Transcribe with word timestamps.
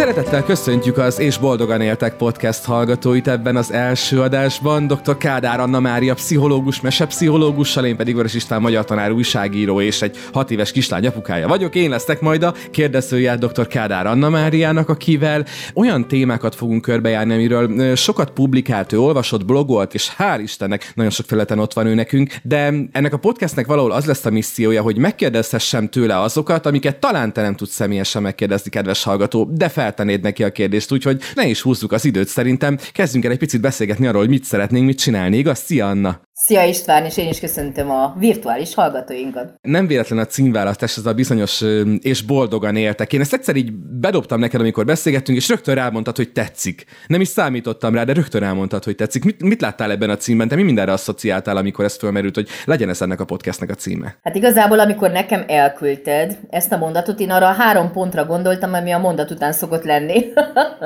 Szeretettel 0.00 0.44
köszöntjük 0.44 0.98
az 0.98 1.18
És 1.18 1.38
Boldogan 1.38 1.80
Éltek 1.80 2.16
podcast 2.16 2.64
hallgatóit 2.64 3.28
ebben 3.28 3.56
az 3.56 3.72
első 3.72 4.20
adásban. 4.20 4.86
Dr. 4.86 5.16
Kádár 5.16 5.60
Anna 5.60 5.80
Mária, 5.80 6.14
pszichológus, 6.14 6.80
mesepszichológussal, 6.80 7.84
én 7.84 7.96
pedig 7.96 8.14
Vörös 8.14 8.34
István 8.34 8.60
magyar 8.60 8.84
tanár, 8.84 9.12
újságíró 9.12 9.80
és 9.80 10.02
egy 10.02 10.16
hat 10.32 10.50
éves 10.50 10.72
kislány 10.72 11.06
apukája 11.06 11.48
vagyok. 11.48 11.74
Én 11.74 11.90
leszek 11.90 12.20
majd 12.20 12.42
a 12.42 12.54
kérdezője 12.70 13.36
Dr. 13.36 13.66
Kádár 13.66 14.06
Anna 14.06 14.28
Máriának, 14.28 14.88
akivel 14.88 15.44
olyan 15.74 16.08
témákat 16.08 16.54
fogunk 16.54 16.82
körbejárni, 16.82 17.34
amiről 17.34 17.94
sokat 17.96 18.30
publikált, 18.30 18.92
ő 18.92 19.00
olvasott, 19.00 19.44
blogolt, 19.44 19.94
és 19.94 20.10
hál' 20.18 20.40
Istennek 20.42 20.92
nagyon 20.94 21.10
sok 21.10 21.26
feleten 21.26 21.58
ott 21.58 21.72
van 21.72 21.86
ő 21.86 21.94
nekünk, 21.94 22.34
de 22.42 22.72
ennek 22.92 23.12
a 23.12 23.18
podcastnek 23.18 23.66
valahol 23.66 23.92
az 23.92 24.04
lesz 24.04 24.24
a 24.24 24.30
missziója, 24.30 24.82
hogy 24.82 24.96
megkérdezhessem 24.96 25.88
tőle 25.88 26.20
azokat, 26.20 26.66
amiket 26.66 26.96
talán 27.00 27.32
te 27.32 27.42
nem 27.42 27.56
tudsz 27.56 27.74
személyesen 27.74 28.22
megkérdezni, 28.22 28.70
kedves 28.70 29.02
hallgató, 29.02 29.50
de 29.52 29.68
feltenéd 29.90 30.22
neki 30.22 30.44
a 30.44 30.52
kérdést, 30.52 30.92
úgyhogy 30.92 31.20
ne 31.34 31.46
is 31.46 31.60
húzzuk 31.60 31.92
az 31.92 32.04
időt 32.04 32.28
szerintem. 32.28 32.78
Kezdjünk 32.92 33.24
el 33.24 33.30
egy 33.30 33.38
picit 33.38 33.60
beszélgetni 33.60 34.06
arról, 34.06 34.20
hogy 34.20 34.30
mit 34.30 34.44
szeretnénk, 34.44 34.86
mit 34.86 34.98
csinálni, 34.98 35.36
igaz? 35.36 35.58
Szia 35.58 35.88
Anna! 35.88 36.29
Szia 36.44 36.64
István, 36.64 37.04
és 37.04 37.16
én 37.16 37.28
is 37.28 37.40
köszöntöm 37.40 37.90
a 37.90 38.14
virtuális 38.18 38.74
hallgatóinkat. 38.74 39.54
Nem 39.62 39.86
véletlen 39.86 40.18
a 40.18 40.26
címválasztás, 40.26 40.96
ez 40.96 41.06
a 41.06 41.12
bizonyos 41.12 41.64
és 42.00 42.22
boldogan 42.22 42.76
éltek. 42.76 43.12
Én 43.12 43.20
ezt 43.20 43.32
egyszer 43.32 43.56
így 43.56 43.72
bedobtam 43.72 44.40
neked, 44.40 44.60
amikor 44.60 44.84
beszélgettünk, 44.84 45.38
és 45.38 45.48
rögtön 45.48 45.74
rámondtad, 45.74 46.16
hogy 46.16 46.32
tetszik. 46.32 46.84
Nem 47.06 47.20
is 47.20 47.28
számítottam 47.28 47.94
rá, 47.94 48.04
de 48.04 48.12
rögtön 48.12 48.40
rámondtad, 48.40 48.84
hogy 48.84 48.94
tetszik. 48.94 49.24
Mit, 49.24 49.42
mit 49.42 49.60
láttál 49.60 49.90
ebben 49.90 50.10
a 50.10 50.16
címben? 50.16 50.48
Te 50.48 50.54
mi 50.54 50.62
mindenre 50.62 50.92
asszociáltál, 50.92 51.56
amikor 51.56 51.84
ez 51.84 51.96
fölmerült, 51.96 52.34
hogy 52.34 52.48
legyen 52.64 52.88
ez 52.88 53.02
ennek 53.02 53.20
a 53.20 53.24
podcastnek 53.24 53.70
a 53.70 53.74
címe? 53.74 54.16
Hát 54.22 54.36
igazából, 54.36 54.80
amikor 54.80 55.10
nekem 55.10 55.44
elküldted 55.48 56.38
ezt 56.50 56.72
a 56.72 56.76
mondatot, 56.76 57.20
én 57.20 57.30
arra 57.30 57.48
a 57.48 57.52
három 57.52 57.92
pontra 57.92 58.24
gondoltam, 58.24 58.74
ami 58.74 58.90
a 58.90 58.98
mondat 58.98 59.30
után 59.30 59.52
szokott 59.52 59.84
lenni. 59.84 60.24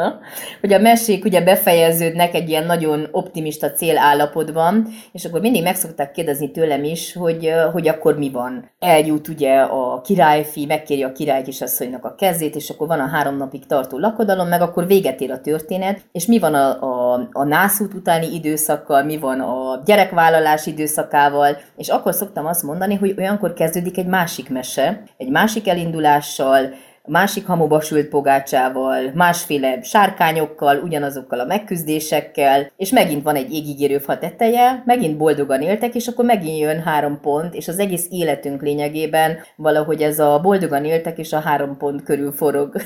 hogy 0.61 0.73
a 0.73 0.79
mesék 0.79 1.25
ugye 1.25 1.41
befejeződnek 1.41 2.35
egy 2.35 2.49
ilyen 2.49 2.67
nagyon 2.67 3.09
optimista 3.11 3.71
célállapotban, 3.71 4.89
és 5.13 5.25
akkor 5.25 5.43
mindig 5.45 5.63
meg 5.63 5.77
szokták 5.77 6.11
kérdezni 6.11 6.51
tőlem 6.51 6.85
is, 6.85 7.13
hogy, 7.13 7.53
hogy 7.73 7.89
akkor 7.89 8.19
mi 8.19 8.31
van. 8.31 8.71
Eljut 8.79 9.29
ugye 9.29 9.61
a 9.61 10.01
királyfi, 10.01 10.67
megkéri 10.67 11.03
a 11.03 11.13
király 11.13 11.43
kisasszonynak 11.43 12.05
a 12.05 12.15
kezét, 12.15 12.55
és 12.55 12.71
akkor 12.71 12.87
van 12.87 13.01
a 13.01 13.09
három 13.09 13.37
napig 13.37 13.67
tartó 13.67 13.99
lakodalom, 13.99 14.49
meg 14.49 14.61
akkor 14.61 14.87
véget 14.87 15.21
ér 15.21 15.31
a 15.31 15.41
történet, 15.41 16.01
és 16.13 16.27
mi 16.27 16.39
van 16.39 16.55
a, 16.55 16.83
a, 16.83 17.29
a 17.33 17.45
nászút 17.45 17.95
utáni 17.95 18.35
időszakkal, 18.35 19.03
mi 19.03 19.19
van 19.19 19.41
a 19.41 19.83
gyerekvállalás 19.85 20.67
időszakával, 20.67 21.57
és 21.77 21.89
akkor 21.89 22.15
szoktam 22.15 22.47
azt 22.47 22.63
mondani, 22.63 22.95
hogy 22.95 23.15
olyankor 23.19 23.53
kezdődik 23.53 23.99
egy 23.99 24.07
másik 24.07 24.51
mese, 24.51 25.03
egy 25.17 25.31
másik 25.31 25.69
elindulással, 25.69 26.75
másik 27.09 27.47
hamuba 27.47 27.81
sült 27.81 28.09
pogácsával, 28.09 29.11
másféle 29.15 29.83
sárkányokkal, 29.83 30.77
ugyanazokkal 30.77 31.41
a 31.41 31.45
megküzdésekkel, 31.45 32.73
és 32.77 32.91
megint 32.91 33.23
van 33.23 33.35
egy 33.35 33.53
égigérő 33.53 33.99
fa 33.99 34.19
teteje, 34.19 34.83
megint 34.87 35.17
boldogan 35.17 35.61
éltek, 35.61 35.95
és 35.95 36.07
akkor 36.07 36.25
megint 36.25 36.59
jön 36.59 36.83
három 36.83 37.21
pont, 37.21 37.55
és 37.55 37.69
az 37.69 37.79
egész 37.79 38.07
életünk 38.11 38.63
lényegében 38.63 39.37
valahogy 39.57 40.03
ez 40.03 40.19
a 40.19 40.41
boldogan 40.43 40.85
éltek, 40.85 41.19
és 41.19 41.33
a 41.33 41.41
három 41.41 41.77
pont 41.77 42.03
körül 42.03 42.33
forog. 42.33 42.77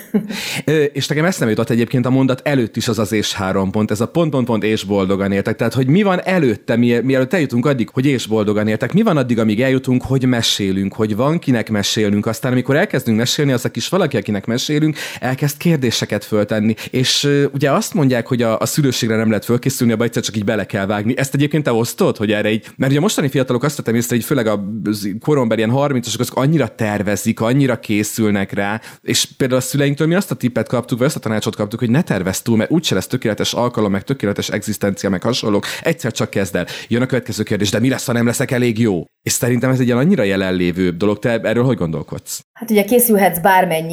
és 0.92 1.06
nekem 1.06 1.28
nem 1.38 1.48
jutott 1.48 1.70
egyébként 1.70 2.06
a 2.06 2.10
mondat 2.10 2.40
előtt 2.44 2.76
is 2.76 2.88
az 2.88 2.98
az 2.98 3.12
és 3.12 3.34
három 3.34 3.70
pont, 3.70 3.90
ez 3.90 4.00
a 4.00 4.08
pont, 4.08 4.30
pont, 4.30 4.46
pont 4.46 4.62
és 4.62 4.84
boldogan 4.84 5.32
éltek. 5.32 5.56
Tehát, 5.56 5.74
hogy 5.74 5.86
mi 5.86 6.02
van 6.02 6.20
előtte, 6.24 6.76
mi, 6.76 6.98
mielőtt 7.02 7.32
eljutunk 7.32 7.66
addig, 7.66 7.88
hogy 7.92 8.06
és 8.06 8.26
boldogan 8.26 8.68
éltek, 8.68 8.92
mi 8.92 9.02
van 9.02 9.16
addig, 9.16 9.38
amíg 9.38 9.62
eljutunk, 9.62 10.02
hogy 10.02 10.24
mesélünk, 10.24 10.94
hogy 10.94 11.16
van 11.16 11.38
kinek 11.38 11.70
mesélünk, 11.70 12.26
aztán 12.26 12.52
amikor 12.52 12.76
elkezdünk 12.76 13.18
mesélni, 13.18 13.52
az 13.52 13.64
a 13.64 13.70
kis 13.70 13.88
valaki, 13.88 14.07
akinek 14.16 14.46
mesélünk, 14.46 14.96
elkezd 15.20 15.56
kérdéseket 15.56 16.24
föltenni. 16.24 16.74
És 16.90 17.28
ugye 17.52 17.70
azt 17.72 17.94
mondják, 17.94 18.26
hogy 18.26 18.42
a, 18.42 18.58
a 18.58 18.66
szülőségre 18.66 19.16
nem 19.16 19.28
lehet 19.28 19.44
fölkészülni, 19.44 19.92
abban 19.92 20.06
egyszer 20.06 20.22
csak 20.22 20.36
így 20.36 20.44
bele 20.44 20.66
kell 20.66 20.86
vágni. 20.86 21.16
Ezt 21.16 21.34
egyébként 21.34 21.64
te 21.64 21.72
osztod, 21.72 22.16
hogy 22.16 22.32
erre 22.32 22.50
így, 22.50 22.66
mert 22.76 22.90
ugye 22.90 23.00
a 23.00 23.02
mostani 23.02 23.28
fiatalok 23.28 23.62
azt 23.62 23.76
tettem 23.76 23.94
észre, 23.94 24.16
hogy 24.16 24.24
főleg 24.24 24.46
a 24.46 24.64
koromban 25.20 25.58
ilyen 25.58 25.72
30-asok, 25.74 26.18
azok 26.18 26.36
annyira 26.36 26.74
tervezik, 26.74 27.40
annyira 27.40 27.80
készülnek 27.80 28.52
rá, 28.52 28.80
és 29.02 29.28
például 29.36 29.60
a 29.60 29.64
szüleinktől 29.64 30.06
mi 30.06 30.14
azt 30.14 30.30
a 30.30 30.34
tippet 30.34 30.68
kaptuk, 30.68 30.98
vagy 30.98 31.06
azt 31.06 31.16
a 31.16 31.20
tanácsot 31.20 31.56
kaptuk, 31.56 31.78
hogy 31.78 31.90
ne 31.90 32.02
tervez 32.02 32.42
túl, 32.42 32.56
mert 32.56 32.70
úgyse 32.70 32.94
lesz 32.94 33.06
tökéletes 33.06 33.52
alkalom, 33.52 33.90
meg 33.90 34.02
tökéletes 34.02 34.48
egzisztencia, 34.48 35.10
meg 35.10 35.22
hasonlók. 35.22 35.64
Egyszer 35.82 36.12
csak 36.12 36.30
kezd 36.30 36.56
el. 36.56 36.66
Jön 36.88 37.02
a 37.02 37.06
következő 37.06 37.42
kérdés, 37.42 37.70
de 37.70 37.78
mi 37.78 37.88
lesz, 37.88 38.06
ha 38.06 38.12
nem 38.12 38.26
leszek 38.26 38.50
elég 38.50 38.78
jó? 38.78 39.04
És 39.22 39.32
szerintem 39.32 39.70
ez 39.70 39.80
egy 39.80 39.86
ilyen 39.86 39.98
annyira 39.98 40.22
jelenlévő 40.22 40.90
dolog. 40.90 41.18
Te 41.18 41.40
erről 41.40 41.64
hogy 41.64 41.76
gondolkodsz? 41.76 42.40
Hát 42.52 42.70
ugye 42.70 42.84
készülhetsz 42.84 43.40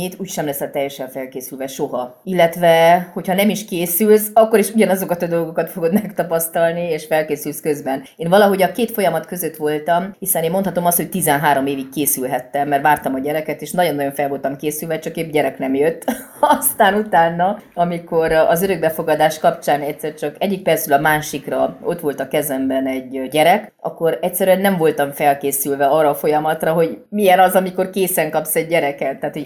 bármennyit, 0.06 0.20
úgysem 0.20 0.46
leszel 0.46 0.72
teljesen 0.72 1.10
felkészülve 1.10 1.68
soha. 1.68 2.22
Illetve, 2.24 3.10
hogyha 3.14 3.34
nem 3.34 3.50
is 3.50 3.66
készülsz, 3.66 4.30
akkor 4.34 4.60
is 4.60 4.70
ugyanazokat 4.70 5.22
a 5.22 5.28
dolgokat 5.28 5.70
fogod 5.70 5.94
megtapasztalni, 6.02 6.90
és 6.90 7.06
felkészülsz 7.06 7.62
közben. 7.62 8.04
Én 8.16 8.30
valahogy 8.30 8.62
a 8.62 8.72
két 8.72 8.92
folyamat 8.92 9.26
között 9.26 9.56
voltam, 9.56 10.16
hiszen 10.20 10.44
én 10.44 10.52
mondhatom 10.52 10.86
azt, 10.86 10.98
hogy 10.98 11.10
13 11.10 11.66
évig 11.66 11.90
készülhettem, 11.90 12.68
mert 12.68 12.82
vártam 12.82 13.14
a 13.14 13.20
gyereket, 13.20 13.62
és 13.62 13.72
nagyon-nagyon 13.72 14.14
fel 14.14 14.28
voltam 14.28 14.56
készülve, 14.56 15.00
csak 15.00 15.16
épp 15.16 15.32
gyerek 15.32 15.58
nem 15.58 15.76
jött. 15.76 16.04
Aztán 16.60 16.94
utána, 16.94 17.60
amikor 17.74 18.32
az 18.32 18.62
örökbefogadás 18.62 19.40
kapcsán 19.40 19.82
egyszer 19.82 20.14
csak 20.14 20.36
egyik 20.40 20.62
percről 20.62 20.98
a 20.98 21.02
másikra 21.02 21.78
ott 21.84 22.00
volt 22.00 22.20
a 22.20 22.28
kezemben 22.28 22.88
egy 22.88 23.30
gyerek, 23.30 23.74
akkor 23.82 24.18
egyszerűen 24.22 24.62
nem 24.62 24.78
voltam 24.78 25.12
felkészülve 25.12 25.86
arra 25.86 26.10
a 26.10 26.16
folyamatra, 26.16 26.74
hogy 26.74 26.98
milyen 27.10 27.40
az, 27.40 27.54
amikor 27.54 27.90
készen 27.90 28.32
kapsz 28.32 28.56
egy 28.56 28.68
gyereket. 28.68 29.20
Tehát, 29.20 29.36
hogy 29.36 29.46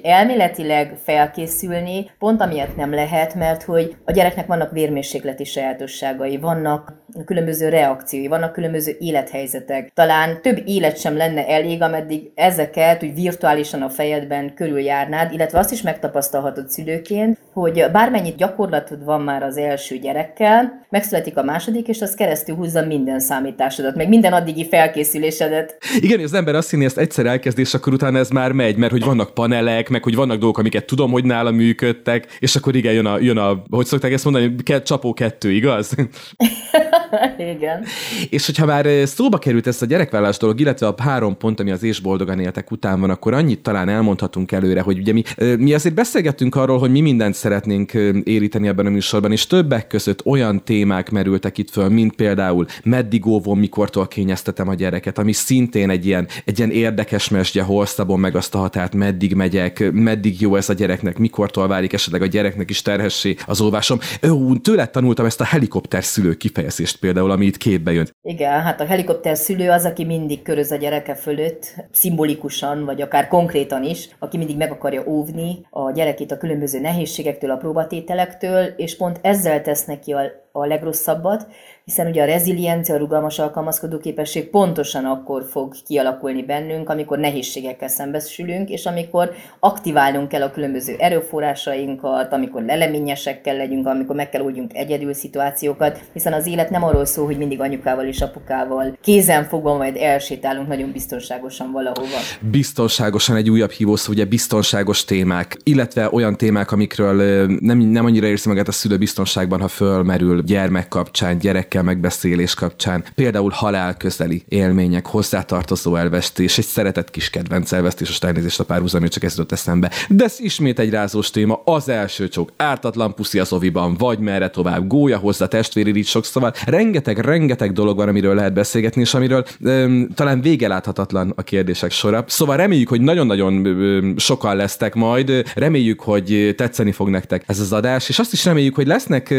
elméletileg 0.49 0.97
felkészülni, 1.03 2.09
pont 2.19 2.41
amiatt 2.41 2.75
nem 2.75 2.93
lehet, 2.93 3.35
mert 3.35 3.63
hogy 3.63 3.95
a 4.05 4.11
gyereknek 4.11 4.47
vannak 4.47 4.71
vérmérsékleti 4.71 5.43
sajátosságai, 5.43 6.37
vannak 6.37 6.93
különböző 7.25 7.69
reakciói, 7.69 8.27
vannak 8.27 8.51
különböző 8.51 8.95
élethelyzetek. 8.99 9.91
Talán 9.93 10.41
több 10.41 10.61
élet 10.65 10.99
sem 10.99 11.17
lenne 11.17 11.47
elég, 11.47 11.81
ameddig 11.81 12.31
ezeket 12.35 13.03
úgy 13.03 13.13
virtuálisan 13.13 13.81
a 13.81 13.89
fejedben 13.89 14.53
körüljárnád, 14.55 15.33
illetve 15.33 15.59
azt 15.59 15.71
is 15.71 15.81
megtapasztalhatod 15.81 16.69
szülőként, 16.69 17.37
hogy 17.53 17.85
bármennyit 17.91 18.35
gyakorlatod 18.35 19.03
van 19.03 19.21
már 19.21 19.43
az 19.43 19.57
első 19.57 19.97
gyerekkel, 19.97 20.85
megszületik 20.89 21.37
a 21.37 21.43
második, 21.43 21.87
és 21.87 22.01
az 22.01 22.13
keresztül 22.13 22.55
húzza 22.55 22.85
minden 22.85 23.19
számításodat, 23.19 23.95
meg 23.95 24.09
minden 24.09 24.33
addigi 24.33 24.67
felkészülésedet. 24.67 25.77
Igen, 25.99 26.19
az 26.19 26.33
ember 26.33 26.55
azt 26.55 26.69
hinni, 26.69 26.85
ezt 26.85 26.97
egyszer 26.97 27.25
elkezd, 27.25 27.57
akkor 27.73 27.93
utána 27.93 28.17
ez 28.17 28.29
már 28.29 28.51
megy, 28.51 28.75
mert 28.75 28.91
hogy 28.91 29.03
vannak 29.03 29.33
panelek, 29.33 29.89
meg 29.89 30.03
hogy 30.03 30.15
vannak 30.15 30.38
dolgok, 30.39 30.57
amiket 30.57 30.85
tudom, 30.85 31.11
hogy 31.11 31.23
nála 31.23 31.51
működtek, 31.51 32.37
és 32.39 32.55
akkor 32.55 32.75
igen, 32.75 32.93
jön 32.93 33.05
a, 33.05 33.19
jön 33.19 33.37
a 33.37 33.63
hogy 33.69 33.85
szokták 33.85 34.11
ezt 34.11 34.23
mondani, 34.23 34.55
csapó 34.83 35.13
kettő, 35.13 35.51
igaz? 35.51 35.95
igen. 37.55 37.85
És 38.29 38.45
hogyha 38.45 38.65
már 38.65 39.07
szóba 39.07 39.37
került 39.37 39.67
ezt 39.67 39.81
a 39.81 39.85
gyerekvállás 39.85 40.37
dolog, 40.37 40.59
illetve 40.59 40.87
a 40.87 40.95
három 40.97 41.37
pont, 41.37 41.59
ami 41.59 41.71
az 41.71 41.83
és 41.83 41.99
boldogan 41.99 42.39
éltek 42.39 42.71
után 42.71 42.99
van, 42.99 43.09
akkor 43.09 43.33
annyit 43.33 43.59
talán 43.59 43.89
elmondhatunk 43.89 44.51
előre, 44.51 44.81
hogy 44.81 44.97
ugye 44.99 45.13
mi, 45.13 45.23
mi 45.57 45.73
azért 45.73 45.95
beszélgettünk 45.95 46.55
arról, 46.55 46.79
hogy 46.79 46.91
mi 46.91 47.01
mindent 47.01 47.35
szeretnénk 47.35 47.93
éríteni 48.23 48.67
ebben 48.67 48.85
a 48.85 48.89
műsorban, 48.89 49.31
és 49.31 49.47
többek 49.47 49.87
között 49.87 50.25
olyan 50.25 50.63
témák 50.63 51.09
merültek 51.09 51.57
itt 51.57 51.69
föl, 51.69 51.89
mint 51.89 52.15
például 52.15 52.65
meddig 52.83 53.25
óvon, 53.25 53.57
mikortól 53.57 54.07
kényeztetem 54.07 54.67
a 54.67 54.73
gyereket, 54.73 55.17
ami 55.17 55.33
szintén 55.33 55.89
egy 55.89 56.05
ilyen, 56.05 56.27
egy 56.45 56.57
ilyen 56.57 56.71
érdekes 56.71 57.29
mesdje, 57.29 57.63
hol 57.63 57.85
szabom 57.85 58.19
meg 58.19 58.35
azt 58.35 58.55
a 58.55 58.57
határt, 58.57 58.95
meddig 58.95 59.33
megyek, 59.33 59.91
meddig 59.91 60.41
jó 60.41 60.55
ez 60.55 60.69
a 60.69 60.73
gyereknek, 60.73 61.17
mikortól 61.17 61.67
válik 61.67 61.93
esetleg 61.93 62.21
a 62.21 62.25
gyereknek 62.25 62.69
is 62.69 62.81
terhessé 62.81 63.35
az 63.45 63.61
óvásom. 63.61 63.99
Ó, 64.29 64.55
tőle 64.55 64.87
tanultam 64.87 65.25
ezt 65.25 65.41
a 65.41 65.43
helikopter 65.43 66.03
szülő 66.03 66.33
kifejezést 66.33 66.98
például, 66.99 67.31
ami 67.31 67.45
itt 67.45 67.57
képbe 67.57 67.91
jön. 67.91 68.09
Igen, 68.21 68.61
hát 68.61 68.81
a 68.81 68.85
helikopter 68.85 69.37
szülő 69.37 69.69
az, 69.69 69.85
aki 69.85 70.03
mindig 70.03 70.41
köröz 70.41 70.71
a 70.71 70.75
gyereke 70.75 71.15
fölött, 71.15 71.75
szimbolikusan, 71.91 72.85
vagy 72.85 73.01
akár 73.01 73.27
konkrétan 73.27 73.83
is, 73.83 74.09
aki 74.19 74.37
mindig 74.37 74.57
meg 74.57 74.71
akarja 74.71 75.03
óvni 75.07 75.67
a 75.69 75.91
gyerekét 75.91 76.31
a 76.31 76.37
különböző 76.37 76.79
nehézségektől, 76.79 77.51
a 77.51 77.57
próbatételektől, 77.57 78.63
és 78.63 78.97
pont 78.97 79.19
ezzel 79.21 79.61
tesz 79.61 79.85
neki 79.85 80.11
a, 80.11 80.21
a 80.51 80.65
legrosszabbat, 80.65 81.47
hiszen 81.85 82.07
ugye 82.07 82.21
a 82.21 82.25
reziliencia, 82.25 82.95
a 82.95 82.97
rugalmas 82.97 83.39
alkalmazkodó 83.39 83.97
képesség 83.97 84.49
pontosan 84.49 85.05
akkor 85.05 85.45
fog 85.49 85.73
kialakulni 85.87 86.43
bennünk, 86.43 86.89
amikor 86.89 87.17
nehézségekkel 87.17 87.87
szembesülünk, 87.87 88.69
és 88.69 88.85
amikor 88.85 89.31
aktiválnunk 89.59 90.27
kell 90.27 90.41
a 90.41 90.51
különböző 90.51 90.95
erőforrásainkat, 90.97 92.33
amikor 92.33 92.61
leleményesek 92.61 93.41
kell 93.41 93.57
legyünk, 93.57 93.87
amikor 93.87 94.15
meg 94.15 94.29
kell 94.29 94.41
oldjunk 94.41 94.75
egyedül 94.75 95.13
szituációkat, 95.13 95.99
hiszen 96.13 96.33
az 96.33 96.47
élet 96.47 96.69
nem 96.69 96.83
arról 96.83 97.05
szól, 97.05 97.25
hogy 97.25 97.37
mindig 97.37 97.59
anyukával 97.59 98.05
és 98.05 98.21
apukával 98.21 98.97
kézen 99.01 99.43
fogva 99.43 99.77
majd 99.77 99.95
elsétálunk 99.95 100.67
nagyon 100.67 100.91
biztonságosan 100.91 101.71
valahova. 101.71 102.17
Biztonságosan 102.51 103.35
egy 103.35 103.49
újabb 103.49 103.71
hívószó, 103.71 104.11
ugye 104.11 104.25
biztonságos 104.25 105.05
témák, 105.05 105.57
illetve 105.63 106.09
olyan 106.11 106.37
témák, 106.37 106.71
amikről 106.71 107.45
nem, 107.59 107.77
nem 107.77 108.05
annyira 108.05 108.27
érzi 108.27 108.49
magát 108.49 108.67
a 108.67 108.71
szülő 108.71 108.97
biztonságban, 108.97 109.61
ha 109.61 109.67
fölmerül 109.67 110.38
például 110.39 110.59
gyermek 110.59 110.87
kapcsán, 110.87 111.37
gyerekkel 111.37 111.83
megbeszélés 111.83 112.53
kapcsán, 112.53 113.03
például 113.15 113.51
halál 113.53 113.97
közeli 113.97 114.43
élmények, 114.47 115.05
hozzátartozó 115.05 115.95
elvesztés, 115.95 116.57
egy 116.57 116.65
szeretett 116.65 117.11
kis 117.11 117.29
kedvenc 117.29 117.71
elvesztés, 117.71 118.09
a 118.09 118.25
elnézést 118.25 118.59
a 118.59 118.63
párhuzam, 118.63 119.07
csak 119.07 119.23
ez 119.23 119.31
jutott 119.31 119.51
eszembe. 119.51 119.91
De 120.09 120.23
ez 120.23 120.35
ismét 120.39 120.79
egy 120.79 120.89
rázós 120.89 121.29
téma, 121.29 121.61
az 121.65 121.89
első 121.89 122.27
csok, 122.27 122.51
ártatlan 122.57 123.15
puszi 123.15 123.39
az 123.39 123.53
oviban, 123.53 123.95
vagy 123.97 124.19
merre 124.19 124.49
tovább, 124.49 124.87
gólya 124.87 125.17
hozzá 125.17 125.45
testvéri 125.45 126.01
sok, 126.01 126.25
szóval 126.25 126.53
rengeteg, 126.65 127.17
rengeteg 127.17 127.71
dolog 127.71 127.97
van, 127.97 128.07
amiről 128.07 128.35
lehet 128.35 128.53
beszélgetni, 128.53 129.01
és 129.01 129.13
amiről 129.13 129.45
öm, 129.61 130.09
talán 130.15 130.41
vége 130.41 130.67
láthatatlan 130.67 131.33
a 131.35 131.41
kérdések 131.41 131.91
sora. 131.91 132.23
Szóval 132.27 132.57
reméljük, 132.57 132.87
hogy 132.87 133.01
nagyon-nagyon 133.01 133.65
öm, 133.65 134.17
sokan 134.17 134.55
lesztek 134.55 134.95
majd, 134.95 135.43
reméljük, 135.55 135.99
hogy 135.99 136.53
tetszeni 136.57 136.91
fog 136.91 137.09
nektek 137.09 137.43
ez 137.47 137.59
az 137.59 137.73
adás, 137.73 138.09
és 138.09 138.19
azt 138.19 138.33
is 138.33 138.45
reméljük, 138.45 138.75
hogy 138.75 138.87
lesznek 138.87 139.33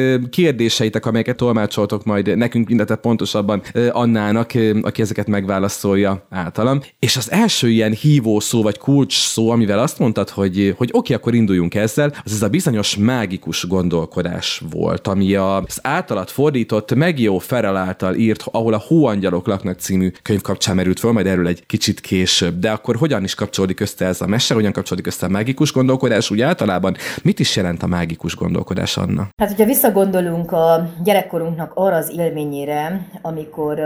kérdéseitek, 0.91 1.07
amelyeket 1.07 1.37
tolmácsoltok 1.37 2.05
majd 2.05 2.37
nekünk, 2.37 2.71
illetve 2.71 2.95
pontosabban 2.97 3.63
Annának, 3.91 4.51
aki 4.83 5.03
ezeket 5.03 5.27
megválaszolja 5.27 6.27
általam. 6.31 6.81
És 6.99 7.17
az 7.17 7.31
első 7.31 7.69
ilyen 7.69 7.93
hívó 7.93 8.41
szó, 8.41 8.63
vagy 8.63 8.79
kulcs 8.79 9.19
szó, 9.19 9.51
amivel 9.51 9.79
azt 9.79 9.99
mondtad, 9.99 10.29
hogy, 10.29 10.75
hogy 10.77 10.89
oké, 10.93 11.15
akkor 11.15 11.35
induljunk 11.35 11.75
ezzel, 11.75 12.13
az 12.25 12.33
ez 12.33 12.43
a 12.43 12.49
bizonyos 12.49 12.97
mágikus 12.97 13.67
gondolkodás 13.67 14.63
volt, 14.71 15.07
ami 15.07 15.35
az 15.35 15.79
általat 15.83 16.31
fordított 16.31 16.95
Megjó 16.95 17.39
Ferel 17.39 17.77
által 17.77 18.15
írt, 18.15 18.45
ahol 18.51 18.75
a 18.75 18.83
Hóangyalok 18.87 19.47
laknak 19.47 19.79
című 19.79 20.11
könyv 20.23 20.41
kapcsán 20.41 20.75
merült 20.75 20.99
föl, 20.99 21.13
majd 21.13 21.27
erről 21.27 21.47
egy 21.47 21.67
kicsit 21.67 22.01
később. 22.01 22.59
De 22.59 22.71
akkor 22.71 22.97
hogyan 22.97 23.25
is 23.25 23.35
kapcsolódik 23.35 23.81
össze 23.81 24.07
ez 24.07 24.21
a 24.21 24.27
mese, 24.27 24.55
hogyan 24.55 24.73
kapcsolódik 24.73 25.07
össze 25.07 25.27
a 25.27 25.29
mágikus 25.29 25.73
gondolkodás 25.73 26.31
úgy 26.31 26.41
általában? 26.41 26.97
Mit 27.23 27.39
is 27.39 27.57
jelent 27.57 27.83
a 27.83 27.87
mágikus 27.87 28.37
gondolkodás, 28.37 28.97
Anna? 28.97 29.29
Hát, 29.37 29.49
hogyha 29.49 29.65
visszagondolunk 29.65 30.53
a 30.53 30.80
gyerekkorunknak 31.03 31.73
arra 31.75 31.97
az 31.97 32.13
élményére, 32.17 33.07
amikor 33.23 33.81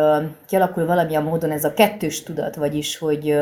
kialakul 0.47 0.87
valamilyen 0.87 1.23
módon 1.23 1.51
ez 1.51 1.65
a 1.65 1.75
kettős 1.75 2.23
tudat, 2.23 2.57
vagyis, 2.57 2.99
hogy 2.99 3.39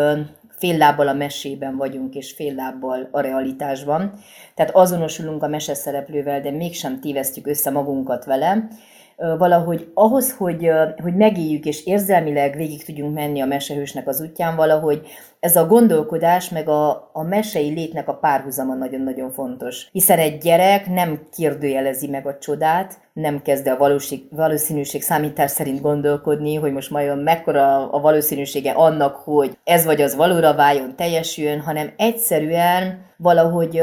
fél 0.48 0.76
lábbal 0.76 1.08
a 1.08 1.12
mesében 1.12 1.76
vagyunk, 1.76 2.14
és 2.14 2.32
fél 2.32 2.54
lábbal 2.54 3.08
a 3.10 3.20
realitásban. 3.20 4.12
Tehát 4.54 4.74
azonosulunk 4.74 5.42
a 5.42 5.48
meseszereplővel, 5.48 6.40
de 6.40 6.50
mégsem 6.50 7.00
tévesztjük 7.00 7.46
össze 7.46 7.70
magunkat 7.70 8.24
vele, 8.24 8.68
valahogy 9.16 9.90
ahhoz, 9.94 10.36
hogy, 10.36 10.70
hogy 11.02 11.14
megéljük 11.14 11.64
és 11.64 11.86
érzelmileg 11.86 12.56
végig 12.56 12.84
tudjunk 12.84 13.14
menni 13.14 13.40
a 13.40 13.46
mesehősnek 13.46 14.08
az 14.08 14.20
útján, 14.20 14.56
valahogy 14.56 15.06
ez 15.42 15.56
a 15.56 15.66
gondolkodás, 15.66 16.48
meg 16.48 16.68
a, 16.68 17.10
a 17.12 17.22
mesei 17.22 17.70
létnek 17.70 18.08
a 18.08 18.14
párhuzama 18.14 18.74
nagyon-nagyon 18.74 19.30
fontos. 19.30 19.88
Hiszen 19.92 20.18
egy 20.18 20.38
gyerek 20.38 20.88
nem 20.88 21.20
kérdőjelezi 21.32 22.08
meg 22.08 22.26
a 22.26 22.38
csodát, 22.38 23.00
nem 23.12 23.42
kezd 23.42 23.66
a 23.68 23.76
valóség, 23.76 24.22
valószínűség 24.30 25.02
számítás 25.02 25.50
szerint 25.50 25.80
gondolkodni, 25.80 26.54
hogy 26.54 26.72
most 26.72 26.90
majd 26.90 27.22
mekkora 27.22 27.90
a 27.90 28.00
valószínűsége 28.00 28.70
annak, 28.70 29.16
hogy 29.16 29.58
ez 29.64 29.84
vagy 29.84 30.00
az 30.00 30.14
valóra 30.14 30.54
váljon, 30.54 30.96
teljesüljön, 30.96 31.60
hanem 31.60 31.92
egyszerűen 31.96 33.04
valahogy 33.16 33.82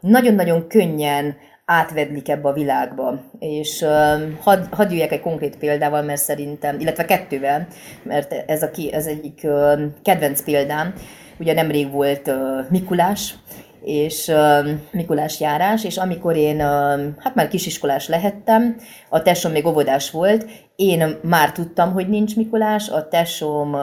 nagyon-nagyon 0.00 0.66
könnyen 0.68 1.36
átvedlik 1.64 2.28
ebbe 2.28 2.48
a 2.48 2.52
világba. 2.52 3.20
És 3.38 3.80
uh, 3.80 4.22
hadd 4.40 4.64
had 4.70 4.90
jöjjek 4.90 5.12
egy 5.12 5.20
konkrét 5.20 5.58
példával, 5.58 6.02
mert 6.02 6.20
szerintem, 6.20 6.80
illetve 6.80 7.04
kettővel, 7.04 7.66
mert 8.02 8.32
ez, 8.32 8.62
a 8.62 8.70
ez 8.90 9.06
egyik 9.06 9.40
uh, 9.42 9.82
kedvenc 10.02 10.42
példám. 10.42 10.94
Ugye 11.38 11.52
nemrég 11.52 11.90
volt 11.90 12.28
uh, 12.28 12.70
Mikulás, 12.70 13.34
és 13.82 14.28
uh, 14.28 14.68
Mikulás 14.90 15.40
járás, 15.40 15.84
és 15.84 15.96
amikor 15.96 16.36
én 16.36 16.56
uh, 16.56 17.00
hát 17.18 17.34
már 17.34 17.48
kisiskolás 17.48 18.08
lehettem, 18.08 18.76
a 19.08 19.22
tesóm 19.22 19.52
még 19.52 19.66
óvodás 19.66 20.10
volt, 20.10 20.46
én 20.76 21.18
már 21.22 21.52
tudtam, 21.52 21.92
hogy 21.92 22.08
nincs 22.08 22.36
Mikulás, 22.36 22.88
a 22.88 23.08
tesóm 23.08 23.76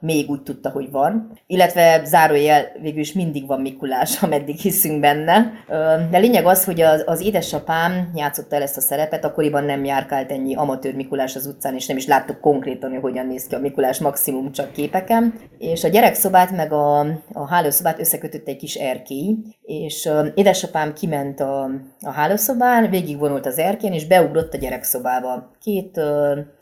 még 0.00 0.30
úgy 0.30 0.42
tudta, 0.42 0.70
hogy 0.70 0.90
van, 0.90 1.40
illetve 1.46 2.02
zárójel 2.04 2.66
végül 2.80 3.00
is 3.00 3.12
mindig 3.12 3.46
van 3.46 3.60
Mikulás, 3.60 4.18
ameddig 4.22 4.56
hiszünk 4.56 5.00
benne. 5.00 5.52
De 6.10 6.18
lényeg 6.18 6.46
az, 6.46 6.64
hogy 6.64 6.80
az, 6.80 7.02
az 7.06 7.20
édesapám 7.20 8.10
játszotta 8.14 8.56
el 8.56 8.62
ezt 8.62 8.76
a 8.76 8.80
szerepet, 8.80 9.24
akkoriban 9.24 9.64
nem 9.64 9.84
járkált 9.84 10.32
ennyi 10.32 10.54
amatőr 10.54 10.94
Mikulás 10.94 11.36
az 11.36 11.46
utcán, 11.46 11.74
és 11.74 11.86
nem 11.86 11.96
is 11.96 12.06
láttuk 12.06 12.40
konkrétan, 12.40 12.90
hogy 12.90 13.00
hogyan 13.00 13.26
néz 13.26 13.46
ki 13.46 13.54
a 13.54 13.58
Mikulás, 13.58 13.98
maximum 13.98 14.52
csak 14.52 14.72
képeken. 14.72 15.34
És 15.58 15.84
a 15.84 15.88
gyerekszobát 15.88 16.50
meg 16.50 16.72
a, 16.72 16.98
a 17.32 17.46
hálószobát 17.48 18.00
összekötött 18.00 18.48
egy 18.48 18.56
kis 18.56 18.74
erkély, 18.74 19.36
és 19.62 20.08
édesapám 20.34 20.92
kiment 20.92 21.40
a, 21.40 21.70
a 22.00 22.10
hálószobán, 22.10 22.90
végigvonult 22.90 23.46
az 23.46 23.58
erkén, 23.58 23.92
és 23.92 24.06
beugrott 24.06 24.54
a 24.54 24.58
gyerekszobába. 24.58 25.50
Két 25.60 26.00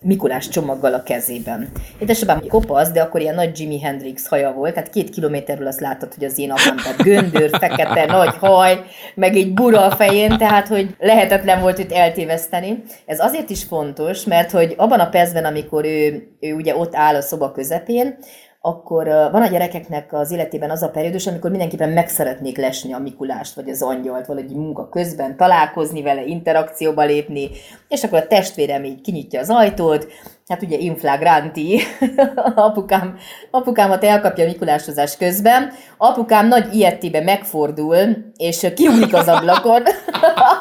Mikulás 0.01 0.49
csomaggal 0.49 0.95
a 0.95 1.03
kezében. 1.03 1.69
Édesapám 1.99 2.47
kopasz, 2.49 2.91
de 2.91 3.01
akkor 3.01 3.21
ilyen 3.21 3.35
nagy 3.35 3.61
Jimi 3.61 3.81
Hendrix 3.81 4.27
haja 4.27 4.53
volt, 4.53 4.75
tehát 4.75 4.91
két 4.91 5.11
kilométerről 5.11 5.67
azt 5.67 5.81
láttad, 5.81 6.15
hogy 6.15 6.25
az 6.25 6.39
én 6.39 6.51
apám, 6.51 6.77
tehát 6.77 7.03
göndör, 7.03 7.51
fekete, 7.59 8.05
nagy 8.13 8.35
haj, 8.37 8.85
meg 9.15 9.37
egy 9.37 9.55
bura 9.55 9.85
a 9.85 9.91
fején, 9.91 10.39
tehát 10.39 10.69
hogy 10.69 10.95
lehetetlen 10.99 11.61
volt 11.61 11.79
őt 11.79 11.93
eltéveszteni. 11.93 12.83
Ez 13.07 13.21
azért 13.21 13.51
is 13.51 13.65
fontos, 13.65 14.25
mert 14.25 14.51
hogy 14.51 14.75
abban 14.77 15.01
a 15.01 15.09
percben, 15.09 15.45
amikor 15.45 15.85
ő, 15.85 16.29
ő 16.41 16.53
ugye 16.53 16.77
ott 16.77 16.95
áll 16.95 17.15
a 17.15 17.21
szoba 17.21 17.53
közepén, 17.53 18.17
akkor 18.67 19.07
van 19.07 19.43
a 19.43 19.47
gyerekeknek 19.47 20.13
az 20.13 20.31
életében 20.31 20.71
az 20.71 20.83
a 20.83 20.91
periódus, 20.91 21.27
amikor 21.27 21.51
mindenképpen 21.51 21.89
meg 21.89 22.09
szeretnék 22.09 22.57
lesni 22.57 22.93
a 22.93 22.99
Mikulást, 22.99 23.55
vagy 23.55 23.69
az 23.69 23.83
angyalt, 23.83 24.27
valahogy 24.27 24.51
munka 24.51 24.89
közben, 24.89 25.37
találkozni 25.37 26.03
vele, 26.03 26.25
interakcióba 26.25 27.05
lépni, 27.05 27.51
és 27.89 28.05
akkor 28.05 28.19
a 28.19 28.27
testvérem 28.27 28.85
így 28.85 29.01
kinyitja 29.01 29.41
az 29.41 29.51
ajtót, 29.51 30.07
hát 30.49 30.63
ugye 30.63 30.77
inflagranti, 30.79 31.81
apukám, 32.55 33.17
apukámat 33.51 34.05
elkapja 34.05 34.45
a 34.45 34.47
Mikulásozás 34.47 35.17
közben, 35.17 35.73
apukám 35.97 36.49
nagy 36.49 36.75
ilyettébe 36.75 37.21
megfordul, 37.21 37.97
és 38.37 38.73
kiúlik 38.75 39.15
az 39.15 39.29
ablakon, 39.29 39.83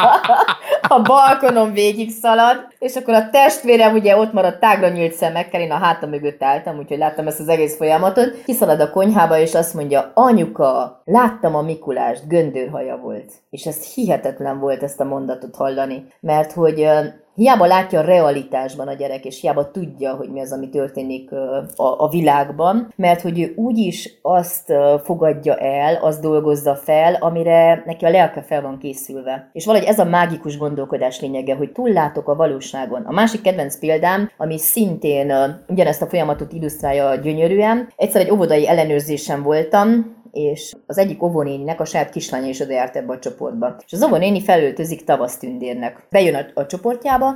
a 0.88 1.02
balkonon 1.02 1.74
végig 1.74 2.12
szalad, 2.12 2.68
és 2.80 2.96
akkor 2.96 3.14
a 3.14 3.30
testvérem 3.30 3.94
ugye 3.94 4.18
ott 4.18 4.34
maradt 4.34 4.60
tágra 4.60 4.90
nyílt 4.90 5.14
szemekkel, 5.14 5.62
én 5.62 5.72
a 5.72 5.78
hátam 5.78 6.10
mögött 6.10 6.44
álltam, 6.44 6.78
úgyhogy 6.78 6.98
láttam 6.98 7.28
ezt 7.28 7.40
az 7.40 7.48
egész 7.48 7.76
folyamatot, 7.76 8.44
kiszalad 8.46 8.80
a 8.80 8.90
konyhába, 8.90 9.38
és 9.38 9.56
azt 9.56 9.74
mondja, 9.74 10.12
anyuka, 10.14 11.02
láttam 11.06 11.56
a 11.56 11.62
Mikulást, 11.62 12.28
göndörhaja 12.28 12.98
volt. 12.98 13.32
És 13.50 13.66
ez 13.66 13.94
hihetetlen 13.94 14.60
volt 14.60 14.84
ezt 14.84 15.00
a 15.00 15.04
mondatot 15.06 15.56
hallani, 15.56 16.06
mert 16.20 16.52
hogy 16.52 16.90
hiába 17.36 17.66
látja 17.66 18.00
a 18.00 18.04
realitásban 18.04 18.88
a 18.88 18.94
gyerek, 18.94 19.26
és 19.26 19.42
hiába 19.42 19.72
tudja, 19.72 20.14
hogy 20.14 20.30
mi 20.30 20.40
az, 20.40 20.52
ami 20.52 20.70
történik 20.70 21.32
a, 21.32 21.66
a 21.76 22.10
világban, 22.10 22.94
mert 22.96 23.22
hogy 23.22 23.40
ő 23.40 23.54
úgyis 23.56 24.20
azt 24.22 24.74
fogadja 25.04 25.56
el, 25.56 25.96
azt 25.96 26.22
dolgozza 26.22 26.76
fel, 26.76 27.18
amire 27.20 27.84
neki 27.86 28.06
a 28.06 28.10
lelke 28.10 28.42
fel 28.42 28.62
van 28.62 28.78
készülve. 28.78 29.50
És 29.54 29.66
valahogy 29.66 29.88
ez 29.88 30.00
a 30.00 30.06
mágikus 30.06 30.58
gondolkodás 30.58 31.22
lényege, 31.22 31.56
hogy 31.56 31.72
túllátok 31.72 32.28
a 32.28 32.36
valóságon. 32.36 33.02
A 33.02 33.12
másik 33.12 33.42
kedvenc 33.42 33.80
példám, 33.80 34.32
ami 34.38 34.58
szintén 34.58 35.34
ugyanezt 35.68 36.02
a 36.02 36.08
folyamatot 36.08 36.54
illusztrálja 36.54 37.16
gyönyörűen, 37.16 37.88
egyszer 37.96 38.22
egy 38.22 38.32
óvodai 38.32 38.68
ellenőrzésen 38.68 39.44
voltam, 39.44 40.22
és 40.34 40.74
az 40.88 40.98
egyik 40.98 41.24
óvónéninek 41.24 41.80
a 41.80 41.86
saját 41.86 42.10
kislánya 42.10 42.48
is 42.48 42.60
oda 42.60 42.72
járt 42.72 42.96
ebbe 42.96 43.14
a 43.14 43.20
csoportba. 43.20 43.76
És 43.86 43.94
az 43.94 44.04
óvónéni 44.04 44.42
felöltözik 44.42 45.04
tavasztündérnek. 45.04 46.08
Bejön 46.10 46.36
a, 46.36 46.62
a 46.62 46.66
csoportjába, 46.66 47.36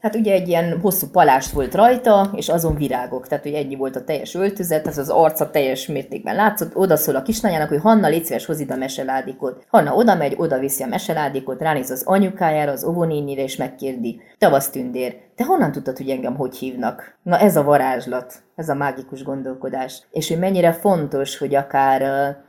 Hát 0.00 0.14
ugye 0.14 0.32
egy 0.32 0.48
ilyen 0.48 0.80
hosszú 0.80 1.06
palást 1.06 1.50
volt 1.50 1.74
rajta, 1.74 2.30
és 2.34 2.48
azon 2.48 2.76
virágok. 2.76 3.26
Tehát 3.26 3.46
ugye 3.46 3.58
ennyi 3.58 3.76
volt 3.76 3.96
a 3.96 4.04
teljes 4.04 4.34
öltözet, 4.34 4.86
az 4.86 4.98
az 4.98 5.08
arca 5.08 5.50
teljes 5.50 5.86
mértékben 5.86 6.34
látszott. 6.34 6.76
Oda 6.76 6.96
szól 6.96 7.16
a 7.16 7.22
kislányának, 7.22 7.68
hogy 7.68 7.80
Hanna, 7.80 8.08
légy 8.08 8.24
szíves, 8.24 8.46
hoz 8.46 8.60
ide 8.60 8.74
a 8.74 8.76
meseládikot. 8.76 9.64
Hanna 9.68 9.94
oda 9.94 10.14
megy, 10.14 10.34
oda 10.36 10.58
viszi 10.58 10.82
a 10.82 10.86
meseládikot, 10.86 11.60
ránéz 11.60 11.90
az 11.90 12.02
anyukájára, 12.04 12.72
az 12.72 12.84
óvónénire, 12.84 13.42
és 13.42 13.56
megkérdi. 13.56 14.20
Tavasztündér, 14.38 15.16
te 15.36 15.44
honnan 15.44 15.72
tudtad, 15.72 15.96
hogy 15.96 16.10
engem 16.10 16.36
hogy 16.36 16.56
hívnak? 16.56 17.16
Na 17.22 17.38
ez 17.38 17.56
a 17.56 17.62
varázslat, 17.62 18.34
ez 18.54 18.68
a 18.68 18.74
mágikus 18.74 19.22
gondolkodás. 19.22 20.02
És 20.10 20.28
hogy 20.28 20.38
mennyire 20.38 20.72
fontos, 20.72 21.38
hogy 21.38 21.54
akár, 21.54 22.00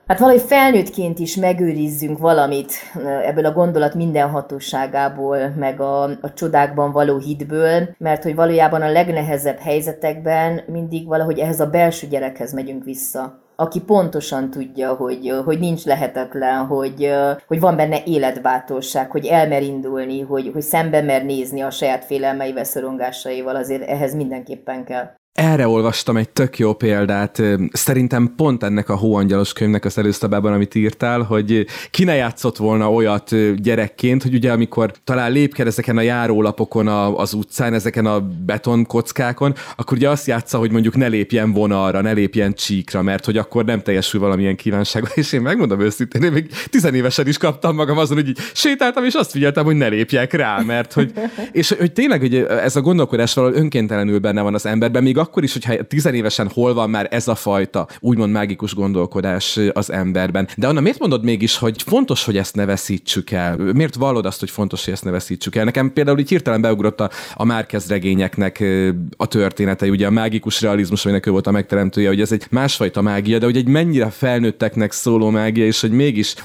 hát 0.08 0.20
valahogy 0.20 0.42
felnőttként 0.42 1.20
is 1.20 1.36
megőrizzünk 1.36 2.18
valamit 2.18 2.74
ebből 3.24 3.46
a 3.46 3.52
gondolat 3.52 3.96
mindenhatóságából, 3.96 5.48
meg 5.58 5.82
a, 5.82 6.04
a 6.04 6.34
csodákban 6.34 6.92
való 6.92 7.18
hitből, 7.18 7.90
mert 7.98 8.24
hogy 8.24 8.36
valójában 8.36 8.82
a 8.82 8.92
legnehezebb 8.92 9.58
helyzetekben 9.58 10.62
mindig 10.68 11.08
valahogy 11.08 11.40
ehhez 11.40 11.60
a 11.60 11.70
belső 11.70 12.08
gyerekhez 12.08 12.54
megyünk 12.54 12.84
vissza 12.84 13.48
aki 13.60 13.82
pontosan 13.82 14.50
tudja, 14.50 14.94
hogy, 14.94 15.34
hogy 15.46 15.60
nincs 15.60 15.86
lehetetlen, 15.86 16.66
hogy, 16.66 17.14
hogy 17.48 17.60
van 17.60 17.76
benne 17.76 18.04
életbátorság, 18.06 19.12
hogy 19.12 19.26
elmer 19.26 19.64
indulni, 19.64 20.22
hogy, 20.22 20.50
hogy 20.54 20.62
szembe 20.62 21.02
mer 21.02 21.26
nézni 21.26 21.62
a 21.62 21.72
saját 21.72 22.06
félelmeivel, 22.06 22.64
szorongásaival, 22.64 23.56
azért 23.56 23.88
ehhez 23.88 24.16
mindenképpen 24.16 24.86
kell. 24.86 25.19
Erre 25.40 25.68
olvastam 25.68 26.18
egy 26.18 26.30
tök 26.30 26.58
jó 26.58 26.74
példát, 26.74 27.42
szerintem 27.72 28.34
pont 28.36 28.64
ennek 28.64 28.90
a 28.90 28.96
hóangyalos 28.96 29.54
könyvnek 29.54 29.86
az 29.86 29.98
előszabában, 29.98 30.54
amit 30.54 30.76
írtál, 30.76 31.22
hogy 31.22 31.66
ki 31.92 32.04
ne 32.04 32.16
játszott 32.16 32.58
volna 32.58 32.92
olyat 32.92 33.56
gyerekként, 33.62 34.24
hogy 34.24 34.34
ugye 34.34 34.52
amikor 34.52 34.92
talán 35.04 35.32
lépked 35.32 35.68
ezeken 35.68 35.98
a 35.98 36.02
járólapokon 36.02 36.88
a, 36.88 37.18
az 37.18 37.34
utcán, 37.34 37.74
ezeken 37.74 38.06
a 38.06 38.20
betonkockákon, 38.46 39.56
akkor 39.76 39.98
ugye 39.98 40.10
azt 40.10 40.28
játsza, 40.28 40.58
hogy 40.58 40.72
mondjuk 40.72 40.96
ne 40.96 41.08
lépjen 41.08 41.54
vonalra, 41.54 42.02
ne 42.02 42.12
lépjen 42.12 42.54
csíkra, 42.54 43.02
mert 43.02 43.26
hogy 43.26 43.38
akkor 43.38 43.66
nem 43.66 43.82
teljesül 43.82 44.20
valamilyen 44.20 44.56
kívánság. 44.56 45.12
És 45.16 45.32
én 45.32 45.42
megmondom 45.42 45.80
őszintén, 45.80 46.24
én 46.24 46.32
még 46.32 46.50
tizenévesen 46.70 47.28
is 47.28 47.38
kaptam 47.38 47.76
magam 47.76 47.98
azon, 47.98 48.18
hogy 48.18 48.28
így 48.28 48.40
sétáltam, 48.54 49.04
és 49.04 49.14
azt 49.14 49.32
figyeltem, 49.32 49.66
hogy 49.66 49.76
ne 49.76 49.88
lépjek 49.88 50.34
rá, 50.34 50.62
mert 50.66 50.94
hogy, 50.94 51.14
és 51.52 51.70
hogy 51.78 51.94
tényleg 51.94 52.20
hogy 52.20 52.36
ez 52.36 52.76
a 52.76 52.82
gondolkodás 52.82 53.34
valahol 53.34 53.58
önkéntelenül 53.58 54.20
benne 54.20 54.42
van 54.42 54.54
az 54.54 54.66
emberben, 54.66 55.04
még 55.04 55.18
akkor 55.30 55.44
is, 55.44 55.54
hogyha 55.54 55.84
tizenévesen 55.84 56.50
hol 56.54 56.74
van 56.74 56.90
már 56.90 57.08
ez 57.12 57.28
a 57.28 57.36
fajta 57.36 57.88
úgymond 58.00 58.32
mágikus 58.32 58.74
gondolkodás 58.74 59.60
az 59.74 59.92
emberben. 59.92 60.48
De 60.56 60.68
Anna, 60.68 60.80
miért 60.80 61.00
mondod 61.00 61.24
mégis, 61.24 61.58
hogy 61.58 61.82
fontos, 61.82 62.26
hogy 62.26 62.38
ezt 62.38 62.56
ne 62.56 62.66
veszítsük 62.66 63.32
el? 63.32 63.58
Miért 63.58 63.96
vallod 63.96 64.26
azt, 64.26 64.40
hogy 64.40 64.50
fontos, 64.50 64.86
hogy 64.86 64.94
ezt 64.94 65.04
ne 65.04 65.12
veszítsük 65.12 65.56
el? 65.56 65.64
Nekem 65.64 65.94
például 65.94 66.20
így 66.20 66.30
hirtelen 66.30 66.62
beugrott 66.62 67.00
a, 67.00 67.10
a 67.34 67.44
Márquez 67.44 67.88
regényeknek 67.88 68.64
a 69.18 69.26
története, 69.26 69.88
ugye 69.88 70.08
a 70.08 70.10
mágikus 70.10 70.62
realizmus, 70.62 71.06
aminek 71.06 71.26
ő 71.26 71.32
volt 71.32 71.48
a 71.48 71.52
megteremtője, 71.52 72.08
hogy 72.08 72.22
ez 72.22 72.32
egy 72.32 72.46
másfajta 72.50 73.02
mágia, 73.02 73.40
de 73.40 73.46
hogy 73.46 73.58
egy 73.58 73.68
mennyire 73.68 74.10
felnőtteknek 74.10 74.92
szóló 74.92 75.30
mágia, 75.30 75.66
és 75.66 75.82
hogy 75.82 75.92
mégis 75.92 76.36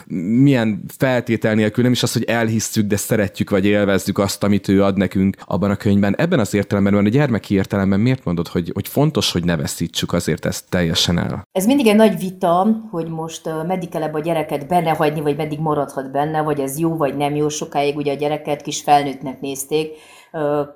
milyen 0.40 0.84
feltétel 0.96 1.54
nélkül, 1.54 1.82
nem 1.82 1.92
is 1.92 2.02
az, 2.02 2.12
hogy 2.12 2.24
elhisszük, 2.24 2.86
de 2.86 2.96
szeretjük 2.96 3.50
vagy 3.50 3.64
élvezzük 3.64 4.18
azt, 4.18 4.42
amit 4.42 4.68
ő 4.68 4.82
ad 4.82 4.96
nekünk 4.96 5.36
abban 5.44 5.70
a 5.70 5.76
könyvben. 5.76 6.16
Ebben 6.16 6.38
az 6.38 6.54
értelemben, 6.54 6.94
a 6.94 7.08
gyermeki 7.08 7.54
értelemben 7.54 8.00
miért 8.00 8.24
mondod, 8.24 8.48
hogy, 8.48 8.70
hogy 8.74 8.88
fontos, 8.88 9.32
hogy 9.32 9.44
ne 9.44 9.56
veszítsük 9.56 10.12
azért 10.12 10.44
ezt 10.44 10.64
teljesen 10.68 11.18
el? 11.18 11.42
Ez 11.52 11.66
mindig 11.66 11.86
egy 11.86 11.96
nagy 11.96 12.18
vita, 12.18 12.66
hogy 12.90 13.08
most 13.08 13.50
meddig 13.66 13.88
kell 13.88 14.02
ebbe 14.02 14.18
a 14.18 14.22
gyereket 14.22 14.66
benne 14.66 14.90
hagyni, 14.90 15.20
vagy 15.20 15.36
meddig 15.36 15.58
maradhat 15.58 16.10
benne, 16.10 16.42
vagy 16.42 16.60
ez 16.60 16.78
jó, 16.78 16.96
vagy 16.96 17.16
nem 17.16 17.34
jó. 17.34 17.48
Sokáig 17.48 17.96
ugye 17.96 18.12
a 18.12 18.16
gyereket 18.16 18.62
kis 18.62 18.82
felnőttnek 18.82 19.40
nézték, 19.40 19.96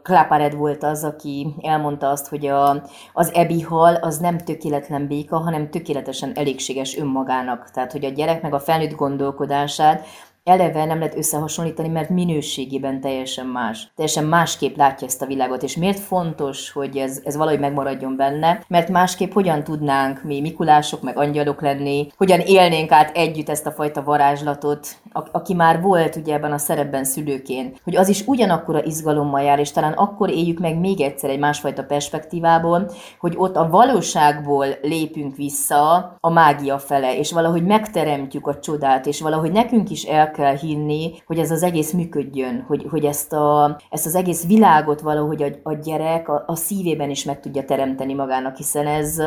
Klápared 0.03 0.55
volt 0.55 0.83
az, 0.83 1.05
aki 1.05 1.55
elmondta 1.61 2.09
azt, 2.09 2.29
hogy 2.29 2.47
a, 2.47 2.83
az 3.13 3.33
ebi 3.35 3.61
hal 3.61 3.95
az 3.95 4.19
nem 4.19 4.39
tökéletlen 4.39 5.07
béka, 5.07 5.39
hanem 5.39 5.71
tökéletesen 5.71 6.33
elégséges 6.35 6.99
önmagának. 6.99 7.71
Tehát, 7.71 7.93
hogy 7.93 8.05
a 8.05 8.11
gyerek 8.11 8.43
meg 8.43 8.55
a 8.55 8.61
felnőtt 8.61 8.97
gondolkodását 8.97 10.07
eleve 10.49 10.85
nem 10.85 10.99
lehet 10.99 11.17
összehasonlítani, 11.17 11.89
mert 11.89 12.09
minőségében 12.09 13.01
teljesen 13.01 13.47
más. 13.47 13.91
Teljesen 13.97 14.25
másképp 14.25 14.77
látja 14.77 15.07
ezt 15.07 15.23
a 15.23 15.27
világot, 15.27 15.63
és 15.63 15.77
miért 15.77 15.99
fontos, 15.99 16.71
hogy 16.71 16.97
ez, 16.97 17.21
ez 17.25 17.37
valahogy 17.37 17.61
megmaradjon 17.61 18.17
benne, 18.17 18.65
mert 18.69 18.89
másképp 18.89 19.33
hogyan 19.33 19.65
tudnánk 19.65 20.23
mi 20.23 20.41
Mikulások, 20.41 21.03
meg 21.03 21.19
angyalok 21.19 21.61
lenni, 21.61 22.09
hogyan 22.17 22.41
élnénk 22.41 22.93
át 22.93 23.17
együtt 23.17 23.49
ezt 23.49 23.67
a 23.67 23.71
fajta 23.71 24.03
varázslatot, 24.03 24.89
a, 25.13 25.23
aki 25.33 25.55
már 25.55 25.81
volt 25.81 26.17
ugye 26.17 26.35
ebben 26.35 26.53
a 26.53 26.59
szerepben 26.59 27.05
szülőként, 27.05 27.81
hogy 27.85 27.97
az 27.97 28.09
is 28.09 28.23
ugyanakkora 28.27 28.85
izgalommal 28.85 29.43
jár, 29.43 29.59
és 29.59 29.71
talán 29.71 29.93
akkor 29.93 30.31
éljük 30.31 30.59
meg 30.59 30.79
még 30.79 31.01
egyszer 31.01 31.31
egy 31.31 31.39
másfajta 31.39 31.85
perspektívából, 31.85 32.91
hogy 33.19 33.35
ott 33.37 33.57
a 33.57 33.69
valóságból 33.69 34.67
lépünk 34.83 35.37
vissza 35.37 36.17
a 36.21 36.31
mágia 36.31 36.79
fele, 36.79 37.17
és 37.19 37.33
valahogy 37.33 37.65
megteremtjük 37.65 38.47
a 38.47 38.59
csodát, 38.59 39.07
és 39.07 39.21
valahogy 39.21 39.53
nekünk 39.53 39.91
is 39.91 40.03
el 40.03 40.31
kell 40.39 40.57
hinni, 40.57 41.13
hogy 41.27 41.39
ez 41.39 41.51
az 41.51 41.63
egész 41.63 41.93
működjön, 41.93 42.65
hogy, 42.67 42.87
hogy 42.91 43.05
ezt, 43.05 43.33
a, 43.33 43.79
ezt 43.91 44.07
az 44.07 44.15
egész 44.15 44.47
világot 44.47 45.01
valahogy 45.01 45.43
a, 45.43 45.49
a 45.63 45.73
gyerek 45.75 46.29
a, 46.29 46.45
a 46.47 46.55
szívében 46.55 47.11
is 47.11 47.25
meg 47.25 47.41
tudja 47.41 47.65
teremteni 47.65 48.15
magának, 48.15 48.57
hiszen 48.57 48.87
ez 48.87 49.19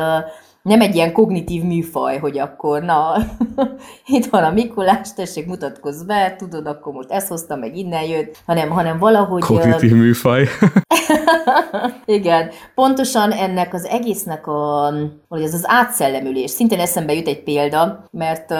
nem 0.62 0.80
egy 0.80 0.94
ilyen 0.94 1.12
kognitív 1.12 1.62
műfaj, 1.62 2.18
hogy 2.18 2.38
akkor 2.38 2.82
na, 2.82 3.16
itt 4.16 4.26
van 4.26 4.44
a 4.44 4.50
Mikulás, 4.50 5.14
tessék, 5.14 5.46
mutatkozz 5.46 6.02
be, 6.02 6.34
tudod, 6.38 6.66
akkor 6.66 6.92
most 6.92 7.10
ezt 7.10 7.28
hoztam, 7.28 7.58
meg 7.58 7.76
innen 7.76 8.02
jött, 8.02 8.36
hanem, 8.46 8.70
hanem 8.70 8.98
valahogy... 8.98 9.42
Kognitív 9.42 9.92
műfaj. 9.92 10.48
Igen, 12.04 12.50
pontosan 12.74 13.30
ennek 13.30 13.74
az 13.74 13.84
egésznek 13.84 14.46
a, 14.46 14.92
vagy 15.28 15.42
az 15.42 15.54
az 15.54 15.64
átszellemülés. 15.66 16.50
Szintén 16.50 16.78
eszembe 16.78 17.12
jut 17.12 17.26
egy 17.26 17.42
példa, 17.42 18.04
mert 18.10 18.50
uh, 18.50 18.58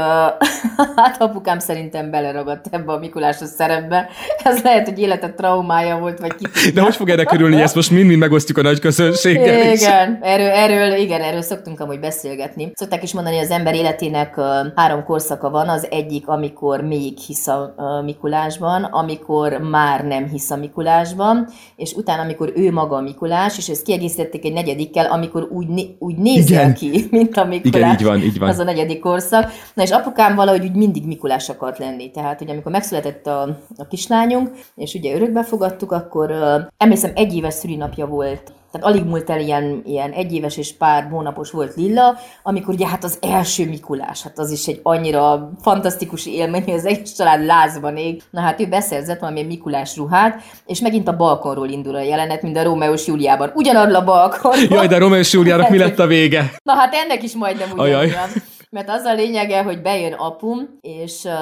hát 0.97 1.17
apukám 1.19 1.59
szerintem 1.59 2.11
beleragadt 2.11 2.67
ebbe 2.71 2.93
a 2.93 2.99
Mikulásos 2.99 3.49
szerepbe. 3.49 4.09
Ez 4.45 4.63
lehet, 4.63 4.89
hogy 4.89 4.99
életet 4.99 5.35
traumája 5.35 5.99
volt, 5.99 6.19
vagy 6.19 6.35
ki. 6.35 6.71
De 6.71 6.81
hogy 6.81 6.97
fog 6.97 7.25
kerülni, 7.25 7.55
hogy 7.55 7.63
ezt 7.63 7.75
most 7.75 7.91
mind-mind 7.91 8.21
megosztjuk 8.21 8.59
a 8.59 8.63
nagy 8.63 8.81
közönséggel 8.81 9.59
Igen, 9.59 9.73
is. 9.73 9.83
erről, 10.21 10.47
erről, 10.47 10.93
igen, 10.93 11.21
erről 11.21 11.43
szoktunk 11.43 11.81
amúgy 11.81 11.92
beszélgetni. 11.99 12.73
Szokták 12.75 13.03
is 13.03 13.13
mondani, 13.13 13.37
hogy 13.37 13.45
az 13.45 13.51
ember 13.51 13.75
életének 13.75 14.41
három 14.75 15.05
korszaka 15.05 15.51
van. 15.51 15.69
Az 15.69 15.87
egyik, 15.91 16.29
amikor 16.29 16.81
még 16.81 17.19
hisz 17.19 17.47
a 17.47 17.75
Mikulásban, 18.05 18.85
amikor 18.85 19.53
már 19.53 20.05
nem 20.05 20.29
hisz 20.29 20.51
a 20.51 20.57
Mikulásban, 20.57 21.49
és 21.77 21.93
utána, 21.93 22.23
amikor 22.23 22.53
ő 22.57 22.73
maga 22.73 22.97
a 22.97 23.01
Mikulás, 23.01 23.59
és 23.59 23.69
ezt 23.69 23.83
kiegészítették 23.83 24.45
egy 24.45 24.53
negyedikkel, 24.53 25.07
amikor 25.07 25.49
úgy, 25.51 25.97
úgy 25.99 26.17
nézel 26.17 26.61
Igen. 26.61 26.75
ki, 26.75 27.07
mint 27.11 27.37
a 27.37 27.45
Mikulás. 27.45 27.75
Igen, 27.75 27.93
így 27.93 28.05
van, 28.05 28.19
így 28.23 28.39
van. 28.39 28.49
Az 28.49 28.59
a 28.59 28.65
negyedik 28.65 29.01
korszak. 29.01 29.51
Na 29.75 29.83
és 29.83 29.91
apukám 29.91 30.35
valahogy 30.35 30.65
úgy 30.65 30.75
mindig 30.75 31.07
Mikulás 31.07 31.49
akart 31.49 31.79
lenni. 31.79 32.11
Tehát, 32.11 32.39
hogy 32.39 32.51
amikor 32.51 32.73
megszületett 32.73 33.27
a, 33.27 33.43
a 33.77 33.87
kislányunk, 33.89 34.51
és 34.77 34.95
ugye 34.95 35.15
örökbe 35.15 35.43
fogadtuk, 35.43 35.93
akkor 35.93 36.33
emlékszem, 36.77 37.13
egy 37.15 37.35
éves 37.35 37.55
szülinapja 37.55 38.07
volt 38.07 38.53
tehát 38.73 38.87
alig 38.87 39.05
múlt 39.05 39.31
el 39.31 39.41
ilyen, 39.41 39.83
ilyen 39.85 40.11
egyéves 40.11 40.57
és 40.57 40.73
pár 40.73 41.09
hónapos 41.11 41.51
volt 41.51 41.75
Lilla, 41.75 42.19
amikor 42.43 42.75
ugye 42.75 42.87
hát 42.87 43.05
az 43.05 43.19
első 43.21 43.69
Mikulás, 43.69 44.23
hát 44.23 44.39
az 44.39 44.51
is 44.51 44.67
egy 44.67 44.81
annyira 44.83 45.51
fantasztikus 45.63 46.27
élmény, 46.27 46.63
hogy 46.63 46.73
az 46.73 46.87
egész 46.87 47.13
család 47.13 47.45
lázban 47.45 47.97
ég. 47.97 48.23
Na 48.31 48.41
hát 48.41 48.61
ő 48.61 48.67
beszerzett 48.67 49.21
valami 49.21 49.43
Mikulás 49.43 49.97
ruhát, 49.97 50.43
és 50.67 50.81
megint 50.81 51.09
a 51.09 51.17
balkonról 51.17 51.69
indul 51.69 51.95
a 51.95 52.03
jelenet, 52.03 52.43
mint 52.43 52.57
a 52.57 52.63
Rómeó 52.63 52.93
és 52.93 53.07
Júliában. 53.07 53.53
Ugyanarra 53.55 53.99
a 53.99 54.05
balkonról. 54.05 54.77
Jaj, 54.77 54.87
de 54.87 54.99
Rómeó 54.99 55.19
és 55.19 55.33
Júliának 55.33 55.69
mi 55.69 55.79
lett 55.79 55.99
a 55.99 56.07
vége? 56.07 56.53
Na 56.63 56.73
hát 56.73 56.95
ennek 56.95 57.23
is 57.23 57.35
majdnem 57.35 57.71
ugyanolyan. 57.71 58.29
Mert 58.73 58.89
az 58.89 59.05
a 59.05 59.15
lényege, 59.15 59.63
hogy 59.63 59.83
bejön 59.83 60.13
apum, 60.13 60.79
és 60.81 61.25
uh, 61.25 61.33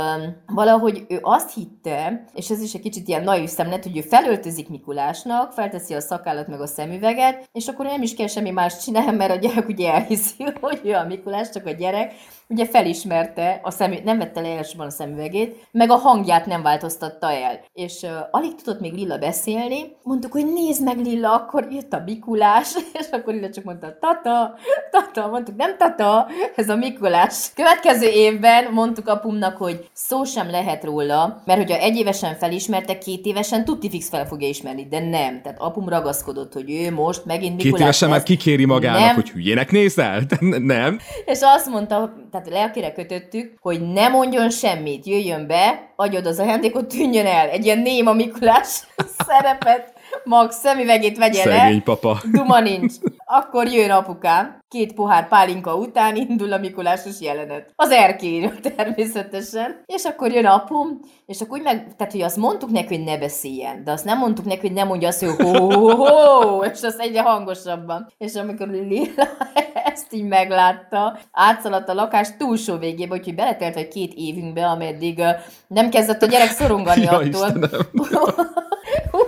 valahogy 0.47 1.05
ő 1.09 1.19
azt 1.23 1.55
hitte, 1.55 2.25
és 2.35 2.51
ez 2.51 2.63
is 2.63 2.75
egy 2.75 2.81
kicsit 2.81 3.09
ilyen 3.09 3.25
naív 3.25 3.49
szemlet, 3.49 3.83
hogy 3.83 3.97
ő 3.97 4.01
felöltözik 4.01 4.69
Mikulásnak, 4.69 5.53
felteszi 5.53 5.95
a 5.95 6.01
szakállat 6.01 6.47
meg 6.49 6.61
a 6.61 6.67
szemüveget, 6.67 7.49
és 7.53 7.69
akkor 7.69 7.87
nem 7.87 8.03
is 8.03 8.15
kell 8.15 8.27
semmi 8.27 8.51
más 8.51 8.83
csinálni, 8.85 9.17
mert 9.17 9.31
a 9.31 9.39
gyerek 9.39 9.69
ugye 9.69 9.93
elhiszi, 9.93 10.45
hogy 10.61 10.81
ő 10.85 10.93
a 10.95 11.05
Mikulás, 11.05 11.51
csak 11.51 11.67
a 11.67 11.71
gyerek, 11.71 12.13
ugye 12.49 12.67
felismerte, 12.67 13.61
a 13.63 13.71
szemü- 13.71 14.05
nem 14.05 14.19
vette 14.19 14.41
le 14.41 14.57
elsőben 14.57 14.87
a 14.87 14.91
szemüvegét, 14.91 15.69
meg 15.73 15.91
a 15.91 15.97
hangját 15.97 16.47
nem 16.47 16.63
változtatta 16.63 17.33
el. 17.33 17.61
És 17.73 18.03
uh, 18.03 18.11
alig 18.31 18.55
tudott 18.55 18.81
még 18.81 18.93
Lilla 18.93 19.19
beszélni, 19.19 19.97
mondtuk, 20.03 20.33
hogy 20.33 20.53
nézd 20.53 20.83
meg 20.85 20.99
Lilla, 20.99 21.33
akkor 21.33 21.67
jött 21.71 21.93
a 21.93 22.03
Mikulás, 22.05 22.75
és 23.01 23.07
akkor 23.11 23.35
Lilla 23.35 23.51
csak 23.51 23.65
mondta, 23.65 23.99
tata, 24.01 24.55
tata, 24.91 25.29
mondtuk, 25.29 25.57
nem 25.57 25.77
tata, 25.77 26.27
ez 26.57 26.69
a 26.69 26.77
Mikulás. 26.77 27.19
Következő 27.55 28.09
évben 28.09 28.73
mondtuk 28.73 29.09
apumnak, 29.09 29.57
hogy 29.57 29.89
szó 29.93 30.25
sem 30.25 30.51
lehet 30.51 30.85
róla, 30.85 31.43
mert 31.45 31.59
hogyha 31.59 31.79
egy 31.79 31.97
évesen 31.97 32.37
felismerte, 32.37 32.99
két 32.99 33.25
évesen 33.25 33.65
tuti 33.65 33.91
fix 33.91 34.09
fel 34.09 34.27
fogja 34.27 34.49
ismerni, 34.49 34.87
de 34.91 34.99
nem. 35.01 35.41
Tehát 35.43 35.61
apum 35.61 35.89
ragaszkodott, 35.89 36.53
hogy 36.53 36.71
ő 36.71 36.93
most 36.93 37.25
megint 37.25 37.57
Mikulás 37.57 37.73
Két 37.73 37.81
évesen 37.81 38.09
lesz. 38.09 38.17
már 38.19 38.27
kikéri 38.27 38.65
magának, 38.65 39.01
nem. 39.01 39.15
hogy 39.15 39.31
hülyének 39.31 39.71
nézel? 39.71 40.23
nem. 40.75 40.99
És 41.25 41.39
azt 41.41 41.67
mondta, 41.67 42.13
tehát 42.31 42.49
lelkére 42.49 42.93
kötöttük, 42.93 43.55
hogy 43.61 43.93
ne 43.93 44.09
mondjon 44.09 44.51
semmit, 44.51 45.07
jöjjön 45.07 45.47
be, 45.47 45.93
adjad 45.97 46.27
az 46.27 46.39
ajándékot, 46.39 46.87
tűnjön 46.87 47.27
el. 47.27 47.49
Egy 47.49 47.65
ilyen 47.65 47.79
néma 47.79 48.13
Mikulás 48.13 48.69
szerepet, 49.27 49.93
Max 50.25 50.57
szemüvegét 50.57 51.19
vegye 51.19 51.43
Szegény 51.43 51.75
le. 51.75 51.83
papa. 51.85 52.21
Duma 52.33 52.61
nincs. 52.61 52.95
Akkor 53.25 53.67
jön 53.67 53.91
apukám, 53.91 54.60
két 54.71 54.95
pohár 54.95 55.29
pálinka 55.29 55.75
után 55.75 56.17
indul 56.17 56.53
a 56.53 56.59
Mikulásos 56.59 57.21
jelenet. 57.21 57.73
Az 57.77 57.91
erkélyről 57.91 58.61
természetesen. 58.77 59.83
És 59.87 60.05
akkor 60.05 60.33
jön 60.33 60.47
apum, 60.47 61.01
és 61.27 61.41
akkor 61.41 61.59
úgy 61.59 61.65
meg, 61.65 61.97
tehát 61.97 62.13
hogy 62.13 62.23
azt 62.23 62.37
mondtuk 62.37 62.71
neki, 62.71 62.97
hogy 62.97 63.05
ne 63.05 63.19
beszéljen, 63.19 63.85
de 63.85 63.93
azt 63.93 64.05
nem 64.05 64.19
mondtuk 64.19 64.45
neki, 64.45 64.61
hogy 64.61 64.73
ne 64.73 64.85
mondja 64.85 65.09
azt, 65.09 65.25
hogy 65.25 65.47
ho, 65.47 65.73
ho, 65.73 65.95
ho, 65.95 66.65
és 66.65 66.83
azt 66.83 67.01
egyre 67.01 67.23
hangosabban. 67.23 68.13
És 68.19 68.35
amikor 68.35 68.69
Lilla 68.69 69.29
ezt 69.93 70.13
így 70.13 70.25
meglátta, 70.25 71.19
átszaladt 71.33 71.89
a 71.89 71.95
lakás 71.95 72.29
túlsó 72.37 72.77
végébe, 72.77 73.15
úgyhogy 73.15 73.35
beletelt 73.35 73.77
egy 73.77 73.89
két 73.89 74.13
évünkbe, 74.17 74.67
ameddig 74.67 75.23
nem 75.67 75.91
kezdett 75.91 76.23
a 76.23 76.27
gyerek 76.27 76.51
szorongani 76.51 77.03
ja, 77.11 77.11
attól. 77.11 77.71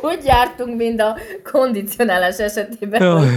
úgy 0.02 0.24
jártunk, 0.24 0.76
mint 0.76 1.00
a 1.00 1.16
kondicionálás 1.52 2.38
esetében, 2.38 3.18
hogy 3.18 3.28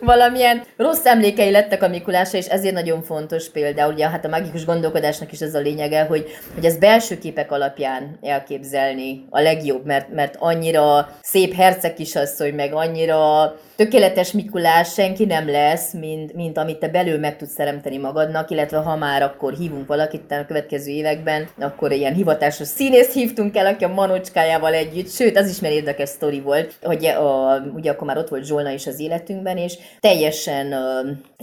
valamilyen 0.00 0.62
rossz 0.76 1.04
emlékei 1.04 1.50
lettek 1.52 1.82
a 1.82 1.88
Mikulásra, 1.88 2.38
és 2.38 2.46
ezért 2.46 2.74
nagyon 2.74 3.02
fontos 3.02 3.50
például, 3.50 3.92
ugye 3.92 4.08
hát 4.08 4.24
a 4.24 4.28
magikus 4.28 4.64
gondolkodásnak 4.64 5.32
is 5.32 5.40
ez 5.40 5.54
a 5.54 5.58
lényege, 5.58 6.02
hogy, 6.02 6.26
hogy 6.54 6.64
ez 6.64 6.76
belső 6.76 7.18
képek 7.18 7.52
alapján 7.52 8.18
elképzelni 8.22 9.26
a 9.30 9.40
legjobb, 9.40 9.84
mert, 9.84 10.12
mert 10.12 10.36
annyira 10.38 11.08
szép 11.20 11.54
herceg 11.54 11.94
kisasszony, 11.94 12.54
meg 12.54 12.74
annyira 12.74 13.54
tökéletes 13.76 14.32
Mikulás 14.32 14.92
senki 14.92 15.24
nem 15.24 15.50
lesz, 15.50 15.92
mint, 15.92 16.34
mint 16.34 16.58
amit 16.58 16.78
te 16.78 16.88
belül 16.88 17.18
meg 17.18 17.36
tudsz 17.36 17.54
teremteni 17.54 17.96
magadnak, 17.96 18.50
illetve 18.50 18.78
ha 18.78 18.96
már 18.96 19.22
akkor 19.22 19.52
hívunk 19.52 19.86
valakit 19.86 20.32
a 20.32 20.46
következő 20.46 20.90
években, 20.90 21.48
akkor 21.60 21.92
ilyen 21.92 22.14
hivatásos 22.14 22.66
színészt 22.66 23.12
hívtunk 23.12 23.56
el, 23.56 23.66
aki 23.66 23.84
a 23.84 23.88
manocskájával 23.88 24.74
együtt, 24.74 25.10
sőt, 25.10 25.36
az 25.36 25.48
is 25.48 25.60
már 25.60 25.72
érdekes 25.72 26.08
sztori 26.08 26.40
volt, 26.40 26.74
hogy 26.82 27.04
a, 27.04 27.62
ugye 27.74 27.90
akkor 27.90 28.06
már 28.06 28.18
ott 28.18 28.28
volt 28.28 28.44
Zsolna 28.44 28.70
is 28.70 28.86
az 28.86 29.00
életünkben, 29.00 29.56
és 29.56 29.78
teljesen 30.00 30.74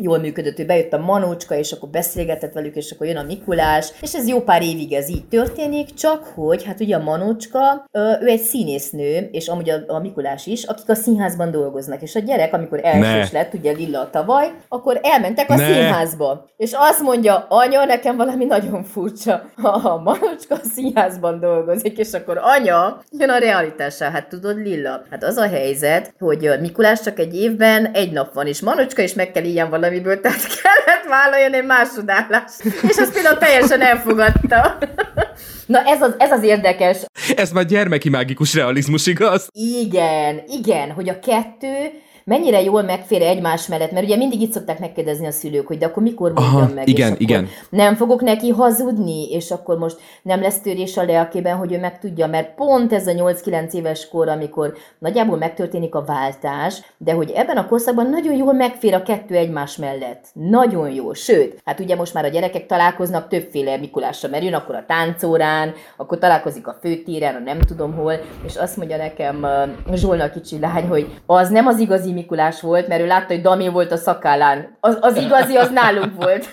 jól 0.02 0.18
működött, 0.18 0.60
ő 0.60 0.66
bejött 0.66 0.94
a 0.94 0.98
manócska, 0.98 1.56
és 1.56 1.72
akkor 1.72 1.90
beszélgetett 1.90 2.54
velük, 2.54 2.76
és 2.76 2.92
akkor 2.92 3.08
jön 3.08 3.18
a 3.18 3.24
Mikulás, 3.24 3.92
és 4.02 4.16
ez 4.16 4.28
jó 4.28 4.42
pár 4.42 4.62
évig 4.62 4.94
ez 4.94 5.10
így 5.10 5.28
történik, 5.28 5.94
csak 5.94 6.24
hogy, 6.24 6.64
hát 6.64 6.80
ugye 6.80 6.96
a 6.96 7.04
manócska, 7.04 7.88
ő 8.22 8.28
egy 8.28 8.42
színésznő, 8.42 9.30
és 9.32 9.48
amúgy 9.48 9.70
a, 9.70 9.76
a 9.88 10.00
Mikulás 10.00 10.46
is, 10.46 10.64
akik 10.64 10.90
a 10.90 10.96
színházban 10.96 11.52
dolgoznak, 11.52 12.02
és 12.02 12.16
a 12.16 12.20
gyerek, 12.20 12.54
amikor 12.54 12.80
elsős 12.84 13.32
lett, 13.32 13.54
ugye 13.54 13.72
Lilla 13.72 14.10
tavaly, 14.10 14.52
akkor 14.68 15.00
elmentek 15.04 15.50
a 15.50 15.56
ne. 15.56 15.66
színházba. 15.66 16.46
És 16.58 16.72
azt 16.74 17.02
mondja, 17.02 17.46
anya, 17.50 17.86
nekem 17.86 18.18
valami 18.18 18.46
nagyon 18.46 18.84
furcsa. 18.84 19.44
A 19.62 19.98
Manocska 19.98 20.56
a 20.56 20.68
színházban 20.74 21.40
dolgozik, 21.40 21.98
és 21.98 22.14
akkor 22.14 22.40
anya, 22.42 23.02
jön 23.12 23.30
a 23.30 23.38
realitásá. 23.38 24.12
Hát 24.12 24.28
tudod, 24.28 24.58
Lilla, 24.58 25.02
hát 25.10 25.24
az 25.24 25.38
a 25.38 25.48
helyzet, 25.48 26.14
hogy 26.20 26.50
Mikulás 26.62 27.02
csak 27.02 27.20
egy 27.20 27.36
évben 27.36 27.86
egy 27.86 28.12
nap 28.12 28.34
van, 28.34 28.48
és 28.48 28.62
Manocska 28.62 29.02
is 29.02 29.14
meg 29.14 29.32
kell 29.32 29.44
ilyen 29.44 29.70
valamiből, 29.90 30.22
tehát 30.22 30.48
kellett 30.62 31.06
vállaljon 31.10 31.54
egy 31.54 31.66
másodállást. 31.66 32.64
És 32.64 32.98
azt 32.98 33.14
például 33.14 33.38
teljesen 33.38 33.82
elfogadta. 33.82 34.78
Na 35.66 35.84
ez 35.84 36.02
az, 36.02 36.16
ez 36.18 36.32
az 36.32 36.44
érdekes. 36.44 36.98
Ez 37.36 37.52
már 37.52 37.66
gyermeki 37.66 38.10
mágikus 38.10 38.54
realizmus, 38.54 39.08
igaz? 39.08 39.48
Igen, 39.52 40.42
igen, 40.48 40.92
hogy 40.92 41.10
a 41.10 41.20
kettő 41.20 41.92
mennyire 42.30 42.62
jól 42.62 42.82
megfér 42.82 43.22
egymás 43.22 43.68
mellett, 43.68 43.92
mert 43.92 44.06
ugye 44.06 44.16
mindig 44.16 44.42
itt 44.42 44.52
szokták 44.52 44.80
megkérdezni 44.80 45.28
a 45.28 45.32
szülők, 45.32 45.68
hogy 45.68 45.78
de 45.78 45.86
akkor 45.86 46.04
mikor 46.04 46.34
mondjam 46.34 46.72
meg, 46.76 46.88
igen, 46.88 47.12
és 47.12 47.20
igen. 47.20 47.48
nem 47.70 47.96
fogok 47.96 48.22
neki 48.22 48.50
hazudni, 48.50 49.32
és 49.32 49.52
akkor 49.52 49.78
most 49.78 49.98
nem 50.22 50.42
lesz 50.42 50.60
törés 50.60 50.98
a 50.98 51.04
lelkében, 51.04 51.58
hogy 51.58 51.74
ő 51.74 51.80
megtudja, 51.80 52.28
mert 52.28 52.56
pont 52.56 52.94
ez 52.94 53.08
a 53.08 53.12
8-9 53.12 53.72
éves 53.74 54.08
kor, 54.08 54.28
amikor 54.28 54.74
nagyjából 55.00 55.38
megtörténik 55.38 55.96
a 55.96 56.04
váltás, 56.04 56.82
de 56.98 57.14
hogy 57.14 57.32
ebben 57.32 57.58
a 57.58 57.68
korszakban 57.68 58.10
nagyon 58.10 58.36
jól 58.36 58.54
megfér 58.54 58.94
a 58.94 59.04
kettő 59.04 59.36
egymás 59.36 59.78
mellett. 59.78 60.26
Nagyon 60.34 60.92
jó. 60.92 61.14
Sőt, 61.14 61.62
hát 61.66 61.80
ugye 61.80 61.96
most 61.96 62.14
már 62.14 62.26
a 62.26 62.30
gyerekek 62.30 62.66
találkoznak 62.66 63.28
többféle 63.28 63.78
Mikulásra, 63.78 64.30
mert 64.30 64.44
jön 64.44 64.54
akkor 64.54 64.76
a 64.76 64.86
táncórán, 64.88 65.74
akkor 65.98 66.18
találkozik 66.18 66.68
a 66.68 66.78
főtéren, 66.82 67.36
a 67.36 67.40
nem 67.40 67.60
tudom 67.60 67.94
hol, 67.94 68.14
és 68.46 68.56
azt 68.56 68.78
mondja 68.78 68.98
nekem 68.98 69.46
Zsolna 69.94 70.30
kicsi 70.30 70.60
lány, 70.60 70.88
hogy 70.88 71.22
az 71.26 71.50
nem 71.50 71.68
az 71.68 71.80
igazi 71.80 72.18
Mikulás 72.20 72.62
volt, 72.62 72.88
mert 72.88 73.02
ő 73.02 73.06
látta, 73.06 73.34
hogy 73.34 73.42
Dami 73.42 73.68
volt 73.68 73.92
a 73.92 73.98
szakállán. 73.98 74.78
Az, 74.80 74.98
az 75.02 75.16
igazi, 75.18 75.56
az 75.56 75.70
nálunk 75.70 76.24
volt. 76.24 76.46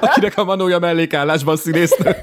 Akinek 0.00 0.38
a 0.38 0.44
manója 0.44 0.78
mellékállásban 0.78 1.56
színésznő. 1.56 2.16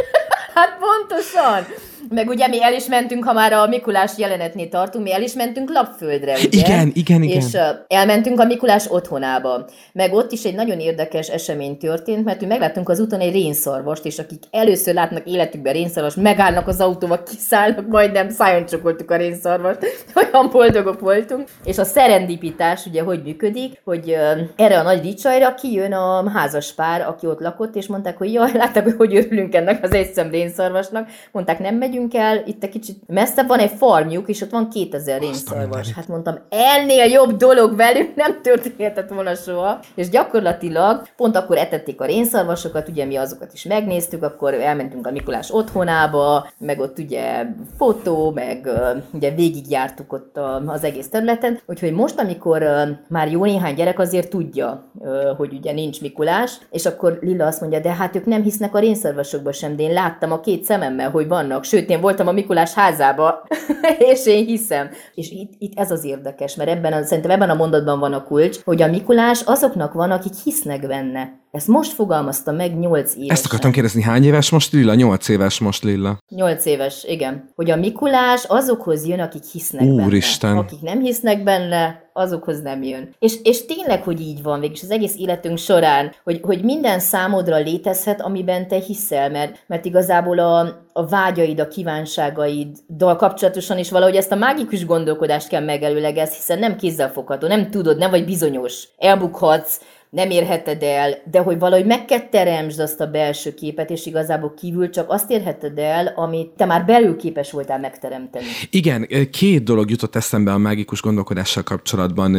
hát 0.56 0.78
pontosan. 0.80 1.66
Meg 2.14 2.30
ugye 2.30 2.48
mi 2.48 2.64
el 2.64 2.74
is 2.74 2.86
mentünk, 2.86 3.24
ha 3.26 3.34
már 3.34 3.54
a 3.54 3.68
Mikulás 3.68 4.12
jelenetnél 4.18 4.70
tartunk, 4.70 5.04
mi 5.04 5.14
el 5.14 5.22
is 5.22 5.34
mentünk 5.34 5.70
Lapföldre, 5.70 6.34
ugye? 6.34 6.60
Igen, 6.60 6.92
igen, 6.94 7.24
igen. 7.24 7.38
És 7.38 7.58
elmentünk 7.88 8.40
a 8.40 8.46
Mikulás 8.46 8.86
otthonába. 8.90 9.66
Meg 9.94 10.14
ott 10.14 10.32
is 10.32 10.44
egy 10.44 10.56
nagyon 10.56 10.80
érdekes 10.80 11.28
esemény 11.28 11.78
történt, 11.78 12.26
mert 12.26 12.42
mi 12.42 12.48
megláttunk 12.48 12.90
az 12.90 13.00
úton 13.00 13.20
egy 13.20 13.34
rénszarvast, 13.34 14.06
és 14.06 14.20
akik 14.20 14.44
először 14.52 14.94
látnak 14.94 15.28
életükben 15.28 15.74
rénszarvast, 15.74 16.16
megállnak 16.16 16.68
az 16.68 16.80
autóba, 16.80 17.24
kiszállnak, 17.24 17.88
majdnem 17.88 18.30
szájon 18.30 18.66
csokoltuk 18.66 19.12
a 19.12 19.16
rénszarvast. 19.16 19.80
Olyan 20.34 20.50
boldogok 20.52 21.00
voltunk. 21.00 21.48
És 21.64 21.78
a 21.78 21.84
szerendipitás 21.84 22.86
ugye 22.86 23.02
hogy 23.02 23.22
működik, 23.24 23.82
hogy 23.84 24.18
erre 24.56 24.80
a 24.80 24.84
nagy 24.84 25.02
dicsajra 25.02 25.54
kijön 25.54 25.94
a 25.94 26.30
házas 26.30 26.74
pár, 26.74 27.02
aki 27.02 27.28
ott 27.28 27.40
lakott, 27.40 27.76
és 27.76 27.88
mondták, 27.88 28.18
hogy 28.18 28.34
jaj, 28.34 28.52
látták, 28.54 28.96
hogy 28.98 29.16
örülünk 29.16 29.56
ennek 29.56 29.84
az 29.84 29.92
egyszem 29.92 30.30
rénszarvasnak. 30.30 31.08
Mondták, 31.32 31.60
nem 31.60 31.76
megyünk 31.76 32.01
megyünk 32.02 32.14
el, 32.14 32.44
itt 32.46 32.64
egy 32.64 32.70
kicsit 32.70 32.98
messzebb 33.08 33.48
van 33.48 33.60
egy 33.60 33.72
farmjuk, 33.78 34.30
és 34.30 34.42
ott 34.42 34.50
van 34.50 34.70
2000 34.70 35.20
rénszarvas. 35.20 35.92
Hát 35.94 36.08
mondtam, 36.08 36.36
ennél 36.50 37.06
jobb 37.06 37.38
dolog 37.38 37.76
velünk 37.76 38.16
nem 38.16 38.42
történhetett 38.42 39.10
volna 39.10 39.36
soha. 39.36 39.80
És 39.96 40.10
gyakorlatilag 40.10 41.08
pont 41.16 41.36
akkor 41.36 41.58
etették 41.58 42.02
a 42.02 42.06
rénszarvasokat, 42.06 42.90
ugye 42.90 43.06
mi 43.06 43.16
azokat 43.16 43.54
is 43.54 43.64
megnéztük, 43.64 44.24
akkor 44.24 44.54
elmentünk 44.54 45.08
a 45.08 45.12
Mikulás 45.12 45.52
otthonába, 45.52 46.48
meg 46.58 46.80
ott 46.80 47.00
ugye 47.00 47.46
fotó, 47.78 48.32
meg 48.32 48.70
ugye 49.14 49.32
végigjártuk 49.32 50.14
ott 50.14 50.40
az 50.66 50.84
egész 50.84 51.10
területen. 51.10 51.60
Úgyhogy 51.66 51.92
most, 51.92 52.20
amikor 52.20 52.64
már 53.08 53.32
jó 53.32 53.44
néhány 53.44 53.76
gyerek 53.76 54.00
azért 54.00 54.30
tudja, 54.30 54.92
hogy 55.38 55.54
ugye 55.54 55.72
nincs 55.72 56.02
Mikulás, 56.02 56.58
és 56.72 56.86
akkor 56.86 57.18
Lilla 57.22 57.46
azt 57.46 57.62
mondja, 57.62 57.80
de 57.80 57.94
hát 57.94 58.16
ők 58.16 58.26
nem 58.26 58.42
hisznek 58.42 58.76
a 58.76 58.80
rénszarvasokba 58.80 59.52
sem, 59.52 59.76
de 59.76 59.84
én 59.84 59.94
láttam 59.94 60.32
a 60.32 60.40
két 60.40 60.64
szememmel, 60.64 61.10
hogy 61.10 61.28
vannak, 61.28 61.64
sőt, 61.64 61.90
én 61.92 62.02
voltam 62.02 62.28
a 62.28 62.32
Mikulás 62.32 62.74
házába, 62.74 63.48
és 64.12 64.26
én 64.26 64.46
hiszem. 64.46 64.90
És 65.16 65.32
itt, 65.32 65.52
itt 65.58 65.80
ez 65.80 65.92
az 65.92 66.04
érdekes, 66.04 66.56
mert 66.56 66.70
ebben 66.70 66.94
a, 66.94 67.04
szerintem 67.04 67.32
ebben 67.32 67.50
a 67.50 67.56
mondatban 67.56 68.00
van 68.00 68.14
a 68.14 68.24
kulcs, 68.24 68.60
hogy 68.64 68.82
a 68.82 68.88
Mikulás 68.88 69.42
azoknak 69.42 69.94
van, 69.94 70.12
akik 70.12 70.34
hisznek 70.44 70.88
benne. 70.88 71.41
Ezt 71.52 71.68
most 71.68 71.92
fogalmazta 71.92 72.52
meg 72.52 72.80
8 72.80 73.16
éves. 73.16 73.30
Ezt 73.30 73.46
akartam 73.46 73.72
kérdezni, 73.72 74.02
hány 74.02 74.24
éves 74.24 74.50
most 74.50 74.74
Lilla? 74.74 74.94
8 74.94 75.30
éves 75.30 75.60
most 75.60 75.84
Lilla. 75.84 76.18
8 76.30 76.66
éves, 76.66 77.04
igen. 77.04 77.50
Hogy 77.56 77.72
a 77.72 77.76
Mikulás 77.76 78.44
azokhoz 78.44 79.08
jön, 79.08 79.20
akik 79.20 79.44
hisznek 79.44 79.84
Úristen. 79.84 80.50
benne. 80.50 80.62
Akik 80.62 80.82
nem 80.82 81.00
hisznek 81.00 81.44
benne, 81.44 82.10
azokhoz 82.14 82.62
nem 82.62 82.84
jön. 82.84 83.16
És, 83.20 83.34
és 83.44 83.66
tényleg, 83.66 84.04
hogy 84.04 84.22
így 84.22 84.44
van 84.44 84.60
végig 84.60 84.80
az 84.82 84.92
egész 84.92 85.16
életünk 85.18 85.58
során, 85.58 86.12
hogy, 86.24 86.40
hogy 86.42 86.64
minden 86.64 87.00
számodra 87.00 87.58
létezhet, 87.58 88.22
amiben 88.22 88.68
te 88.68 88.80
hiszel, 88.80 89.30
mert, 89.30 89.64
mert 89.68 89.86
igazából 89.86 90.40
a, 90.40 90.60
a 90.94 91.08
vágyaid, 91.08 91.60
a 91.60 91.68
kívánságaiddal 91.68 93.16
kapcsolatosan 93.16 93.78
is 93.78 93.92
valahogy 93.92 94.16
ezt 94.16 94.32
a 94.32 94.36
mágikus 94.36 94.86
gondolkodást 94.86 95.48
kell 95.48 95.64
megelőlegezni, 95.64 96.36
hiszen 96.36 96.60
nem 96.60 96.76
kézzelfogható, 96.76 97.48
nem 97.48 97.70
tudod, 97.70 97.98
nem 97.98 98.10
vagy 98.10 98.26
bizonyos. 98.26 98.88
Elbukhatsz, 98.98 99.80
nem 100.12 100.30
érheted 100.30 100.84
el, 100.84 101.18
de 101.32 101.40
hogy 101.40 101.60
valahogy 101.60 101.86
meg 101.86 102.06
kell 102.06 102.20
teremtsd 102.20 102.80
azt 102.80 103.00
a 103.00 103.06
belső 103.06 103.54
képet, 103.54 103.90
és 103.90 104.06
igazából 104.06 104.54
kívül 104.54 104.90
csak 104.90 105.10
azt 105.10 105.32
érheted 105.32 105.78
el, 105.78 106.14
amit 106.16 106.50
te 106.50 106.66
már 106.66 106.86
belül 106.86 107.16
képes 107.16 107.52
voltál 107.52 107.80
megteremteni. 107.80 108.46
Igen, 108.70 109.08
két 109.32 109.64
dolog 109.64 109.90
jutott 109.90 110.16
eszembe 110.16 110.54
a 110.54 110.58
mágikus 110.58 111.02
gondolkodással 111.02 111.64
kapcsolatban. 111.64 112.36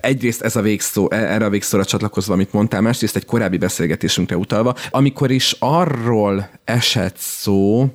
Egyrészt 0.00 0.42
ez 0.42 0.56
a 0.56 0.60
végszó, 0.60 1.10
e, 1.10 1.16
erre 1.16 1.44
a 1.44 1.50
végszóra 1.50 1.84
csatlakozva, 1.84 2.32
amit 2.32 2.52
mondtál, 2.52 2.80
másrészt 2.80 3.16
egy 3.16 3.24
korábbi 3.24 3.56
beszélgetésünkre 3.56 4.36
utalva, 4.36 4.74
amikor 4.90 5.30
is 5.30 5.56
arról 5.58 6.48
esett 6.64 7.16
szó, 7.16 7.86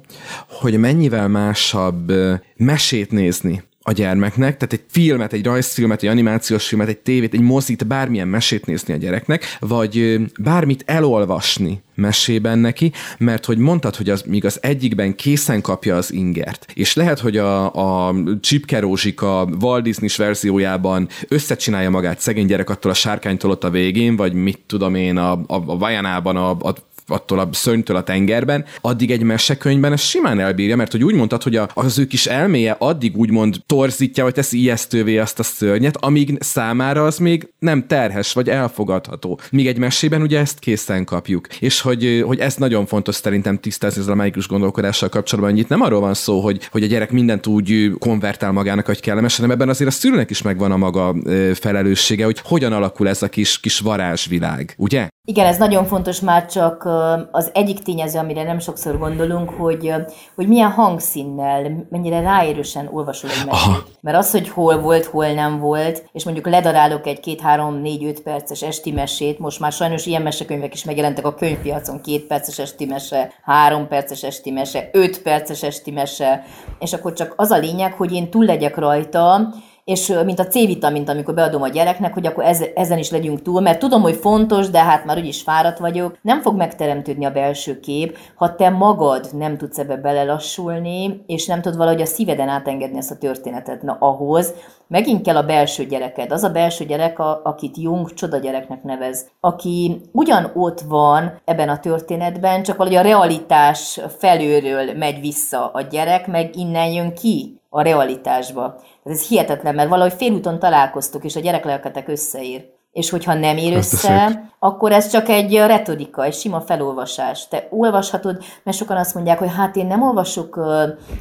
hogy 0.48 0.78
mennyivel 0.78 1.28
másabb 1.28 2.12
mesét 2.56 3.12
nézni 3.12 3.64
a 3.84 3.91
gyermeknek, 3.91 4.58
tehát 4.58 4.74
egy 4.74 4.84
filmet, 4.89 5.34
egy 5.34 5.46
rajzfilmet, 5.46 6.04
egy 6.04 6.10
animációs 6.10 6.67
filmet, 6.67 6.88
egy 6.88 6.98
tévét, 6.98 7.34
egy 7.34 7.41
mozit, 7.41 7.88
bármilyen 7.88 8.28
mesét 8.28 8.65
nézni 8.65 8.93
a 8.93 8.98
gyereknek, 8.98 9.58
vagy 9.60 10.19
bármit 10.39 10.84
elolvasni 10.86 11.82
mesében 11.96 12.60
neki, 12.60 12.91
mert 13.17 13.46
hogy 13.46 13.58
mondtad, 13.58 13.96
hogy 13.96 14.10
az, 14.10 14.22
míg 14.22 14.46
az 14.46 14.60
egyikben 14.62 15.15
készen 15.15 15.62
kapja 15.62 15.96
az 15.96 16.12
ingert, 16.12 16.72
és 16.74 16.93
lehet, 16.93 17.19
hogy 17.19 17.38
a, 17.38 17.74
a 18.08 18.15
Csipke 18.39 18.80
Rózsika 18.80 19.48
Walt 19.62 19.84
disney 19.84 20.10
verziójában 20.17 21.08
összecsinálja 21.28 21.89
magát 21.89 22.19
szegény 22.19 22.46
gyerek 22.46 22.69
attól 22.69 22.91
a 22.91 22.93
sárkánytól 22.93 23.52
ott 23.52 23.63
a 23.63 23.69
végén, 23.69 24.15
vagy 24.15 24.34
mit 24.34 24.60
tudom 24.67 24.96
én, 24.96 25.17
a, 25.17 25.32
a, 25.32 25.43
a 25.48 25.78
Vajanában 25.78 26.36
a, 26.36 26.50
a 26.50 26.76
attól 27.13 27.39
a 27.39 27.49
szörnytől 27.52 27.95
a 27.95 28.04
tengerben, 28.04 28.65
addig 28.82 29.12
egy 29.12 29.23
mesekönyvben 29.23 29.91
ez 29.91 30.02
simán 30.02 30.39
elbírja, 30.39 30.76
mert 30.76 30.91
hogy 30.91 31.04
úgy 31.04 31.15
mondtad, 31.15 31.43
hogy 31.43 31.60
az 31.73 31.99
ő 31.99 32.06
kis 32.06 32.26
elméje 32.26 32.76
addig 32.80 33.17
úgymond 33.17 33.56
torzítja, 33.65 34.23
vagy 34.23 34.34
teszi 34.34 34.58
ijesztővé 34.58 35.17
azt 35.17 35.39
a 35.39 35.43
szörnyet, 35.43 35.97
amíg 35.99 36.38
számára 36.39 37.06
az 37.06 37.17
még 37.17 37.54
nem 37.60 37.88
terhes, 37.88 38.34
vagy 38.34 38.49
elfogadható. 38.49 39.39
Míg 39.52 39.67
egy 39.67 39.78
mesében 39.78 40.21
ugye 40.21 40.39
ezt 40.39 40.60
készen 40.60 41.06
kapjuk. 41.06 41.47
És 41.60 41.82
hogy, 41.82 42.23
hogy 42.26 42.39
ez 42.39 42.56
nagyon 42.56 42.86
fontos 42.86 43.15
szerintem 43.15 43.60
tisztázni 43.60 44.02
ezzel 44.02 44.13
a 44.13 44.15
mágikus 44.15 44.47
gondolkodással 44.47 45.10
kapcsolatban, 45.10 45.54
hogy 45.54 45.62
itt 45.62 45.67
nem 45.67 45.82
arról 45.82 45.99
van 45.99 46.13
szó, 46.13 46.39
hogy, 46.39 46.67
hogy 46.71 46.84
a 46.84 46.88
gyerek 46.88 47.12
mindent 47.12 47.47
úgy 47.47 47.91
konvertál 47.99 48.52
magának, 48.52 48.86
hogy 48.86 48.99
kellemes, 48.99 49.36
hanem 49.36 49.52
ebben 49.52 49.69
azért 49.69 49.89
a 49.89 49.93
szülőnek 49.93 50.30
is 50.30 50.41
megvan 50.41 50.71
a 50.71 50.78
maga 50.78 51.15
felelőssége, 51.54 52.26
hogy 52.26 52.39
hogyan 52.43 52.73
alakul 52.73 53.08
ez 53.08 53.21
a 53.21 53.30
kis, 53.30 53.60
kis 53.60 53.80
varázsvilág, 53.80 54.73
ugye? 54.78 55.08
Igen, 55.26 55.46
ez 55.46 55.58
nagyon 55.58 55.86
fontos 55.86 56.20
már 56.20 56.46
csak 56.46 56.90
az 57.32 57.50
egyik 57.54 57.80
tényező, 57.80 58.20
amire 58.20 58.44
nem 58.44 58.60
sokszor 58.60 58.98
gondolunk, 58.98 59.50
hogy, 59.50 59.94
hogy 60.36 60.48
milyen 60.48 60.72
hangszínnel, 60.72 61.86
mennyire 61.90 62.22
ráérősen 62.22 62.90
olvasol 62.92 63.30
egy 63.30 63.46
mesét. 63.46 63.98
Mert 64.02 64.18
az, 64.18 64.32
hogy 64.32 64.50
hol 64.50 64.80
volt, 64.80 65.06
hol 65.06 65.34
nem 65.34 65.60
volt, 65.60 66.10
és 66.12 66.24
mondjuk 66.24 66.50
ledarálok 66.50 67.08
egy 67.08 67.20
két, 67.20 67.42
három, 67.42 67.82
négy, 67.82 68.04
öt 68.04 68.22
perces 68.22 68.62
esti 68.62 68.92
mesét, 68.92 69.40
most 69.40 69.60
már 69.60 69.72
sajnos 69.72 70.06
ilyen 70.06 70.22
mesekönyvek 70.22 70.74
is 70.74 70.84
megjelentek 70.84 71.26
a 71.26 71.36
könyvpiacon, 71.36 72.02
két 72.02 72.28
perces 72.28 72.60
esti 72.60 72.86
mese, 72.86 73.34
három 73.44 73.88
perces 73.88 74.24
esti 74.24 74.52
mese, 74.52 74.90
öt 74.94 75.22
perces 75.22 75.64
esti 75.64 75.92
mese, 75.92 76.44
és 76.80 76.94
akkor 76.94 77.14
csak 77.14 77.34
az 77.38 77.52
a 77.52 77.58
lényeg, 77.58 77.94
hogy 77.94 78.12
én 78.12 78.30
túl 78.30 78.46
legyek 78.46 78.78
rajta, 78.78 79.54
és 79.84 80.13
mint 80.26 80.39
a 80.39 80.48
C-vitamint, 80.48 81.10
amikor 81.10 81.34
beadom 81.34 81.62
a 81.62 81.67
gyereknek, 81.67 82.13
hogy 82.13 82.26
akkor 82.26 82.43
ezen 82.76 82.98
is 82.98 83.10
legyünk 83.12 83.41
túl, 83.41 83.62
mert 83.62 83.80
tudom, 83.80 84.02
hogy 84.02 84.15
fontos, 84.15 84.69
de 84.69 84.84
hát 84.84 85.06
már 85.06 85.17
úgyis 85.17 85.41
fáradt 85.41 85.80
vagyok, 85.80 86.17
nem 86.22 86.41
fog 86.41 86.56
megteremtődni 86.56 87.26
a 87.26 87.32
belső 87.32 87.80
kép, 87.80 88.17
ha 88.36 88.56
te 88.56 88.69
magad 88.69 89.30
nem 89.32 89.58
tudsz 89.58 89.78
ebbe 89.78 89.96
belelassulni, 89.96 91.24
és 91.28 91.46
nem 91.46 91.62
tudod 91.62 91.78
valahogy 91.78 92.02
a 92.02 92.06
szíveden 92.06 92.48
átengedni 92.48 92.98
ezt 92.98 93.12
a 93.12 93.17
történetet. 93.17 93.82
Na 93.82 93.98
ahhoz 94.00 94.54
megint 94.88 95.22
kell 95.22 95.36
a 95.36 95.46
belső 95.46 95.86
gyereked. 95.86 96.32
Az 96.32 96.43
a 96.43 96.50
belső 96.50 96.86
gyerek, 96.86 97.19
a, 97.19 97.41
akit 97.43 97.78
Jung 97.78 98.13
csoda 98.13 98.38
gyereknek 98.38 98.84
nevez, 98.84 99.28
aki 99.39 100.02
ugyan 100.12 100.52
ott 100.54 100.82
van 100.82 101.41
ebben 101.46 101.69
a 101.69 101.80
történetben, 101.80 102.63
csak 102.63 102.78
valahogy 102.78 103.00
a 103.00 103.02
realitás 103.02 104.00
felőről 104.17 104.93
megy 104.98 105.19
vissza 105.19 105.67
a 105.74 105.82
gyerek, 105.82 106.28
meg 106.28 106.56
innen 106.56 106.91
jön 106.91 107.13
ki 107.13 107.62
a 107.76 107.82
realitásba. 107.82 108.82
Ez 109.04 109.28
hihetetlen, 109.28 109.76
mert 109.76 109.90
valahogy 109.90 110.14
félúton 110.14 110.60
találkoztok, 110.60 111.24
és 111.24 111.36
a 111.36 111.40
gyereklelketek 111.40 112.08
összeír 112.08 112.66
és 112.93 113.10
hogyha 113.10 113.34
nem 113.34 113.58
ér 113.58 113.75
össze, 113.75 114.51
akkor 114.60 114.91
ez 114.91 115.10
csak 115.10 115.29
egy 115.29 115.56
retorika, 115.56 116.23
egy 116.23 116.34
sima 116.34 116.62
felolvasás. 116.62 117.47
Te 117.47 117.67
olvashatod, 117.69 118.43
mert 118.63 118.77
sokan 118.77 118.97
azt 118.97 119.13
mondják, 119.13 119.39
hogy 119.39 119.51
hát 119.56 119.75
én 119.75 119.86
nem 119.86 120.01
olvasok 120.01 120.60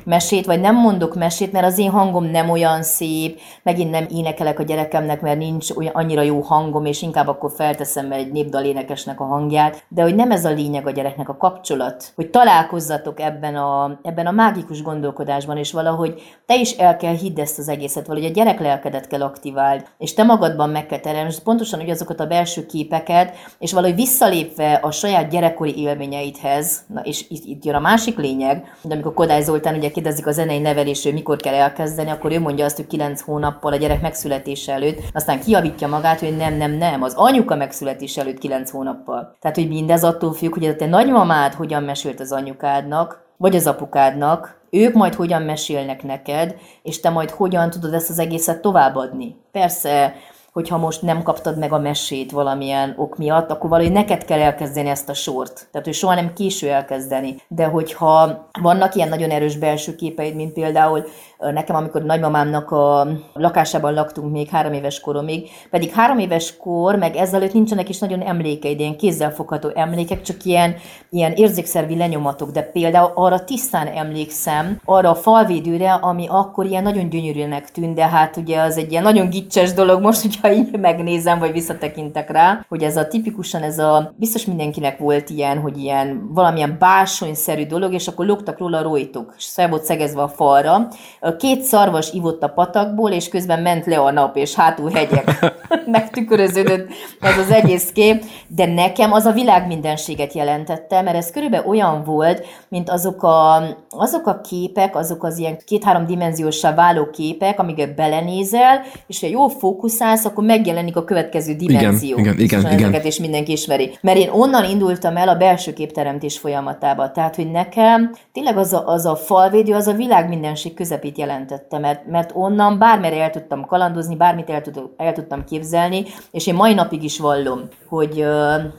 mesét, 0.05 0.47
vagy 0.47 0.61
nem 0.61 0.77
mondok 0.77 1.15
mesét, 1.15 1.53
mert 1.53 1.67
az 1.67 1.79
én 1.79 1.91
hangom 1.91 2.25
nem 2.25 2.51
olyan 2.51 2.83
szép, 2.83 3.41
megint 3.63 3.91
nem 3.91 4.07
énekelek 4.11 4.59
a 4.59 4.63
gyerekemnek, 4.63 5.21
mert 5.21 5.39
nincs 5.39 5.71
olyan, 5.71 5.95
annyira 5.95 6.23
jó 6.23 6.41
hangom, 6.41 6.85
és 6.85 7.03
inkább 7.03 7.29
akkor 7.29 7.53
felteszem 7.57 8.13
egy 8.13 8.33
népdalénekesnek 8.33 9.21
a 9.21 9.25
hangját, 9.25 9.85
de 9.89 10.03
hogy 10.03 10.15
nem 10.15 10.31
ez 10.31 10.45
a 10.45 10.51
lényeg 10.51 10.87
a 10.87 10.91
gyereknek 10.91 11.29
a 11.29 11.37
kapcsolat, 11.37 12.13
hogy 12.15 12.31
találkozzatok 12.31 13.21
ebben 13.21 13.57
a, 13.57 13.99
ebben 14.03 14.27
a 14.27 14.31
mágikus 14.31 14.83
gondolkodásban, 14.83 15.57
és 15.57 15.73
valahogy 15.73 16.23
te 16.47 16.57
is 16.57 16.71
el 16.71 16.97
kell 16.97 17.15
hidd 17.15 17.41
ezt 17.41 17.59
az 17.59 17.69
egészet, 17.69 18.07
valahogy 18.07 18.31
a 18.31 18.33
gyerek 18.33 18.61
lelkedet 18.61 19.07
kell 19.07 19.23
aktiváld, 19.23 19.87
és 19.99 20.15
te 20.15 20.23
magadban 20.23 20.71
meg 20.71 20.87
kell 20.87 21.01
teremtsd, 21.01 21.43
pont 21.43 21.61
pontosan 21.63 21.87
ugyanazokat 21.87 22.21
a 22.21 22.27
belső 22.27 22.67
képeket, 22.67 23.37
és 23.59 23.73
valahogy 23.73 23.95
visszalépve 23.95 24.73
a 24.83 24.91
saját 24.91 25.31
gyerekkori 25.31 25.79
élményeidhez, 25.79 26.85
na 26.87 27.01
és 27.01 27.25
itt, 27.29 27.45
itt 27.45 27.65
jön 27.65 27.75
a 27.75 27.81
másik 27.81 28.19
lényeg, 28.19 28.77
de 28.83 28.95
amikor 28.95 29.15
Kodály 29.15 29.43
Zoltán 29.43 29.75
ugye 29.75 29.91
kérdezik 29.91 30.27
a 30.27 30.33
zenei 30.33 30.59
nevelésről, 30.59 31.13
mikor 31.13 31.37
kell 31.37 31.55
elkezdeni, 31.55 32.11
akkor 32.11 32.33
ő 32.33 32.41
mondja 32.41 32.65
azt, 32.65 32.77
hogy 32.77 32.87
9 32.87 33.21
hónappal 33.21 33.73
a 33.73 33.77
gyerek 33.77 34.01
megszületése 34.01 34.73
előtt, 34.73 34.99
aztán 35.13 35.41
kiavítja 35.41 35.89
magát, 35.89 36.21
hogy 36.21 36.37
nem, 36.37 36.55
nem, 36.55 36.73
nem, 36.73 37.03
az 37.03 37.15
anyuka 37.17 37.57
megszületése 37.57 38.21
előtt 38.21 38.39
9 38.39 38.71
hónappal. 38.71 39.37
Tehát, 39.41 39.57
hogy 39.57 39.69
mindez 39.69 40.05
attól 40.05 40.33
függ, 40.33 40.55
hogy 40.55 40.67
a 40.67 40.77
te 40.77 40.87
nagymamád 40.87 41.53
hogyan 41.53 41.83
mesélt 41.83 42.21
az 42.21 42.33
anyukádnak, 42.33 43.25
vagy 43.37 43.57
az 43.57 43.67
apukádnak, 43.67 44.61
ők 44.71 44.95
majd 44.95 45.15
hogyan 45.15 45.43
mesélnek 45.43 46.03
neked, 46.03 46.57
és 46.83 47.01
te 47.01 47.11
majd 47.11 47.31
hogyan 47.31 47.71
tudod 47.71 47.95
ezt 47.95 48.11
az 48.11 48.19
egészet 48.19 48.61
továbbadni. 48.61 49.37
Persze 49.53 50.15
hogyha 50.53 50.77
most 50.77 51.03
nem 51.03 51.23
kaptad 51.23 51.59
meg 51.59 51.73
a 51.73 51.79
mesét 51.79 52.31
valamilyen 52.31 52.95
ok 52.97 53.17
miatt, 53.17 53.51
akkor 53.51 53.71
valahogy 53.71 53.93
neked 53.93 54.25
kell 54.25 54.41
elkezdeni 54.41 54.89
ezt 54.89 55.09
a 55.09 55.15
sort. 55.15 55.69
Tehát, 55.71 55.87
hogy 55.87 55.97
soha 55.97 56.15
nem 56.15 56.33
késő 56.33 56.69
elkezdeni. 56.69 57.37
De 57.49 57.65
hogyha 57.65 58.49
vannak 58.61 58.95
ilyen 58.95 59.09
nagyon 59.09 59.31
erős 59.31 59.57
belső 59.57 59.95
képeid, 59.95 60.35
mint 60.35 60.53
például 60.53 61.05
nekem, 61.53 61.77
amikor 61.77 62.03
nagymamámnak 62.03 62.71
a 62.71 63.07
lakásában 63.35 63.95
laktunk 63.95 64.33
még 64.33 64.49
három 64.49 64.73
éves 64.73 65.01
koromig, 65.01 65.49
pedig 65.71 65.91
három 65.91 66.19
éves 66.19 66.57
kor, 66.57 66.97
meg 66.97 67.17
ezelőtt 67.17 67.53
nincsenek 67.53 67.89
is 67.89 67.99
nagyon 67.99 68.21
emlékeid, 68.21 68.81
ilyen 68.81 68.97
kézzelfogható 68.97 69.71
emlékek, 69.75 70.23
csak 70.23 70.45
ilyen, 70.45 70.75
ilyen 71.11 71.33
érzékszervi 71.33 71.97
lenyomatok, 71.97 72.51
de 72.51 72.63
például 72.63 73.13
arra 73.15 73.45
tisztán 73.45 73.87
emlékszem, 73.87 74.81
arra 74.85 75.11
a 75.11 75.15
falvédőre, 75.15 75.93
ami 75.93 76.27
akkor 76.29 76.67
ilyen 76.67 76.83
nagyon 76.83 77.09
gyönyörűnek 77.09 77.71
tűnt, 77.71 77.95
de 77.95 78.09
hát 78.09 78.37
ugye 78.37 78.61
az 78.61 78.77
egy 78.77 78.91
ilyen 78.91 79.03
nagyon 79.03 79.31
gicses 79.31 79.73
dolog 79.73 80.01
most, 80.01 80.23
hogyha 80.27 80.53
így 80.53 80.79
megnézem, 80.81 81.39
vagy 81.39 81.53
visszatekintek 81.53 82.31
rá, 82.31 82.65
hogy 82.69 82.83
ez 82.83 82.97
a 82.97 83.07
tipikusan 83.07 83.63
ez 83.63 83.79
a, 83.79 84.13
biztos 84.17 84.45
mindenkinek 84.45 84.99
volt 84.99 85.31
ilyen, 85.31 85.59
hogy 85.59 85.79
ilyen 85.79 86.29
valamilyen 86.35 86.77
básonyszerű 86.79 87.67
dolog, 87.67 87.93
és 87.93 88.09
akkor 88.09 88.27
lógtak 88.27 88.59
róla 88.59 88.83
rojtok, 88.83 89.35
és 89.37 89.47
fel 89.47 89.69
volt 89.69 89.85
szegezve 89.85 90.23
a 90.23 90.29
falra, 90.29 90.89
két 91.37 91.63
szarvas 91.63 92.13
ivott 92.13 92.43
a 92.43 92.49
patakból, 92.49 93.11
és 93.11 93.29
közben 93.29 93.63
ment 93.63 93.87
le 93.87 93.99
a 93.99 94.11
nap, 94.11 94.37
és 94.37 94.55
hátul 94.55 94.91
hegyek. 94.91 95.55
Megtükröződött 95.87 96.89
ez 97.21 97.39
az 97.39 97.51
egész 97.51 97.91
kép, 97.93 98.25
de 98.47 98.67
nekem 98.67 99.13
az 99.13 99.25
a 99.25 99.33
világ 99.33 99.67
mindenséget 99.67 100.33
jelentette, 100.33 101.03
mert 101.03 101.17
ez 101.17 101.31
körülbelül 101.31 101.67
olyan 101.67 102.05
volt, 102.05 102.47
mint 102.69 102.91
azok 102.91 103.23
a, 103.23 103.63
azok 103.91 104.27
a 104.27 104.41
képek, 104.41 104.97
azok 104.97 105.25
az 105.25 105.39
ilyen 105.39 105.59
két-három 105.65 106.07
dimenziósá 106.07 106.75
váló 106.75 107.11
képek, 107.11 107.59
amiket 107.59 107.95
belenézel, 107.95 108.81
és 109.07 109.21
ha 109.21 109.27
jó 109.27 109.49
fókuszálsz, 109.49 110.25
akkor 110.25 110.45
megjelenik 110.45 110.97
a 110.97 111.05
következő 111.05 111.55
dimenzió. 111.55 112.19
Igen, 112.19 112.39
igen, 112.39 112.61
igen, 112.61 112.89
igen. 112.89 113.03
és 113.03 113.19
mindenki 113.19 113.53
ismeri. 113.53 113.99
Mert 114.01 114.19
én 114.19 114.29
onnan 114.31 114.65
indultam 114.65 115.17
el 115.17 115.29
a 115.29 115.35
belső 115.35 115.73
képteremtés 115.73 116.39
folyamatába. 116.39 117.11
Tehát, 117.11 117.37
hogy 117.37 117.51
nekem 117.51 118.15
tényleg 118.33 118.57
az 118.57 118.73
a, 118.73 118.87
az 118.87 119.07
a 119.07 119.17
falvédő, 119.17 119.75
az 119.75 119.87
a 119.87 119.93
világ 119.93 120.29
mindenség 120.29 120.75
közepét 120.75 121.19
jelentette, 121.23 121.79
mert, 121.79 122.07
mert 122.07 122.31
onnan 122.35 122.79
bármire 122.79 123.23
el 123.23 123.31
tudtam 123.31 123.67
kalandozni, 123.67 124.17
bármit 124.17 124.51
el, 124.51 124.61
tud, 124.61 124.91
el 124.97 125.13
tudtam 125.13 125.45
képzelni, 125.45 126.05
és 126.31 126.47
én 126.47 126.55
mai 126.55 126.75
napig 126.75 127.03
is 127.03 127.19
vallom, 127.19 127.69
hogy, 127.89 128.27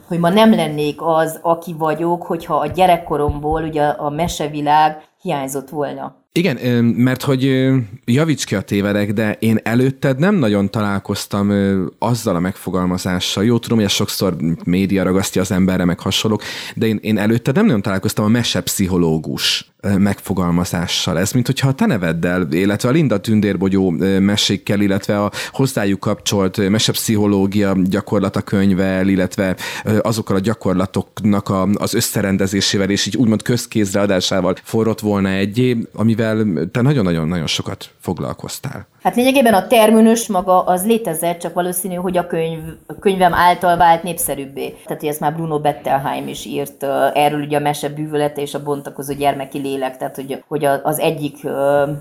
hogy 0.08 0.18
ma 0.18 0.28
nem 0.28 0.54
lennék 0.54 1.02
az, 1.02 1.38
aki 1.42 1.74
vagyok, 1.78 2.22
hogyha 2.22 2.54
a 2.54 2.66
gyerekkoromból 2.66 3.62
ugye 3.62 3.84
a 3.84 4.10
mesevilág 4.10 5.02
hiányzott 5.22 5.68
volna. 5.70 6.23
Igen, 6.38 6.84
mert 6.84 7.22
hogy 7.22 7.72
javíts 8.04 8.44
ki 8.44 8.54
a 8.54 8.60
tévedek, 8.60 9.12
de 9.12 9.36
én 9.38 9.58
előtted 9.62 10.18
nem 10.18 10.34
nagyon 10.34 10.70
találkoztam 10.70 11.52
azzal 11.98 12.36
a 12.36 12.40
megfogalmazással. 12.40 13.44
Jó, 13.44 13.58
tudom, 13.58 13.78
hogy 13.78 13.86
ez 13.86 13.92
sokszor 13.92 14.36
média 14.64 15.02
ragasztja 15.02 15.40
az 15.40 15.50
emberre, 15.50 15.84
meg 15.84 16.00
hasonlók, 16.00 16.42
de 16.74 16.86
én, 16.86 16.98
én 17.02 17.18
előtted 17.18 17.54
nem 17.54 17.66
nagyon 17.66 17.82
találkoztam 17.82 18.24
a 18.24 18.28
mesepszichológus 18.28 19.72
megfogalmazással. 19.98 21.18
Ez, 21.18 21.32
mint 21.32 21.46
hogyha 21.46 21.68
a 21.68 21.72
te 21.72 21.86
neveddel, 21.86 22.48
illetve 22.50 22.88
a 22.88 22.92
Linda 22.92 23.20
Tündérbogyó 23.20 23.90
mesékkel, 24.20 24.80
illetve 24.80 25.22
a 25.22 25.30
hozzájuk 25.50 26.00
kapcsolt 26.00 26.68
mesepszichológia 26.68 27.76
gyakorlatakönyvvel, 27.84 29.08
illetve 29.08 29.56
azokkal 30.00 30.36
a 30.36 30.40
gyakorlatoknak 30.40 31.52
az 31.74 31.94
összerendezésével, 31.94 32.90
és 32.90 33.06
így 33.06 33.16
úgymond 33.16 33.42
közkézre 33.42 34.00
adásával 34.00 34.54
forrott 34.62 35.00
volna 35.00 35.28
egyé, 35.28 35.78
amivel 35.92 36.23
te 36.72 36.80
nagyon-nagyon-nagyon 36.80 37.46
sokat 37.46 37.90
foglalkoztál. 38.00 38.86
Hát 39.02 39.16
lényegében 39.16 39.54
a 39.54 39.66
terminus 39.66 40.28
maga 40.28 40.64
az 40.64 40.86
létezett, 40.86 41.38
csak 41.38 41.54
valószínű, 41.54 41.94
hogy 41.94 42.16
a, 42.16 42.26
könyv, 42.26 42.60
a 42.86 42.98
könyvem 42.98 43.34
által 43.34 43.76
vált 43.76 44.02
népszerűbbé. 44.02 44.68
Tehát, 44.84 45.00
hogy 45.00 45.08
ezt 45.08 45.20
már 45.20 45.34
Bruno 45.34 45.60
Bettelheim 45.60 46.28
is 46.28 46.44
írt 46.44 46.82
erről 47.14 47.40
ugye 47.40 47.56
a 47.56 47.60
mese 47.60 47.88
bűvölete 47.88 48.40
és 48.40 48.54
a 48.54 48.62
bontakozó 48.62 49.14
gyermeki 49.14 49.58
lélek, 49.58 49.96
tehát 49.96 50.14
hogy, 50.16 50.44
hogy 50.48 50.64
az 50.82 50.98
egyik 50.98 51.36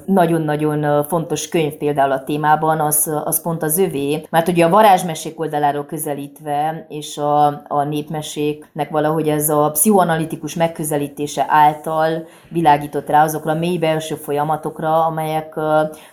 nagyon-nagyon 0.06 1.04
fontos 1.04 1.50
könyv 1.50 1.74
például 1.74 2.12
a 2.12 2.24
témában, 2.24 2.80
az, 2.80 3.12
az 3.24 3.42
pont 3.42 3.64
az 3.64 3.78
övé, 3.78 4.22
mert 4.30 4.48
ugye 4.48 4.66
a 4.66 4.70
varázsmesék 4.70 5.40
oldaláról 5.40 5.86
közelítve, 5.86 6.86
és 6.90 7.18
a, 7.18 7.46
a 7.68 7.84
népmeséknek 7.84 8.90
valahogy 8.90 9.28
ez 9.28 9.50
a 9.50 9.72
pszichoanalitikus 9.72 10.56
megközelítése 10.56 11.46
által 11.48 12.28
világított 12.50 13.10
rá 13.10 13.24
azokra 13.24 13.52
a 13.52 13.56
mély 13.56 13.78
belső 13.78 14.13
folyamatokra, 14.16 15.06
amelyek 15.06 15.56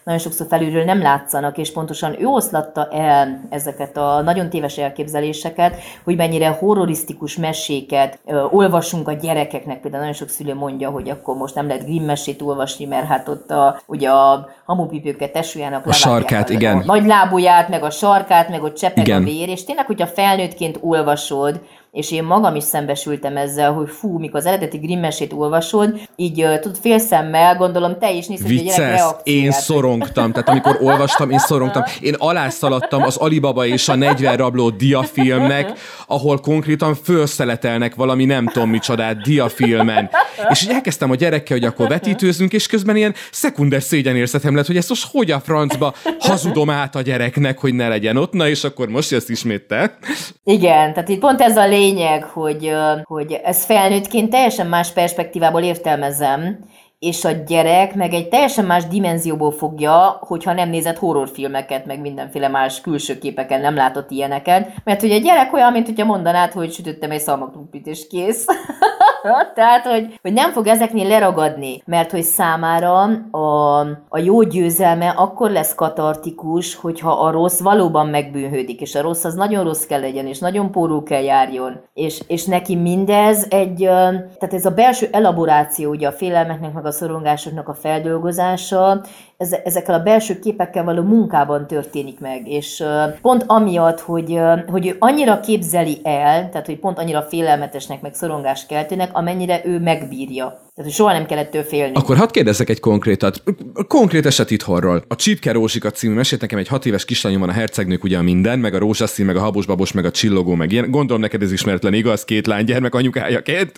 nagyon 0.05 0.21
sokszor 0.21 0.47
felülről 0.47 0.85
nem 0.85 1.03
látszanak, 1.03 1.59
és 1.59 1.73
pontosan 1.73 2.21
ő 2.21 2.27
oszlatta 2.27 2.89
el 2.91 3.41
ezeket 3.49 3.97
a 3.97 4.21
nagyon 4.21 4.51
téves 4.51 4.79
elképzeléseket, 4.79 5.77
hogy 6.05 6.17
mennyire 6.17 6.49
horrorisztikus 6.49 7.37
meséket 7.37 8.19
olvasunk 8.51 9.09
a 9.09 9.13
gyerekeknek. 9.13 9.81
Például 9.81 10.03
nagyon 10.03 10.19
sok 10.19 10.29
szülő 10.29 10.55
mondja, 10.55 10.91
hogy 10.91 11.11
akkor 11.11 11.37
most 11.37 11.55
nem 11.55 11.67
lehet 11.67 11.85
Grimm 11.85 12.05
mesét 12.05 12.43
olvasni, 12.43 12.85
mert 12.85 13.07
hát 13.07 13.29
ott 13.29 13.51
a, 13.51 13.81
ugye 13.87 14.11
a 14.11 14.49
hamupipőket 14.65 15.33
tesójának 15.33 15.87
a 15.87 15.93
sarkát, 15.93 16.49
a, 16.49 16.53
igen. 16.53 16.79
A 16.79 16.83
nagy 16.85 17.07
lábuját, 17.07 17.69
meg 17.69 17.83
a 17.83 17.91
sarkát, 17.91 18.49
meg 18.49 18.63
ott 18.63 18.77
csepeg 18.77 19.07
igen. 19.07 19.23
a 19.23 19.25
vér, 19.25 19.49
és 19.49 19.65
tényleg, 19.65 19.87
hogyha 19.87 20.07
felnőttként 20.07 20.79
olvasod, 20.81 21.61
és 21.93 22.11
én 22.11 22.25
magam 22.25 22.55
is 22.55 22.65
szembesültem 22.65 23.37
ezzel, 23.37 23.73
hogy 23.73 23.89
fú, 23.91 24.19
mikor 24.19 24.41
az 24.41 24.47
eredeti 24.47 24.79
Grimm 24.79 25.01
mesét 25.01 25.33
olvasod, 25.33 26.01
így 26.17 26.47
tudod, 26.61 26.79
félszemmel, 26.81 27.57
gondolom 27.57 27.99
te 27.99 28.13
is 28.13 28.27
nézted, 28.27 28.49
hogy 28.49 28.59
a 28.59 28.63
gyerek 28.63 29.01
én 29.23 29.51
szorongtam, 29.51 30.33
tehát 30.33 30.49
amikor 30.49 30.79
olvastam, 30.81 31.31
én 31.31 31.39
szorongtam. 31.39 31.83
Én 32.01 32.15
alászaladtam 32.19 33.03
az 33.03 33.17
Alibaba 33.17 33.67
és 33.67 33.89
a 33.89 33.95
40 33.95 34.37
rabló 34.37 34.71
diafilmnek, 34.71 35.73
ahol 36.07 36.39
konkrétan 36.39 36.95
felszeletelnek 36.95 37.95
valami 37.95 38.25
nem 38.25 38.47
tudom 38.47 38.71
micsodát 38.71 39.23
diafilmen. 39.23 40.11
És 40.49 40.63
így 40.63 40.71
elkezdtem 40.71 41.11
a 41.11 41.15
gyerekkel, 41.15 41.57
hogy 41.57 41.67
akkor 41.67 41.89
vetítőzünk, 41.89 42.53
és 42.53 42.67
közben 42.67 42.97
ilyen 42.97 43.15
szekunder 43.31 43.83
szégyenérzetem 43.83 44.57
lett, 44.57 44.67
hogy 44.67 44.77
ezt 44.77 44.89
most 44.89 45.09
hogy 45.13 45.31
a 45.31 45.41
francba 45.41 45.95
hazudom 46.19 46.71
át 46.71 46.95
a 46.95 47.01
gyereknek, 47.01 47.59
hogy 47.59 47.75
ne 47.75 47.89
legyen 47.89 48.17
ott, 48.17 48.33
na 48.33 48.49
és 48.49 48.65
akkor 48.65 48.89
most 48.89 49.13
ezt 49.13 49.31
ismét 49.31 49.63
te. 49.63 49.99
Igen, 50.45 50.93
tehát 50.93 51.09
itt 51.09 51.21
pont 51.21 51.41
ez 51.41 51.57
a 51.57 51.67
lényeg, 51.81 52.25
hogy, 52.25 52.73
hogy 53.05 53.33
ez 53.33 53.65
felnőttként 53.65 54.31
teljesen 54.31 54.67
más 54.67 54.93
perspektívából 54.93 55.63
értelmezem, 55.63 56.59
és 56.99 57.25
a 57.25 57.31
gyerek 57.31 57.95
meg 57.95 58.13
egy 58.13 58.29
teljesen 58.29 58.65
más 58.65 58.87
dimenzióból 58.87 59.51
fogja, 59.51 60.19
hogyha 60.21 60.53
nem 60.53 60.69
nézett 60.69 60.99
horrorfilmeket, 60.99 61.87
meg 61.87 62.01
mindenféle 62.01 62.49
más 62.49 62.81
külső 62.81 63.19
képeken 63.19 63.61
nem 63.61 63.75
látott 63.75 64.11
ilyeneket, 64.11 64.73
mert 64.85 65.01
hogy 65.01 65.13
a 65.13 65.19
gyerek 65.19 65.53
olyan, 65.53 65.73
mint 65.73 65.87
hogyha 65.87 66.05
mondanád, 66.05 66.53
hogy 66.53 66.73
sütöttem 66.73 67.11
egy 67.11 67.21
szalmakrumplit 67.21 67.87
és 67.87 68.07
kész. 68.07 68.47
Tehát, 69.55 69.87
hogy, 69.87 70.19
hogy 70.23 70.33
nem 70.33 70.53
fog 70.53 70.67
ezeknél 70.67 71.09
leragadni, 71.09 71.83
mert 71.87 72.11
hogy 72.11 72.23
számára 72.23 73.03
a, 73.31 73.81
a 74.09 74.19
jó 74.19 74.43
győzelme 74.43 75.09
akkor 75.09 75.51
lesz 75.51 75.75
katartikus, 75.75 76.75
hogyha 76.75 77.11
a 77.11 77.31
rossz 77.31 77.61
valóban 77.61 78.07
megbűnhődik, 78.07 78.81
és 78.81 78.95
a 78.95 79.03
rossz 79.03 79.25
az 79.25 79.35
nagyon 79.35 79.65
rossz 79.65 79.85
kell 79.85 80.01
legyen, 80.01 80.27
és 80.27 80.39
nagyon 80.39 80.71
porul 80.71 81.03
kell 81.03 81.23
járjon. 81.23 81.81
És, 81.95 82.23
és 82.27 82.45
neki 82.45 82.77
mindez 82.77 83.47
egy, 83.51 83.79
tehát 83.79 84.55
ez 84.55 84.67
a 84.67 84.71
belső 84.71 85.09
elaboráció, 85.13 85.91
ugye 85.91 86.07
a 86.07 86.13
félelmeknek, 86.13 86.73
meg 86.73 86.87
a 86.87 86.93
szorongásoknak 86.93 87.69
a 87.69 87.75
feldolgozása, 87.75 89.01
ezekkel 89.65 89.95
a 89.95 90.03
belső 90.03 90.39
képekkel 90.39 90.85
való 90.85 91.03
munkában 91.03 91.67
történik 91.67 92.21
meg, 92.21 92.49
és 92.49 92.85
pont 93.23 93.45
amiatt, 93.47 94.01
hogy, 94.01 94.41
hogy 94.67 94.87
ő 94.87 94.97
annyira 94.99 95.41
képzeli 95.41 96.01
el, 96.03 96.49
tehát 96.49 96.67
hogy 96.67 96.79
pont 96.79 96.99
annyira 96.99 97.23
félelmetesnek, 97.23 98.01
meg 98.01 98.15
szorongás 98.15 98.67
keltőnek, 98.67 99.17
amennyire 99.17 99.61
ő 99.65 99.79
megbírja. 99.79 100.61
Tehát, 100.81 100.95
soha 100.95 101.13
nem 101.13 101.27
kellett 101.27 101.51
től 101.51 101.63
félni. 101.63 101.93
Akkor 101.95 102.17
hadd 102.17 102.31
kérdezzek 102.31 102.69
egy 102.69 102.81
konkrétat. 102.81 103.43
Konkrét 103.89 104.27
eset 104.27 104.51
itthonról. 104.51 105.05
A 105.09 105.17
Csipke 105.17 105.53
Rózsika 105.53 105.91
című 105.91 106.15
mesét 106.15 106.41
nekem 106.41 106.59
egy 106.59 106.69
hat 106.69 106.87
éves 106.87 107.05
kislányom 107.05 107.41
van, 107.41 107.49
a 107.49 107.53
hercegnők 107.53 108.05
ugye 108.05 108.19
a 108.19 108.23
minden, 108.23 108.59
meg 108.59 108.75
a 108.75 108.79
rózsaszín, 108.79 109.27
meg 109.27 109.37
a 109.37 109.41
habos-babos, 109.41 109.93
meg 109.93 110.05
a 110.05 110.11
csillogó, 110.11 110.55
meg 110.55 110.73
ilyen. 110.73 110.91
Gondolom 110.91 111.21
neked 111.21 111.43
ez 111.43 111.53
ismeretlen, 111.53 111.95
igaz? 111.95 112.25
Két 112.25 112.47
lánygyermek 112.47 112.95
anyukájaként. 112.95 113.73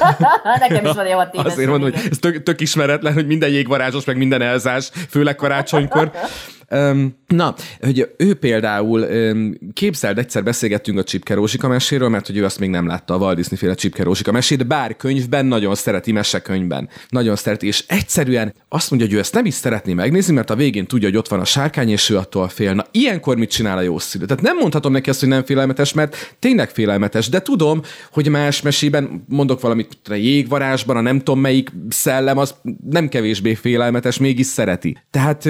nekem 0.68 0.84
is 0.84 0.92
van 0.92 1.06
egy 1.06 1.12
hat 1.12 1.34
éves. 1.34 1.52
Azért 1.52 1.68
mondom, 1.68 1.90
hogy 1.90 2.00
ez 2.10 2.18
tök, 2.18 2.42
tök 2.42 2.60
ismeretlen, 2.60 3.12
hogy 3.12 3.26
minden 3.26 3.50
jégvarázsos, 3.50 4.04
meg 4.04 4.16
minden 4.16 4.42
elzás, 4.42 4.90
főleg 5.08 5.36
karácsonykor. 5.36 6.10
Na, 7.26 7.54
hogy 7.80 8.08
ő 8.16 8.34
például, 8.34 9.06
képzeld, 9.72 10.18
egyszer 10.18 10.44
beszélgettünk 10.44 10.98
a 10.98 11.04
Csipke 11.04 11.34
Rózsika 11.34 11.68
meséről, 11.68 12.08
mert 12.08 12.26
hogy 12.26 12.36
ő 12.36 12.44
azt 12.44 12.58
még 12.58 12.70
nem 12.70 12.86
látta 12.86 13.14
a 13.14 13.16
Walt 13.16 13.36
Disney 13.36 13.58
féle 13.58 13.74
Csipke 13.74 14.02
Rózsika 14.02 14.32
mesét, 14.32 14.66
bár 14.66 14.96
könyvben 14.96 15.46
nagyon 15.46 15.74
szereti, 15.74 16.12
mesekönyvben 16.12 16.88
nagyon 17.08 17.36
szereti, 17.36 17.66
és 17.66 17.84
egyszerűen 17.86 18.54
azt 18.68 18.90
mondja, 18.90 19.08
hogy 19.08 19.16
ő 19.16 19.20
ezt 19.20 19.34
nem 19.34 19.44
is 19.44 19.54
szeretné 19.54 19.92
megnézni, 19.94 20.34
mert 20.34 20.50
a 20.50 20.56
végén 20.56 20.86
tudja, 20.86 21.08
hogy 21.08 21.16
ott 21.16 21.28
van 21.28 21.40
a 21.40 21.44
sárkány, 21.44 21.90
és 21.90 22.10
ő 22.10 22.16
attól 22.16 22.48
fél. 22.48 22.74
Na, 22.74 22.84
ilyenkor 22.90 23.36
mit 23.36 23.50
csinál 23.50 23.78
a 23.78 23.82
jó 23.82 23.98
szülő? 23.98 24.24
Tehát 24.24 24.42
nem 24.42 24.56
mondhatom 24.56 24.92
neki 24.92 25.10
azt, 25.10 25.20
hogy 25.20 25.28
nem 25.28 25.44
félelmetes, 25.44 25.92
mert 25.92 26.36
tényleg 26.38 26.70
félelmetes, 26.70 27.28
de 27.28 27.42
tudom, 27.42 27.82
hogy 28.12 28.28
más 28.28 28.62
mesében, 28.62 29.24
mondok 29.28 29.60
valamit, 29.60 29.88
a 30.08 30.14
jégvarásban, 30.14 30.96
a 30.96 31.00
nem 31.00 31.18
tudom 31.18 31.40
melyik 31.40 31.70
szellem, 31.88 32.38
az 32.38 32.54
nem 32.90 33.08
kevésbé 33.08 33.54
félelmetes, 33.54 34.18
mégis 34.18 34.46
szereti. 34.46 34.96
Tehát 35.10 35.48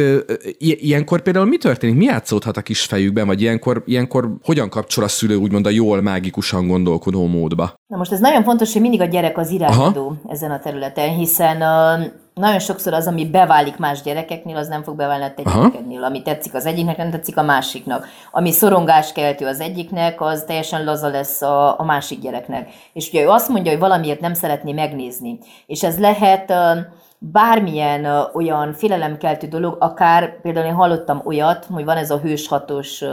ilyenkor 0.58 1.13
ilyenkor 1.14 1.32
például 1.32 1.46
mi 1.46 1.56
történik? 1.56 1.96
Mi 1.96 2.04
játszódhat 2.04 2.56
a 2.56 2.62
kis 2.62 2.84
fejükben, 2.84 3.26
vagy 3.26 3.40
ilyenkor, 3.40 3.82
ilyenkor 3.86 4.36
hogyan 4.44 4.68
kapcsol 4.68 5.04
a 5.04 5.08
szülő 5.08 5.36
úgymond 5.36 5.66
a 5.66 5.70
jól 5.70 6.02
mágikusan 6.02 6.66
gondolkodó 6.66 7.26
módba? 7.26 7.74
Na 7.86 7.96
most 7.96 8.12
ez 8.12 8.20
nagyon 8.20 8.42
fontos, 8.42 8.72
hogy 8.72 8.82
mindig 8.82 9.00
a 9.00 9.04
gyerek 9.04 9.38
az 9.38 9.50
irányadó 9.50 10.06
Aha. 10.06 10.32
ezen 10.32 10.50
a 10.50 10.58
területen, 10.58 11.08
hiszen 11.08 11.56
uh, 11.56 12.06
nagyon 12.34 12.58
sokszor 12.58 12.92
az, 12.92 13.06
ami 13.06 13.30
beválik 13.30 13.76
más 13.76 14.02
gyerekeknél, 14.02 14.56
az 14.56 14.68
nem 14.68 14.82
fog 14.82 14.96
beválni 14.96 15.24
a 15.24 15.34
te 15.34 15.42
gyerekednél. 15.42 16.04
Ami 16.04 16.22
tetszik 16.22 16.54
az 16.54 16.66
egyiknek, 16.66 16.96
nem 16.96 17.10
tetszik 17.10 17.36
a 17.36 17.42
másiknak. 17.42 18.06
Ami 18.30 18.52
szorongáskeltő 18.52 19.46
az 19.46 19.60
egyiknek, 19.60 20.20
az 20.20 20.44
teljesen 20.46 20.84
laza 20.84 21.08
lesz 21.08 21.42
a, 21.42 21.80
a 21.80 21.84
másik 21.84 22.20
gyereknek. 22.20 22.68
És 22.92 23.08
ugye 23.08 23.22
ő 23.22 23.28
azt 23.28 23.48
mondja, 23.48 23.70
hogy 23.70 23.80
valamiért 23.80 24.20
nem 24.20 24.34
szeretné 24.34 24.72
megnézni. 24.72 25.38
És 25.66 25.82
ez 25.82 25.98
lehet 25.98 26.50
uh, 26.50 26.56
bármilyen 27.32 28.28
olyan 28.32 28.72
félelemkeltő 28.72 29.46
dolog, 29.46 29.76
akár 29.80 30.40
például 30.40 30.66
én 30.66 30.74
hallottam 30.74 31.20
olyat, 31.24 31.64
hogy 31.64 31.84
van 31.84 31.96
ez 31.96 32.10
a 32.10 32.18
Hős 32.18 32.48
Hatos 32.48 33.00
uh, 33.00 33.10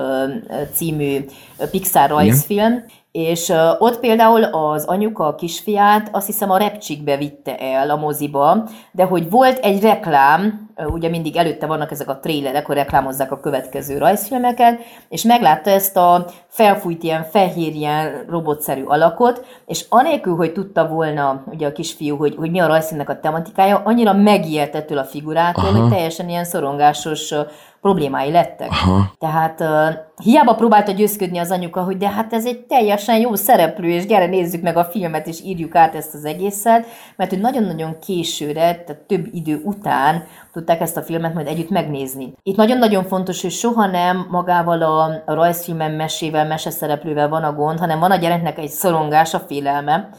című 0.73 1.25
Pixar 1.71 2.09
rajzfilm, 2.09 2.71
Igen. 2.71 2.85
És 3.11 3.53
ott 3.79 3.99
például 3.99 4.43
az 4.43 4.85
anyuka 4.85 5.27
a 5.27 5.35
kisfiát 5.35 6.09
azt 6.11 6.25
hiszem 6.25 6.51
a 6.51 6.57
repcsikbe 6.57 7.17
vitte 7.17 7.57
el 7.57 7.89
a 7.89 7.95
moziba, 7.95 8.69
de 8.91 9.03
hogy 9.03 9.29
volt 9.29 9.57
egy 9.57 9.81
reklám, 9.81 10.69
ugye 10.85 11.09
mindig 11.09 11.35
előtte 11.35 11.65
vannak 11.65 11.91
ezek 11.91 12.09
a 12.09 12.19
trélerek, 12.19 12.65
hogy 12.65 12.75
reklámozzák 12.75 13.31
a 13.31 13.39
következő 13.39 13.97
rajzfilmeket, 13.97 14.79
és 15.09 15.23
meglátta 15.23 15.69
ezt 15.69 15.97
a 15.97 16.25
felfújt 16.47 17.03
ilyen 17.03 17.23
fehér, 17.23 17.75
ilyen 17.75 18.25
robotszerű 18.29 18.83
alakot, 18.83 19.45
és 19.65 19.85
anélkül, 19.89 20.35
hogy 20.35 20.53
tudta 20.53 20.87
volna 20.87 21.43
ugye 21.45 21.67
a 21.67 21.71
kisfiú, 21.71 22.17
hogy, 22.17 22.35
hogy 22.35 22.51
mi 22.51 22.59
a 22.59 22.67
rajzfilmnek 22.67 23.09
a 23.09 23.19
tematikája, 23.19 23.81
annyira 23.85 24.13
megijedt 24.13 24.75
ettől 24.75 24.97
a 24.97 25.03
figurától, 25.03 25.63
Aha. 25.63 25.79
hogy 25.79 25.89
teljesen 25.89 26.29
ilyen 26.29 26.45
szorongásos 26.45 27.33
problémái 27.81 28.31
lettek. 28.31 28.69
Aha. 28.69 29.13
Tehát 29.19 29.59
uh, 29.59 30.23
hiába 30.23 30.55
próbálta 30.55 30.91
győzködni 30.91 31.37
az 31.37 31.51
anyuka, 31.51 31.83
hogy 31.83 31.97
de 31.97 32.09
hát 32.09 32.33
ez 32.33 32.45
egy 32.45 32.59
teljesen 32.59 33.19
jó 33.19 33.35
szereplő, 33.35 33.87
és 33.87 34.05
gyere 34.05 34.25
nézzük 34.25 34.61
meg 34.61 34.77
a 34.77 34.85
filmet, 34.85 35.27
és 35.27 35.41
írjuk 35.43 35.75
át 35.75 35.95
ezt 35.95 36.13
az 36.13 36.25
egészet, 36.25 36.85
mert 37.15 37.29
hogy 37.29 37.39
nagyon-nagyon 37.39 37.99
későre, 37.99 38.61
tehát 38.61 39.01
több 39.07 39.27
idő 39.31 39.61
után 39.63 40.23
tudták 40.53 40.81
ezt 40.81 40.97
a 40.97 41.01
filmet 41.01 41.33
majd 41.33 41.47
együtt 41.47 41.69
megnézni. 41.69 42.33
Itt 42.43 42.55
nagyon-nagyon 42.55 43.03
fontos, 43.03 43.41
hogy 43.41 43.51
soha 43.51 43.85
nem 43.85 44.27
magával 44.29 44.81
a, 44.81 45.03
a 45.25 45.33
rajzfilmen 45.33 45.91
mesével, 45.91 46.47
meseszereplővel 46.47 47.29
van 47.29 47.43
a 47.43 47.53
gond, 47.53 47.79
hanem 47.79 47.99
van 47.99 48.11
a 48.11 48.15
gyereknek 48.15 48.57
egy 48.57 48.69
szorongás, 48.69 49.33
a 49.33 49.39
félelme, 49.39 50.09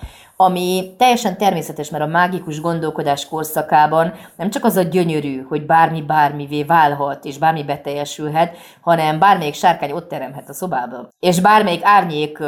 ami 0.42 0.94
teljesen 0.98 1.36
természetes, 1.36 1.90
mert 1.90 2.04
a 2.04 2.06
mágikus 2.06 2.60
gondolkodás 2.60 3.28
korszakában 3.28 4.14
nem 4.36 4.50
csak 4.50 4.64
az 4.64 4.76
a 4.76 4.82
gyönyörű, 4.82 5.42
hogy 5.48 5.66
bármi 5.66 6.02
bármivé 6.02 6.62
válhat, 6.62 7.24
és 7.24 7.38
bármi 7.38 7.62
beteljesülhet, 7.62 8.56
hanem 8.80 9.18
bármelyik 9.18 9.54
sárkány 9.54 9.92
ott 9.92 10.08
teremhet 10.08 10.48
a 10.48 10.52
szobába. 10.52 11.08
És 11.20 11.40
bármelyik 11.40 11.84
árnyék, 11.84 12.38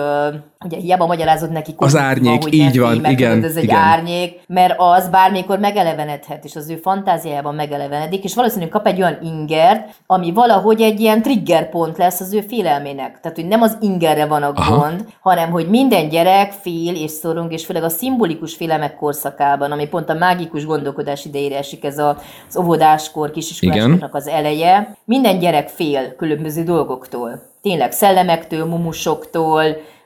ugye 0.64 0.79
hiába 0.79 1.07
magyarázod 1.07 1.50
neki, 1.50 1.74
az 1.77 1.96
árnyék, 1.96 2.42
hogy 2.42 2.55
így 2.55 2.79
van, 2.79 2.96
meg, 2.96 3.11
igen, 3.11 3.44
ez 3.44 3.57
egy 3.57 3.62
igen. 3.62 3.77
árnyék, 3.77 4.40
mert 4.46 4.74
az 4.79 5.09
bármikor 5.09 5.59
megelevenedhet, 5.59 6.44
és 6.44 6.57
az 6.57 6.70
ő 6.70 6.77
fantáziájában 6.77 7.55
megelevenedik, 7.55 8.24
és 8.24 8.35
valószínűleg 8.35 8.68
kap 8.68 8.87
egy 8.87 9.00
olyan 9.00 9.18
ingert, 9.22 9.88
ami 10.07 10.33
valahogy 10.33 10.81
egy 10.81 11.00
ilyen 11.00 11.22
triggerpont 11.22 11.98
lesz 11.98 12.20
az 12.20 12.33
ő 12.33 12.40
félelmének. 12.40 13.20
Tehát, 13.20 13.37
hogy 13.37 13.46
nem 13.46 13.62
az 13.62 13.77
ingerre 13.81 14.27
van 14.27 14.42
a 14.42 14.53
Aha. 14.55 14.77
gond, 14.77 15.05
hanem 15.20 15.50
hogy 15.50 15.68
minden 15.68 16.09
gyerek 16.09 16.53
fél 16.53 16.94
és 16.94 17.11
szorong, 17.11 17.53
és 17.53 17.64
főleg 17.64 17.83
a 17.83 17.88
szimbolikus 17.88 18.55
félemek 18.55 18.96
korszakában, 18.96 19.72
ami 19.72 19.87
pont 19.87 20.09
a 20.09 20.14
mágikus 20.14 20.66
gondolkodás 20.66 21.24
idejére 21.24 21.57
esik, 21.57 21.85
ez 21.85 21.98
az 21.98 22.57
óvodáskor, 22.59 23.31
kisiskolásoknak 23.31 24.14
az 24.14 24.29
eleje. 24.29 24.96
Minden 25.05 25.38
gyerek 25.38 25.68
fél 25.68 26.14
különböző 26.16 26.62
dolgoktól. 26.62 27.42
Tényleg 27.62 27.92
szellemektől, 27.92 28.64
mumusoktól, 28.64 29.64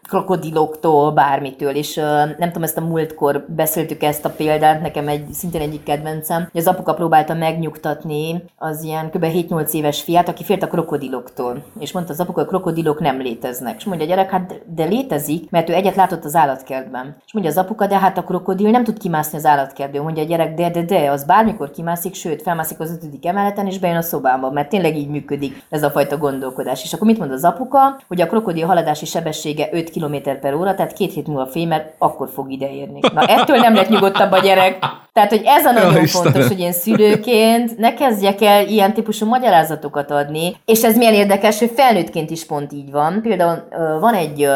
krokodiloktól, 0.08 1.12
bármitől, 1.12 1.74
és 1.74 1.96
uh, 1.96 2.04
nem 2.38 2.48
tudom, 2.48 2.62
ezt 2.62 2.76
a 2.76 2.80
múltkor 2.80 3.44
beszéltük 3.48 4.02
ezt 4.02 4.24
a 4.24 4.30
példát, 4.30 4.82
nekem 4.82 5.08
egy 5.08 5.32
szintén 5.32 5.60
egyik 5.60 5.82
kedvencem, 5.82 6.48
hogy 6.52 6.60
az 6.60 6.66
apuka 6.66 6.94
próbálta 6.94 7.34
megnyugtatni 7.34 8.44
az 8.56 8.82
ilyen 8.82 9.10
kb. 9.10 9.24
7-8 9.24 9.72
éves 9.72 10.02
fiát, 10.02 10.28
aki 10.28 10.44
félt 10.44 10.62
a 10.62 10.66
krokodiloktól, 10.66 11.62
és 11.78 11.92
mondta 11.92 12.12
az 12.12 12.20
apuka, 12.20 12.40
hogy 12.40 12.48
krokodilok 12.48 13.00
nem 13.00 13.20
léteznek. 13.20 13.76
És 13.76 13.84
mondja 13.84 14.06
a 14.06 14.08
gyerek, 14.08 14.30
hát 14.30 14.60
de 14.74 14.84
létezik, 14.84 15.50
mert 15.50 15.68
ő 15.68 15.72
egyet 15.72 15.94
látott 15.94 16.24
az 16.24 16.34
állatkertben. 16.34 17.16
És 17.26 17.32
mondja 17.32 17.52
az 17.52 17.58
apuka, 17.58 17.86
de 17.86 17.98
hát 17.98 18.18
a 18.18 18.24
krokodil 18.24 18.70
nem 18.70 18.84
tud 18.84 18.98
kimászni 18.98 19.38
az 19.38 19.44
állatkertből. 19.44 20.02
Mondja 20.02 20.22
a 20.22 20.26
gyerek, 20.26 20.54
de 20.54 20.70
de 20.70 20.82
de, 20.82 21.10
az 21.10 21.24
bármikor 21.24 21.70
kimászik, 21.70 22.14
sőt, 22.14 22.42
felmászik 22.42 22.80
az 22.80 22.90
ötödik 22.90 23.26
emeleten, 23.26 23.66
és 23.66 23.78
bejön 23.78 23.96
a 23.96 24.02
szobába, 24.02 24.50
mert 24.50 24.68
tényleg 24.68 24.96
így 24.96 25.08
működik 25.08 25.62
ez 25.68 25.82
a 25.82 25.90
fajta 25.90 26.16
gondolkodás. 26.16 26.82
És 26.82 26.92
akkor 26.92 27.06
mit 27.06 27.18
mond 27.18 27.32
az 27.32 27.44
apuka, 27.44 28.00
hogy 28.08 28.20
a 28.20 28.26
krokodil 28.26 28.66
haladási 28.66 29.04
sebessége 29.04 29.68
5 29.72 29.90
km 29.98 30.30
per 30.40 30.54
óra, 30.54 30.74
tehát 30.74 30.92
két 30.92 31.12
hét 31.12 31.26
múlva 31.26 31.46
fény, 31.46 31.68
mert 31.68 31.94
akkor 31.98 32.28
fog 32.34 32.50
ideérni. 32.50 33.00
Na 33.14 33.20
ettől 33.20 33.56
nem 33.56 33.74
lett 33.74 33.88
nyugodtabb 33.88 34.32
a 34.32 34.38
gyerek. 34.38 34.78
Tehát, 35.12 35.30
hogy 35.30 35.42
ez 35.44 35.64
a 35.64 35.70
nagyon 35.70 35.92
ja, 35.92 36.06
fontos, 36.06 36.32
Istenem. 36.32 36.48
hogy 36.48 36.60
én 36.60 36.72
szülőként 36.72 37.78
ne 37.78 37.94
kezdjek 37.94 38.42
el 38.42 38.66
ilyen 38.66 38.94
típusú 38.94 39.26
magyarázatokat 39.26 40.10
adni, 40.10 40.56
és 40.64 40.84
ez 40.84 40.96
milyen 40.96 41.14
érdekes, 41.14 41.58
hogy 41.58 41.72
felnőttként 41.74 42.30
is 42.30 42.46
pont 42.46 42.72
így 42.72 42.90
van. 42.90 43.20
Például 43.22 43.68
van 44.00 44.14
egy 44.14 44.48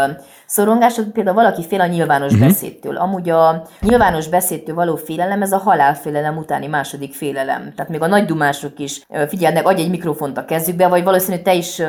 szorongás, 0.53 1.01
például 1.13 1.37
valaki 1.37 1.67
fél 1.67 1.81
a 1.81 1.87
nyilvános 1.87 2.33
uh-huh. 2.33 2.49
beszédtől. 2.49 2.97
Amúgy 2.97 3.31
a 3.31 3.63
nyilvános 3.81 4.29
beszédtől 4.29 4.75
való 4.75 4.97
félelem, 4.97 5.43
ez 5.43 5.53
a 5.53 5.59
halálfélelem 5.59 6.37
utáni 6.37 6.67
második 6.67 7.15
félelem. 7.15 7.73
Tehát 7.77 7.91
még 7.91 8.03
a 8.03 8.07
nagy 8.07 8.25
dumások 8.25 8.79
is 8.79 9.07
figyelnek, 9.29 9.67
adj 9.67 9.81
egy 9.81 9.91
mikrofont 9.91 10.39
a 10.39 10.45
kezükbe, 10.45 10.89
vagy 10.89 11.05
valószínű 11.05 11.43
te 11.43 11.55
is 11.55 11.83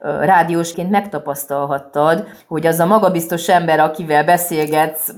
rádiósként 0.00 0.90
megtapasztalhattad, 0.90 2.26
hogy 2.48 2.66
az 2.66 2.78
a 2.78 2.86
magabiztos 2.86 3.48
ember, 3.48 3.80
akivel 3.80 4.24
beszélgetsz, 4.24 5.14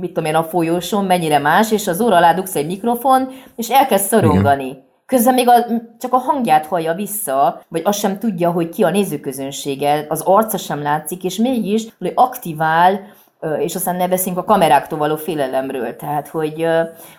mit 0.00 0.12
tudom 0.12 0.24
én, 0.24 0.34
a 0.34 0.42
folyóson, 0.42 1.04
mennyire 1.04 1.38
más, 1.38 1.72
és 1.72 1.86
az 1.86 2.00
óra 2.00 2.16
alá 2.16 2.32
dugsz 2.34 2.56
egy 2.56 2.66
mikrofon, 2.66 3.28
és 3.56 3.68
elkezd 3.70 4.04
szorongani. 4.04 4.64
Igen. 4.64 4.92
Közben 5.14 5.34
még 5.34 5.48
a, 5.48 5.66
csak 5.98 6.12
a 6.12 6.16
hangját 6.16 6.66
hallja 6.66 6.94
vissza, 6.94 7.62
vagy 7.68 7.82
azt 7.84 7.98
sem 7.98 8.18
tudja, 8.18 8.50
hogy 8.50 8.68
ki 8.68 8.82
a 8.82 8.90
nézőközönsége, 8.90 10.06
az 10.08 10.20
arca 10.20 10.56
sem 10.56 10.82
látszik, 10.82 11.24
és 11.24 11.36
mégis 11.36 11.86
hogy 11.98 12.12
aktivál 12.14 13.00
és 13.58 13.74
aztán 13.74 13.96
ne 13.96 14.08
beszéljünk 14.08 14.42
a 14.42 14.52
kameráktól 14.52 14.98
való 14.98 15.16
félelemről, 15.16 15.96
tehát 15.96 16.28
hogy, 16.28 16.66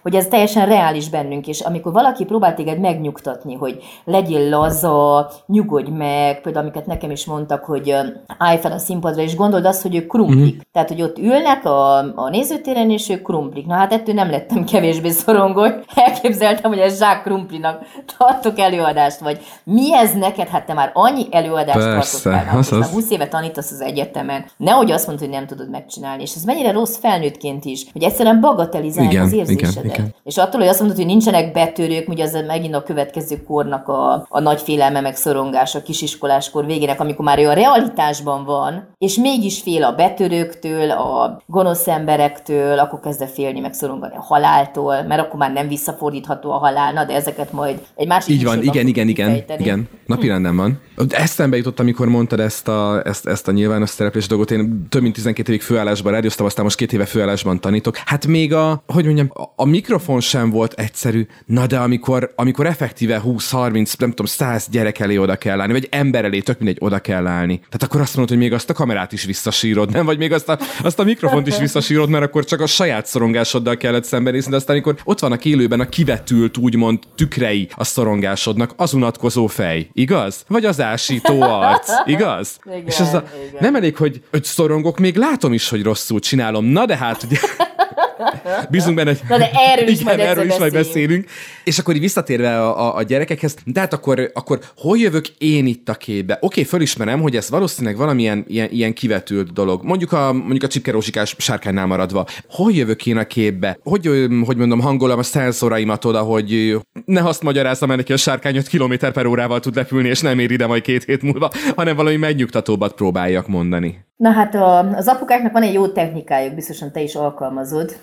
hogy 0.01 0.15
ez 0.15 0.27
teljesen 0.27 0.65
reális 0.65 1.09
bennünk, 1.09 1.47
és 1.47 1.59
amikor 1.59 1.91
valaki 1.91 2.25
próbál 2.25 2.53
téged 2.53 2.79
megnyugtatni, 2.79 3.53
hogy 3.53 3.83
legyél 4.03 4.49
laza, 4.49 5.29
nyugodj 5.47 5.91
meg, 5.91 6.41
például 6.41 6.65
amiket 6.65 6.85
nekem 6.85 7.11
is 7.11 7.25
mondtak, 7.25 7.63
hogy 7.63 7.95
állj 8.37 8.57
fel 8.57 8.71
a 8.71 8.77
színpadra, 8.77 9.21
és 9.21 9.35
gondold 9.35 9.65
azt, 9.65 9.81
hogy 9.81 9.95
ők 9.95 10.07
krumplik. 10.07 10.53
Mm-hmm. 10.53 10.59
Tehát, 10.71 10.89
hogy 10.89 11.01
ott 11.01 11.17
ülnek 11.17 11.65
a, 11.65 11.97
a 11.97 12.29
nézőtéren, 12.29 12.91
és 12.91 13.09
ők 13.09 13.21
krumplik. 13.21 13.65
Na 13.65 13.73
hát 13.73 13.93
ettől 13.93 14.15
nem 14.15 14.29
lettem 14.29 14.63
kevésbé 14.65 15.09
szorongó, 15.09 15.63
elképzeltem, 15.95 16.71
hogy 16.71 16.79
ez 16.79 16.97
zsák 16.97 17.23
krumplinak 17.23 17.81
tartok 18.17 18.59
előadást, 18.59 19.19
vagy 19.19 19.39
mi 19.63 19.93
ez 19.93 20.13
neked? 20.13 20.47
Hát 20.47 20.65
te 20.65 20.73
már 20.73 20.91
annyi 20.93 21.27
előadást 21.31 21.77
Persze, 21.77 22.29
tartottál, 22.29 22.57
az, 22.57 22.71
az. 22.71 22.91
20 22.91 23.09
éve 23.09 23.27
tanítasz 23.27 23.71
az 23.71 23.81
egyetemen. 23.81 24.45
Nehogy 24.57 24.91
azt 24.91 25.07
mondod, 25.07 25.25
hogy 25.25 25.33
nem 25.33 25.47
tudod 25.47 25.69
megcsinálni 25.69 26.14
csinálni, 26.15 26.23
és 26.23 26.35
ez 26.35 26.43
mennyire 26.43 26.71
rossz 26.71 26.97
felnőttként 26.97 27.65
is, 27.65 27.85
hogy 27.93 28.03
egyszerűen 28.03 28.39
bagatelizálni 28.39 29.11
igen, 29.11 29.23
az 29.23 29.33
érzésedet. 29.33 29.83
Igen, 29.83 29.95
igen. 29.95 30.15
És 30.23 30.37
attól, 30.37 30.59
hogy 30.59 30.69
azt 30.69 30.79
mondod, 30.79 30.97
hogy 30.97 31.05
nincsenek 31.05 31.51
betörők, 31.51 32.09
ugye 32.09 32.23
az 32.23 32.43
megint 32.47 32.75
a 32.75 32.83
következő 32.83 33.43
kornak 33.43 33.87
a, 33.87 34.25
a 34.29 34.39
nagy 34.39 34.61
félelme, 34.61 35.01
meg 35.01 35.15
szorongás 35.15 35.75
a 35.75 35.81
kisiskoláskor 35.81 36.65
végének, 36.65 36.99
amikor 36.99 37.25
már 37.25 37.39
ő 37.39 37.47
a 37.47 37.53
realitásban 37.53 38.45
van, 38.45 38.87
és 38.97 39.15
mégis 39.15 39.61
fél 39.61 39.83
a 39.83 39.95
betörőktől, 39.95 40.91
a 40.91 41.41
gonosz 41.45 41.87
emberektől, 41.87 42.79
akkor 42.79 42.99
kezd 42.99 43.21
el 43.21 43.27
félni, 43.27 43.59
meg 43.59 43.73
szorongani 43.73 44.15
a 44.15 44.21
haláltól, 44.21 45.03
mert 45.03 45.21
akkor 45.21 45.39
már 45.39 45.53
nem 45.53 45.67
visszafordítható 45.67 46.51
a 46.51 46.57
halál, 46.57 46.93
na, 46.93 47.05
de 47.05 47.13
ezeket 47.13 47.51
majd 47.51 47.79
egy 47.95 48.07
másik 48.07 48.35
Így 48.35 48.43
van, 48.43 48.63
igen, 48.63 48.87
igen, 48.87 49.07
igen, 49.07 49.43
igen, 49.57 49.89
napi 50.05 50.27
rendben 50.27 50.55
van. 50.55 50.81
Eszembe 51.09 51.57
jutott, 51.57 51.79
amikor 51.79 52.07
mondtad 52.07 52.39
ezt 52.39 52.67
a, 52.67 53.01
ezt, 53.05 53.27
ezt 53.27 53.47
a 53.47 53.51
nyilvános 53.51 53.89
szereplés 53.89 54.27
dolgot, 54.27 54.51
én 54.51 54.85
több 54.89 55.01
mint 55.01 55.13
12 55.13 55.51
évig 55.51 55.61
főállásban 55.61 56.04
főállásban 56.05 56.13
rádióztam, 56.13 56.45
aztán 56.45 56.63
most 56.63 56.77
két 56.77 56.93
éve 56.93 57.05
főállásban 57.05 57.59
tanítok. 57.59 57.97
Hát 58.05 58.27
még 58.27 58.53
a, 58.53 58.83
hogy 58.87 59.05
mondjam, 59.05 59.31
a 59.55 59.65
mikrofon 59.65 60.19
sem 60.19 60.49
volt 60.49 60.73
egyszerű, 60.73 61.27
na 61.45 61.67
de 61.67 61.77
amikor, 61.77 62.33
amikor 62.35 62.65
effektíve 62.65 63.21
20-30, 63.25 63.99
nem 63.99 64.09
tudom, 64.09 64.25
100 64.25 64.67
gyerek 64.71 64.99
elé 64.99 65.17
oda 65.17 65.35
kell 65.35 65.61
állni, 65.61 65.73
vagy 65.73 65.87
ember 65.91 66.25
elé, 66.25 66.39
tök 66.39 66.59
mindegy, 66.59 66.77
oda 66.79 66.99
kell 66.99 67.27
állni. 67.27 67.57
Tehát 67.57 67.83
akkor 67.83 68.01
azt 68.01 68.15
mondod, 68.15 68.33
hogy 68.33 68.43
még 68.43 68.53
azt 68.53 68.69
a 68.69 68.73
kamerát 68.73 69.11
is 69.11 69.23
visszasírod, 69.23 69.91
nem? 69.91 70.05
Vagy 70.05 70.17
még 70.17 70.31
azt 70.31 70.49
a, 70.49 70.59
azt 70.83 70.99
a 70.99 71.03
mikrofont 71.03 71.47
is 71.47 71.57
visszasírod, 71.57 72.09
mert 72.09 72.23
akkor 72.23 72.45
csak 72.45 72.61
a 72.61 72.65
saját 72.65 73.05
szorongásoddal 73.05 73.77
kellett 73.77 74.03
szembenézni, 74.03 74.49
de 74.49 74.55
aztán 74.55 74.75
amikor 74.75 74.95
ott 75.03 75.19
vannak 75.19 75.45
élőben 75.45 75.79
a 75.79 75.89
kivetült, 75.89 76.57
úgymond 76.57 76.99
tükrei 77.15 77.67
a 77.75 77.83
szorongásodnak, 77.83 78.73
az 78.75 78.93
unatkozó 78.93 79.47
fej, 79.47 79.89
igaz? 79.93 80.43
Vagy 80.47 80.65
az 80.65 80.81
ásító 80.81 81.41
arc, 81.41 81.89
igaz? 82.05 82.59
Igen, 82.65 82.83
És 82.85 82.99
ez 82.99 83.13
a, 83.13 83.23
igen. 83.47 83.57
nem 83.59 83.75
elég, 83.75 83.95
hogy, 83.95 84.21
hogy 84.31 84.43
szorongok, 84.43 84.99
még 84.99 85.15
látom 85.15 85.53
is, 85.53 85.69
hogy 85.69 85.81
rosszul 85.95 86.19
csinálom. 86.19 86.65
Na 86.65 86.85
de 86.85 86.97
hát, 86.97 87.23
ugye... 87.23 87.37
Bízunk 88.69 88.95
benne, 88.95 89.09
hogy 89.09 89.19
Na 89.29 89.37
de 89.37 89.51
erről 89.53 89.87
is, 89.87 89.99
igen, 89.99 90.15
majd, 90.15 90.29
erről 90.29 90.45
is 90.45 90.57
majd 90.57 90.73
beszélünk. 90.73 91.29
És 91.65 91.79
akkor 91.79 91.95
így 91.95 92.01
visszatérve 92.01 92.61
a, 92.61 92.87
a, 92.87 92.95
a 92.95 93.03
gyerekekhez, 93.03 93.55
de 93.65 93.79
hát 93.79 93.93
akkor, 93.93 94.31
akkor 94.33 94.59
hol 94.77 94.97
jövök 94.97 95.27
én 95.27 95.65
itt 95.65 95.89
a 95.89 95.93
képbe? 95.93 96.33
Oké, 96.33 96.45
okay, 96.45 96.63
fölismerem, 96.63 97.21
hogy 97.21 97.35
ez 97.35 97.49
valószínűleg 97.49 97.97
valamilyen 97.97 98.45
ilyen, 98.47 98.69
ilyen 98.71 98.93
kivetült 98.93 99.53
dolog. 99.53 99.83
Mondjuk 99.83 100.11
a, 100.11 100.33
mondjuk 100.33 100.63
a 100.63 100.67
csipkerózsikás 100.67 101.35
sárkánynál 101.37 101.85
maradva. 101.85 102.25
Hol 102.49 102.71
jövök 102.71 103.05
én 103.05 103.17
a 103.17 103.23
képbe? 103.23 103.77
Hogy, 103.83 104.09
hogy 104.45 104.57
mondom, 104.57 104.79
hangolom 104.79 105.19
a 105.19 105.23
szenszoraimat 105.23 106.05
oda, 106.05 106.21
hogy 106.21 106.77
ne 107.05 107.21
azt 107.21 107.43
magyarázzam 107.43 107.89
el 107.91 107.95
neki 107.95 108.13
a 108.13 108.17
sárkány 108.17 108.55
5 108.55 108.67
km 108.67 108.93
per 109.13 109.25
órával 109.25 109.59
tud 109.59 109.75
lepülni, 109.75 110.09
és 110.09 110.21
nem 110.21 110.39
ér 110.39 110.51
ide 110.51 110.67
majd 110.67 110.81
két 110.81 111.03
hét 111.03 111.21
múlva, 111.21 111.51
hanem 111.75 111.95
valami 111.95 112.15
megnyugtatóbbat 112.15 112.93
próbáljak 112.93 113.47
mondani. 113.47 114.05
Na 114.15 114.31
hát 114.31 114.55
az 114.95 115.07
apukáknak 115.07 115.51
van 115.51 115.63
egy 115.63 115.73
jó 115.73 115.87
technikájuk, 115.87 116.53
biztosan 116.55 116.91
te 116.91 117.01
is 117.01 117.15
alkalmazod. 117.15 117.95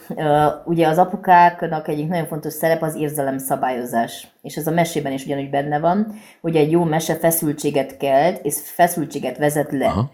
Ugye 0.64 0.86
az 0.86 0.98
apukáknak 0.98 1.88
egyik 1.88 2.08
nagyon 2.08 2.26
fontos 2.26 2.52
szerep 2.52 2.82
az 2.82 2.94
érzelem 2.94 3.38
szabályozás. 3.52 4.26
És 4.42 4.56
ez 4.56 4.66
a 4.66 4.70
mesében 4.70 5.12
is 5.12 5.24
ugyanúgy 5.24 5.50
benne 5.50 5.78
van, 5.78 6.14
hogy 6.40 6.56
egy 6.56 6.70
jó 6.70 6.84
mese 6.84 7.14
feszültséget 7.14 7.96
kelt, 7.96 8.44
és 8.44 8.54
feszültséget 8.64 9.38
vezet 9.38 9.72
le. 9.72 9.86
Aha. 9.86 10.10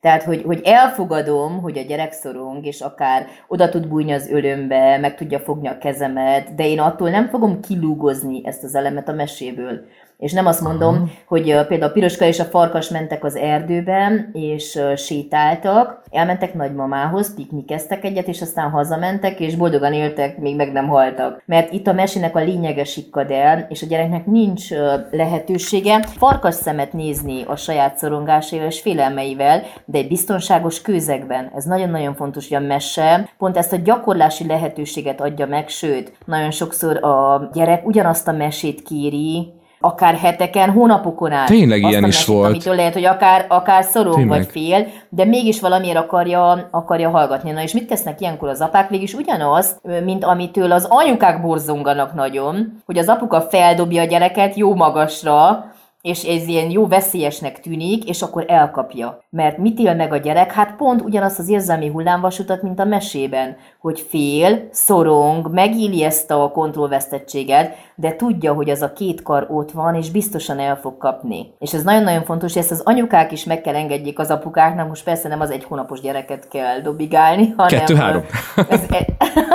Tehát, 0.00 0.22
hogy, 0.22 0.42
hogy 0.42 0.60
elfogadom, 0.64 1.60
hogy 1.60 1.78
a 1.78 1.82
gyerek 1.82 2.12
szorong, 2.12 2.66
és 2.66 2.80
akár 2.80 3.26
oda 3.48 3.68
tud 3.68 3.88
bújni 3.88 4.12
az 4.12 4.28
ölömbe, 4.28 4.98
meg 4.98 5.16
tudja 5.16 5.38
fogni 5.38 5.68
a 5.68 5.78
kezemet, 5.78 6.54
de 6.54 6.68
én 6.68 6.80
attól 6.80 7.10
nem 7.10 7.28
fogom 7.28 7.60
kilúgozni 7.60 8.40
ezt 8.44 8.64
az 8.64 8.74
elemet 8.74 9.08
a 9.08 9.12
meséből. 9.12 9.84
És 10.18 10.32
nem 10.32 10.46
azt 10.46 10.60
mondom, 10.60 10.94
Aha. 10.94 11.06
hogy 11.26 11.42
például 11.42 11.82
a 11.82 11.92
Piroska 11.92 12.24
és 12.24 12.40
a 12.40 12.44
Farkas 12.44 12.88
mentek 12.88 13.24
az 13.24 13.36
erdőben, 13.36 14.30
és 14.32 14.80
sétáltak, 14.96 16.02
elmentek 16.10 16.54
nagymamához, 16.54 17.34
piknikeztek 17.34 18.04
egyet, 18.04 18.28
és 18.28 18.40
aztán 18.42 18.70
hazamentek, 18.70 19.40
és 19.40 19.56
boldogan 19.56 19.92
éltek, 19.92 20.38
még 20.38 20.56
meg 20.56 20.72
nem 20.72 20.88
haltak. 20.88 21.42
Mert 21.46 21.72
itt 21.72 21.86
a 21.86 21.92
mesének 21.92 22.36
a 22.36 22.40
lényege 22.40 22.84
sikkad 22.84 23.30
el, 23.30 23.66
és 23.68 23.82
a 23.82 23.86
gyereknek 23.86 24.26
nincs 24.26 24.70
lehetősége 25.10 26.02
farkas 26.02 26.54
szemet 26.54 26.92
nézni 26.92 27.42
a 27.46 27.56
saját 27.56 27.98
szorongásaival 27.98 28.68
és 28.68 28.80
félelmeivel, 28.80 29.62
de 29.84 29.98
egy 29.98 30.08
biztonságos 30.08 30.80
közegben. 30.80 31.50
Ez 31.54 31.64
nagyon-nagyon 31.64 32.14
fontos, 32.14 32.48
hogy 32.48 32.56
a 32.56 32.66
mese 32.66 33.28
pont 33.38 33.56
ezt 33.56 33.72
a 33.72 33.80
gyakorlási 33.84 34.46
lehetőséget 34.46 35.20
adja 35.20 35.46
meg, 35.46 35.68
sőt, 35.68 36.12
nagyon 36.24 36.50
sokszor 36.50 37.04
a 37.04 37.48
gyerek 37.52 37.86
ugyanazt 37.86 38.28
a 38.28 38.32
mesét 38.32 38.82
kéri, 38.82 39.56
akár 39.80 40.14
heteken, 40.14 40.70
hónapokon 40.70 41.32
át. 41.32 41.46
Tényleg 41.46 41.78
ilyen 41.82 42.04
is 42.04 42.16
mesét, 42.16 42.26
volt. 42.26 42.48
Amitől 42.48 42.74
lehet, 42.74 42.92
hogy 42.92 43.04
akár, 43.04 43.46
akár 43.48 43.84
szorong 43.84 44.16
Tényleg. 44.16 44.38
vagy 44.38 44.48
fél, 44.50 44.86
de 45.08 45.24
mégis 45.24 45.60
valamiért 45.60 45.96
akarja, 45.96 46.68
akarja 46.70 47.10
hallgatni. 47.10 47.50
Na 47.50 47.62
és 47.62 47.72
mit 47.72 47.86
tesznek 47.86 48.20
ilyenkor 48.20 48.48
az 48.48 48.60
apák? 48.60 48.88
Végig 48.88 49.14
ugyanazt, 49.16 49.80
mint 50.04 50.24
amitől 50.24 50.72
az 50.72 50.86
anyukák 50.88 51.42
borzonganak 51.42 52.14
nagyon, 52.14 52.82
hogy 52.86 52.98
az 52.98 53.08
apuka 53.08 53.40
feldobja 53.40 54.02
a 54.02 54.06
gyereket 54.06 54.56
jó 54.56 54.74
magasra, 54.74 55.64
és 56.08 56.22
ez 56.22 56.46
ilyen 56.46 56.70
jó 56.70 56.86
veszélyesnek 56.86 57.60
tűnik, 57.60 58.08
és 58.08 58.22
akkor 58.22 58.44
elkapja. 58.46 59.22
Mert 59.30 59.58
mit 59.58 59.78
él 59.78 59.94
meg 59.94 60.12
a 60.12 60.16
gyerek? 60.16 60.52
Hát 60.52 60.76
pont 60.76 61.00
ugyanazt 61.00 61.38
az 61.38 61.48
érzelmi 61.48 61.88
hullámvasutat, 61.88 62.62
mint 62.62 62.80
a 62.80 62.84
mesében, 62.84 63.56
hogy 63.80 64.06
fél, 64.08 64.68
szorong, 64.70 65.52
megéli 65.52 66.04
ezt 66.04 66.30
a 66.30 66.50
kontrollvesztettséget, 66.54 67.74
de 67.94 68.16
tudja, 68.16 68.52
hogy 68.52 68.70
az 68.70 68.82
a 68.82 68.92
két 68.92 69.22
kar 69.22 69.46
ott 69.50 69.70
van, 69.70 69.94
és 69.94 70.10
biztosan 70.10 70.58
el 70.58 70.76
fog 70.76 70.96
kapni. 70.96 71.52
És 71.58 71.74
ez 71.74 71.82
nagyon-nagyon 71.82 72.24
fontos, 72.24 72.52
hogy 72.52 72.62
ezt 72.62 72.70
az 72.70 72.82
anyukák 72.84 73.32
is 73.32 73.44
meg 73.44 73.60
kell 73.60 73.74
engedjék 73.74 74.18
az 74.18 74.30
apukáknak, 74.30 74.88
most 74.88 75.04
persze 75.04 75.28
nem 75.28 75.40
az 75.40 75.50
egy 75.50 75.64
hónapos 75.64 76.00
gyereket 76.00 76.48
kell 76.48 76.80
dobigálni, 76.80 77.54
hanem... 77.56 77.78
Kettő-három. 77.78 78.24
Ez, 78.68 78.80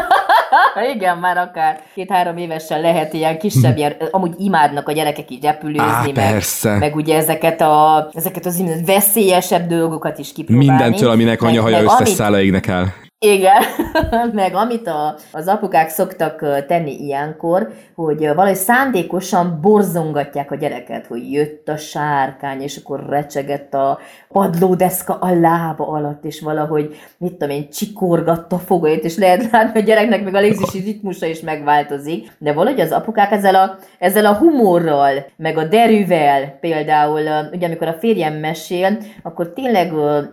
Igen, 0.94 1.18
már 1.18 1.38
akár 1.38 1.82
két-három 1.94 2.38
évesen 2.38 2.82
lehet 2.82 3.14
ilyen 3.14 3.38
kisebb, 3.38 3.78
ilyen, 3.78 3.94
amúgy 4.12 4.34
imádnak 4.38 4.88
a 4.88 4.92
gyerekek 4.92 5.32
így 5.32 5.44
repülőzni, 5.44 5.82
Á, 5.84 6.02
meg, 6.02 6.14
persze. 6.14 6.78
meg 6.78 6.96
ugye 6.96 7.18
ezeket, 7.18 7.62
a, 7.62 8.10
ezeket 8.14 8.46
az 8.46 8.64
veszélyesebb 8.86 9.68
dolgokat 9.68 10.18
is 10.18 10.34
kipróbálni. 10.34 10.70
Mindentől, 10.70 11.10
aminek 11.10 11.42
anyahaja 11.42 11.82
összeszáll, 11.82 12.34
amit... 12.34 12.68
el. 12.68 12.94
Igen, 13.26 13.64
meg 14.34 14.56
amit 14.56 14.88
a, 14.88 15.16
az 15.32 15.48
apukák 15.48 15.90
szoktak 15.90 16.66
tenni 16.68 17.04
ilyenkor, 17.04 17.74
hogy 17.96 18.20
valahogy 18.20 18.56
szándékosan 18.56 19.60
borzongatják 19.62 20.52
a 20.52 20.56
gyereket, 20.56 21.08
hogy 21.08 21.32
jött 21.32 21.68
a 21.68 21.78
sárkány, 21.78 22.62
és 22.62 22.78
akkor 22.78 23.06
recsegett 23.10 23.74
a 23.74 24.00
padlódeszka 24.34 25.14
a 25.14 25.40
lába 25.40 25.88
alatt, 25.88 26.26
és 26.26 26.42
valahogy, 26.42 26.96
mit 27.18 27.32
tudom 27.32 27.56
én, 27.56 27.70
csikorgatta 27.70 28.58
fogait, 28.58 29.04
és 29.04 29.18
lehet 29.18 29.52
látni, 29.52 29.80
a 29.80 29.84
gyereknek 29.84 30.24
meg 30.24 30.36
a 30.36 30.40
légzési 30.40 30.80
ritmusa 30.80 31.26
is 31.26 31.40
megváltozik, 31.40 32.32
de 32.38 32.54
valahogy 32.54 32.80
az 32.80 32.92
apukák 32.92 33.32
ezzel 33.32 33.56
a, 33.56 33.78
ezzel 34.00 34.26
a 34.26 34.34
humorral, 34.34 35.26
meg 35.38 35.58
a 35.58 35.64
derűvel, 35.64 36.58
például, 36.60 37.22
ugye 37.54 37.66
amikor 37.66 37.88
a 37.88 37.98
férjem 38.00 38.34
mesél, 38.34 38.98
akkor 39.24 39.54
tényleg 39.54 39.92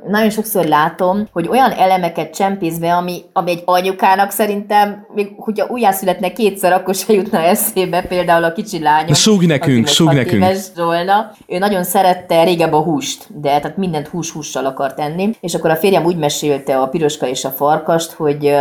nagyon 0.09 0.31
sokszor 0.31 0.65
látom, 0.65 1.29
hogy 1.33 1.49
olyan 1.49 1.71
elemeket 1.71 2.35
csempész 2.35 2.79
be, 2.79 2.95
ami, 2.95 3.23
ami 3.33 3.51
egy 3.51 3.63
anyukának 3.65 4.31
szerintem, 4.31 5.07
még 5.15 5.33
hogyha 5.37 5.67
újjászületne 5.69 6.33
kétszer, 6.33 6.73
akkor 6.73 6.95
se 6.95 7.13
jutna 7.13 7.39
eszébe, 7.39 8.03
például 8.03 8.45
a 8.45 8.53
kicsi 8.53 8.83
lányom. 8.83 9.15
Súg 9.15 9.47
nekünk, 9.47 9.87
súg 9.87 10.13
nekünk. 10.13 10.45
Zsolna, 10.77 11.33
ő 11.47 11.59
nagyon 11.59 11.85
szerette 11.85 12.45
régebb 12.45 12.73
a 12.73 12.83
húst, 12.83 13.27
de 13.41 13.61
tehát 13.61 13.77
mindent 13.91 14.09
hús-hússal 14.13 14.67
akart 14.67 15.01
enni, 15.01 15.31
és 15.41 15.55
akkor 15.55 15.71
a 15.71 15.77
férjem 15.77 16.05
úgy 16.05 16.17
mesélte 16.17 16.79
a 16.79 16.87
piroska 16.87 17.27
és 17.27 17.45
a 17.45 17.51
farkast, 17.51 18.13
hogy 18.13 18.55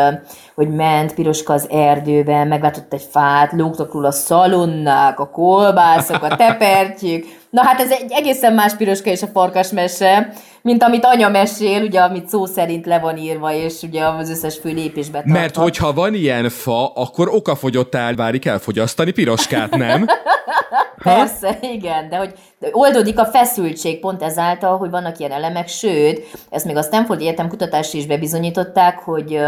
hogy 0.60 0.70
ment 0.70 1.14
Piroska 1.14 1.54
az 1.54 1.68
erdőben, 1.70 2.48
meglátott 2.48 2.94
egy 2.94 3.08
fát, 3.12 3.52
lógtak 3.52 3.94
róla 3.94 4.08
a 4.08 4.12
szalonnák, 4.12 5.20
a 5.20 5.30
kolbászok, 5.30 6.24
a 6.24 6.36
tepertyűk. 6.36 7.26
Na 7.50 7.64
hát 7.64 7.80
ez 7.80 7.92
egy 7.92 8.12
egészen 8.12 8.54
más 8.54 8.76
Piroska 8.76 9.10
és 9.10 9.22
a 9.22 9.28
farkas 9.28 9.70
mese, 9.70 10.34
mint 10.62 10.84
amit 10.84 11.06
anya 11.06 11.30
mesél, 11.30 11.84
ugye, 11.84 12.00
amit 12.00 12.28
szó 12.28 12.46
szerint 12.46 12.86
le 12.86 13.00
van 13.00 13.18
írva, 13.18 13.54
és 13.54 13.82
ugye 13.82 14.04
az 14.04 14.30
összes 14.30 14.58
fő 14.58 14.70
lépésbe 14.70 15.18
tarthat. 15.18 15.38
Mert 15.40 15.56
hogyha 15.56 15.94
van 15.94 16.14
ilyen 16.14 16.50
fa, 16.50 16.88
akkor 16.94 17.30
okafogyott 17.30 17.98
várik 18.16 18.46
elfogyasztani 18.46 19.12
piroskát, 19.12 19.78
nem? 19.78 20.06
Persze, 21.04 21.58
igen, 21.76 22.10
de 22.10 22.18
hogy 22.18 22.34
oldódik 22.72 23.20
a 23.20 23.26
feszültség 23.26 24.00
pont 24.00 24.24
ezáltal, 24.24 24.78
hogy 24.78 24.90
vannak 24.90 25.20
ilyen 25.20 25.32
elemek, 25.32 25.68
sőt, 25.68 26.38
ezt 26.50 26.66
még 26.66 26.76
a 26.76 26.82
Stanford 26.82 27.22
Egyetem 27.22 27.48
kutatási 27.48 27.98
is 27.98 28.06
bebizonyították, 28.06 29.00
hogy 29.00 29.40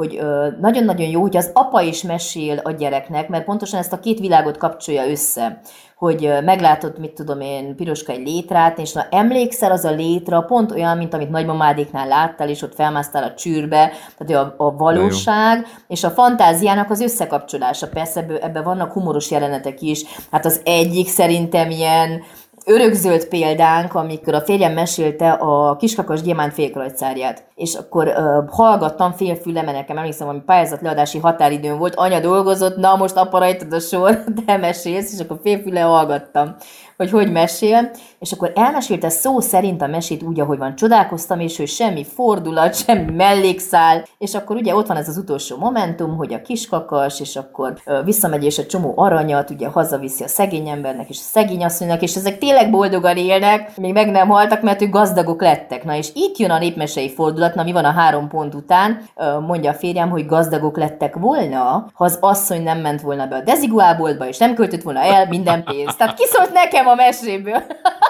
hogy 0.00 0.20
nagyon-nagyon 0.60 1.08
jó, 1.08 1.20
hogy 1.20 1.36
az 1.36 1.50
apa 1.52 1.80
is 1.80 2.02
mesél 2.02 2.60
a 2.62 2.70
gyereknek, 2.70 3.28
mert 3.28 3.44
pontosan 3.44 3.78
ezt 3.78 3.92
a 3.92 4.00
két 4.00 4.18
világot 4.18 4.56
kapcsolja 4.56 5.10
össze 5.10 5.60
hogy 6.00 6.32
meglátod, 6.44 6.98
mit 6.98 7.12
tudom 7.12 7.40
én, 7.40 7.76
piroska 7.76 8.12
egy 8.12 8.26
létrát, 8.26 8.78
és 8.78 8.92
na 8.92 9.06
emlékszel, 9.10 9.70
az 9.70 9.84
a 9.84 9.90
létra 9.90 10.40
pont 10.40 10.72
olyan, 10.72 10.96
mint 10.96 11.14
amit 11.14 11.30
nagymamádéknál 11.30 12.08
láttál, 12.08 12.48
és 12.48 12.62
ott 12.62 12.74
felmásztál 12.74 13.22
a 13.22 13.34
csűrbe, 13.34 13.92
tehát 14.18 14.44
a, 14.44 14.64
a 14.64 14.76
valóság 14.76 15.66
és 15.88 16.04
a 16.04 16.10
fantáziának 16.10 16.90
az 16.90 17.00
összekapcsolása. 17.00 17.88
Persze 17.88 18.26
ebben 18.40 18.64
vannak 18.64 18.92
humoros 18.92 19.30
jelenetek 19.30 19.80
is. 19.80 20.04
Hát 20.30 20.44
az 20.44 20.60
egyik 20.64 21.08
szerintem 21.08 21.70
ilyen, 21.70 22.22
örökzöld 22.70 23.24
példánk, 23.24 23.94
amikor 23.94 24.34
a 24.34 24.40
férjem 24.40 24.72
mesélte 24.72 25.30
a 25.30 25.76
kiskakas 25.76 26.22
gyémánt 26.22 26.52
félkrajcárját. 26.52 27.44
És 27.54 27.74
akkor 27.74 28.06
uh, 28.06 28.48
hallgattam 28.48 29.12
félfüle, 29.12 29.62
mert 29.62 29.76
nekem 29.76 29.96
emlékszem, 29.96 30.26
hogy 30.26 30.42
pályázat 30.44 30.80
leadási 30.80 31.18
határidőn 31.18 31.78
volt, 31.78 31.94
anya 31.94 32.20
dolgozott, 32.20 32.76
na 32.76 32.96
most 32.96 33.16
apa 33.16 33.38
rajtad 33.38 33.72
a 33.72 33.78
sor, 33.78 34.24
de 34.46 34.56
mesélsz, 34.56 35.12
és 35.12 35.20
akkor 35.20 35.38
félfüle 35.42 35.80
hallgattam 35.80 36.56
hogy 37.00 37.10
hogy 37.10 37.32
mesél, 37.32 37.90
és 38.18 38.32
akkor 38.32 38.52
elmesélte 38.54 39.08
szó 39.08 39.40
szerint 39.40 39.82
a 39.82 39.86
mesét 39.86 40.22
úgy, 40.22 40.40
ahogy 40.40 40.58
van. 40.58 40.76
Csodálkoztam, 40.76 41.40
és 41.40 41.56
hogy 41.56 41.68
semmi 41.68 42.04
fordulat, 42.04 42.74
semmi 42.84 43.10
mellékszál, 43.12 44.04
és 44.18 44.34
akkor 44.34 44.56
ugye 44.56 44.74
ott 44.74 44.86
van 44.86 44.96
ez 44.96 45.08
az 45.08 45.16
utolsó 45.16 45.56
momentum, 45.56 46.16
hogy 46.16 46.34
a 46.34 46.42
kiskakas, 46.42 47.20
és 47.20 47.36
akkor 47.36 47.74
visszamegy, 48.04 48.44
és 48.44 48.58
egy 48.58 48.66
csomó 48.66 48.92
aranyat 48.96 49.50
ugye 49.50 49.68
hazaviszi 49.68 50.24
a 50.24 50.28
szegény 50.28 50.68
embernek, 50.68 51.08
és 51.08 51.18
a 51.18 51.30
szegény 51.32 51.64
asszonynak, 51.64 52.02
és 52.02 52.16
ezek 52.16 52.38
tényleg 52.38 52.70
boldogan 52.70 53.16
élnek, 53.16 53.76
még 53.76 53.92
meg 53.92 54.10
nem 54.10 54.28
haltak, 54.28 54.62
mert 54.62 54.82
ők 54.82 54.90
gazdagok 54.90 55.42
lettek. 55.42 55.84
Na 55.84 55.96
és 55.96 56.08
itt 56.14 56.36
jön 56.36 56.50
a 56.50 56.58
népmesei 56.58 57.10
fordulat, 57.10 57.54
na 57.54 57.62
mi 57.62 57.72
van 57.72 57.84
a 57.84 57.92
három 57.92 58.28
pont 58.28 58.54
után, 58.54 59.02
mondja 59.46 59.70
a 59.70 59.74
férjem, 59.74 60.10
hogy 60.10 60.26
gazdagok 60.26 60.76
lettek 60.76 61.16
volna, 61.16 61.90
ha 61.94 62.04
az 62.04 62.18
asszony 62.20 62.62
nem 62.62 62.78
ment 62.78 63.00
volna 63.00 63.26
be 63.26 63.36
a 63.36 63.42
deziguálboltba, 63.42 64.26
és 64.28 64.38
nem 64.38 64.54
költött 64.54 64.82
volna 64.82 65.00
el 65.00 65.26
minden 65.28 65.64
pénzt. 65.64 65.98
Tehát 65.98 66.14
kiszólt 66.14 66.52
nekem 66.52 66.88
a 66.90 66.94
meséből. 66.94 67.62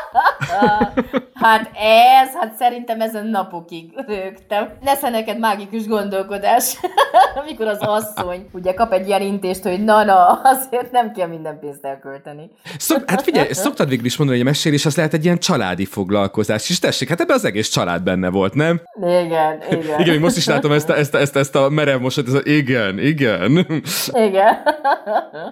hát 1.44 1.70
ez, 1.74 2.34
hát 2.34 2.54
szerintem 2.58 3.00
ezen 3.00 3.26
napokig 3.26 3.84
rögtem. 4.06 4.68
Lesz 4.84 5.00
neked 5.00 5.38
mágikus 5.38 5.86
gondolkodás, 5.86 6.76
amikor 7.42 7.66
az 7.66 7.78
asszony 7.80 8.48
ugye 8.52 8.74
kap 8.74 8.92
egy 8.92 9.06
ilyen 9.06 9.22
intést, 9.22 9.62
hogy 9.62 9.84
na-na, 9.84 10.40
azért 10.42 10.92
nem 10.92 11.12
kell 11.12 11.28
minden 11.28 11.58
pénzt 11.60 11.84
elkölteni. 11.84 12.50
Szok, 12.78 13.10
hát 13.10 13.22
figyelj, 13.22 13.52
szoktad 13.52 13.88
végül 13.88 14.04
is 14.04 14.16
mondani, 14.16 14.38
hogy 14.38 14.46
a 14.46 14.50
mesélés 14.50 14.86
az 14.86 14.96
lehet 14.96 15.14
egy 15.14 15.24
ilyen 15.24 15.38
családi 15.38 15.84
foglalkozás, 15.84 16.70
és 16.70 16.78
tessék, 16.78 17.08
hát 17.08 17.20
ebben 17.20 17.36
az 17.36 17.44
egész 17.44 17.68
család 17.68 18.02
benne 18.02 18.28
volt, 18.28 18.54
nem? 18.54 18.80
Igen, 19.00 19.62
igen. 19.70 20.00
Igen, 20.00 20.18
most 20.18 20.36
is 20.36 20.46
látom 20.46 20.72
ezt 20.72 20.88
a, 20.88 20.96
ezt 20.96 21.14
ezt 21.14 21.36
ezt 21.36 21.54
a 21.54 21.68
merev 21.68 22.00
mosat, 22.00 22.26
ez 22.26 22.34
a 22.34 22.40
igen, 22.44 22.98
igen. 22.98 23.66
Igen. 24.12 24.56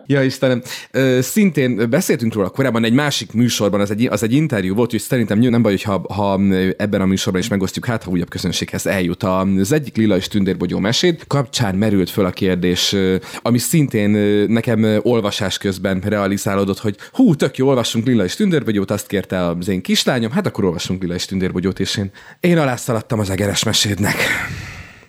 ja, 0.07 0.23
Istenem. 0.23 0.63
Szintén 1.21 1.91
beszéltünk 1.91 2.35
róla 2.35 2.49
korábban 2.49 2.85
egy 2.85 2.93
másik 2.93 3.33
műsorban, 3.33 3.81
az 3.81 3.91
egy, 3.91 4.07
az 4.07 4.23
egy 4.23 4.33
interjú 4.33 4.75
volt, 4.75 4.88
hogy 4.91 5.01
szerintem 5.01 5.39
nem 5.39 5.63
baj, 5.63 5.77
ha, 5.85 6.03
ha 6.15 6.41
ebben 6.77 7.01
a 7.01 7.07
műsorban 7.07 7.41
is 7.43 7.49
megosztjuk, 7.49 7.85
hát 7.85 8.03
ha 8.03 8.11
újabb 8.11 8.29
közönséghez 8.29 8.87
eljut. 8.87 9.23
Az 9.23 9.73
egyik 9.73 9.97
Lila 9.97 10.17
és 10.17 10.29
Tündérbogyó 10.29 10.79
mesét 10.79 11.25
kapcsán 11.27 11.75
merült 11.75 12.11
föl 12.11 12.25
a 12.25 12.31
kérdés, 12.31 12.97
ami 13.43 13.59
szintén 13.59 14.11
nekem 14.49 15.01
olvasás 15.03 15.59
közben 15.59 16.01
realizálódott, 16.01 16.79
hogy 16.79 16.97
hú, 17.13 17.35
tök 17.35 17.57
jó, 17.57 17.69
olvassunk 17.69 18.07
Lila 18.07 18.25
és 18.25 18.35
Tündérbogyót, 18.35 18.91
azt 18.91 19.07
kérte 19.07 19.47
az 19.47 19.69
én 19.69 19.81
kislányom, 19.81 20.31
hát 20.31 20.47
akkor 20.47 20.65
olvassunk 20.65 21.03
Lila 21.03 21.15
és 21.15 21.25
Tündérbogyót, 21.25 21.81
és 21.81 21.97
én, 21.97 22.11
én 22.41 22.59
alászaladtam 22.59 23.19
az 23.19 23.31
egeres 23.31 23.65
mesédnek 23.65 24.17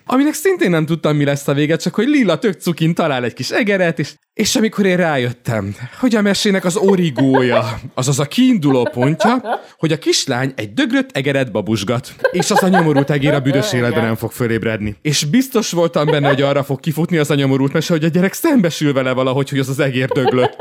aminek 0.06 0.34
szintén 0.34 0.70
nem 0.70 0.86
tudtam, 0.86 1.16
mi 1.16 1.24
lesz 1.24 1.48
a 1.48 1.54
vége, 1.54 1.76
csak 1.76 1.94
hogy 1.94 2.06
Lila 2.06 2.38
tök 2.38 2.60
cukin 2.60 2.94
talál 2.94 3.24
egy 3.24 3.32
kis 3.32 3.50
egeret, 3.50 3.98
és 3.98 4.14
és 4.40 4.56
amikor 4.56 4.86
én 4.86 4.96
rájöttem, 4.96 5.74
hogy 5.98 6.14
a 6.14 6.22
mesének 6.22 6.64
az 6.64 6.76
origója, 6.76 7.80
azaz 7.94 8.18
a 8.18 8.24
kiinduló 8.24 8.88
pontja, 8.92 9.60
hogy 9.78 9.92
a 9.92 9.98
kislány 9.98 10.52
egy 10.56 10.72
dögrött 10.72 11.16
egeret 11.16 11.52
babusgat, 11.52 12.14
és 12.30 12.50
az 12.50 12.62
a 12.62 12.68
nyomorult 12.68 13.10
egér 13.10 13.34
a 13.34 13.40
büdös 13.40 13.72
életben 13.72 14.04
nem 14.04 14.16
fog 14.16 14.32
fölébredni. 14.32 14.96
És 15.02 15.24
biztos 15.24 15.70
voltam 15.70 16.06
benne, 16.06 16.28
hogy 16.28 16.42
arra 16.42 16.64
fog 16.64 16.80
kifutni 16.80 17.16
az 17.16 17.30
a 17.30 17.34
nyomorult 17.34 17.72
mese, 17.72 17.92
hogy 17.92 18.04
a 18.04 18.08
gyerek 18.08 18.32
szembesül 18.32 18.92
vele 18.92 19.12
valahogy, 19.12 19.48
hogy 19.48 19.58
az 19.58 19.68
az 19.68 19.78
egér 19.78 20.08
döglött. 20.08 20.56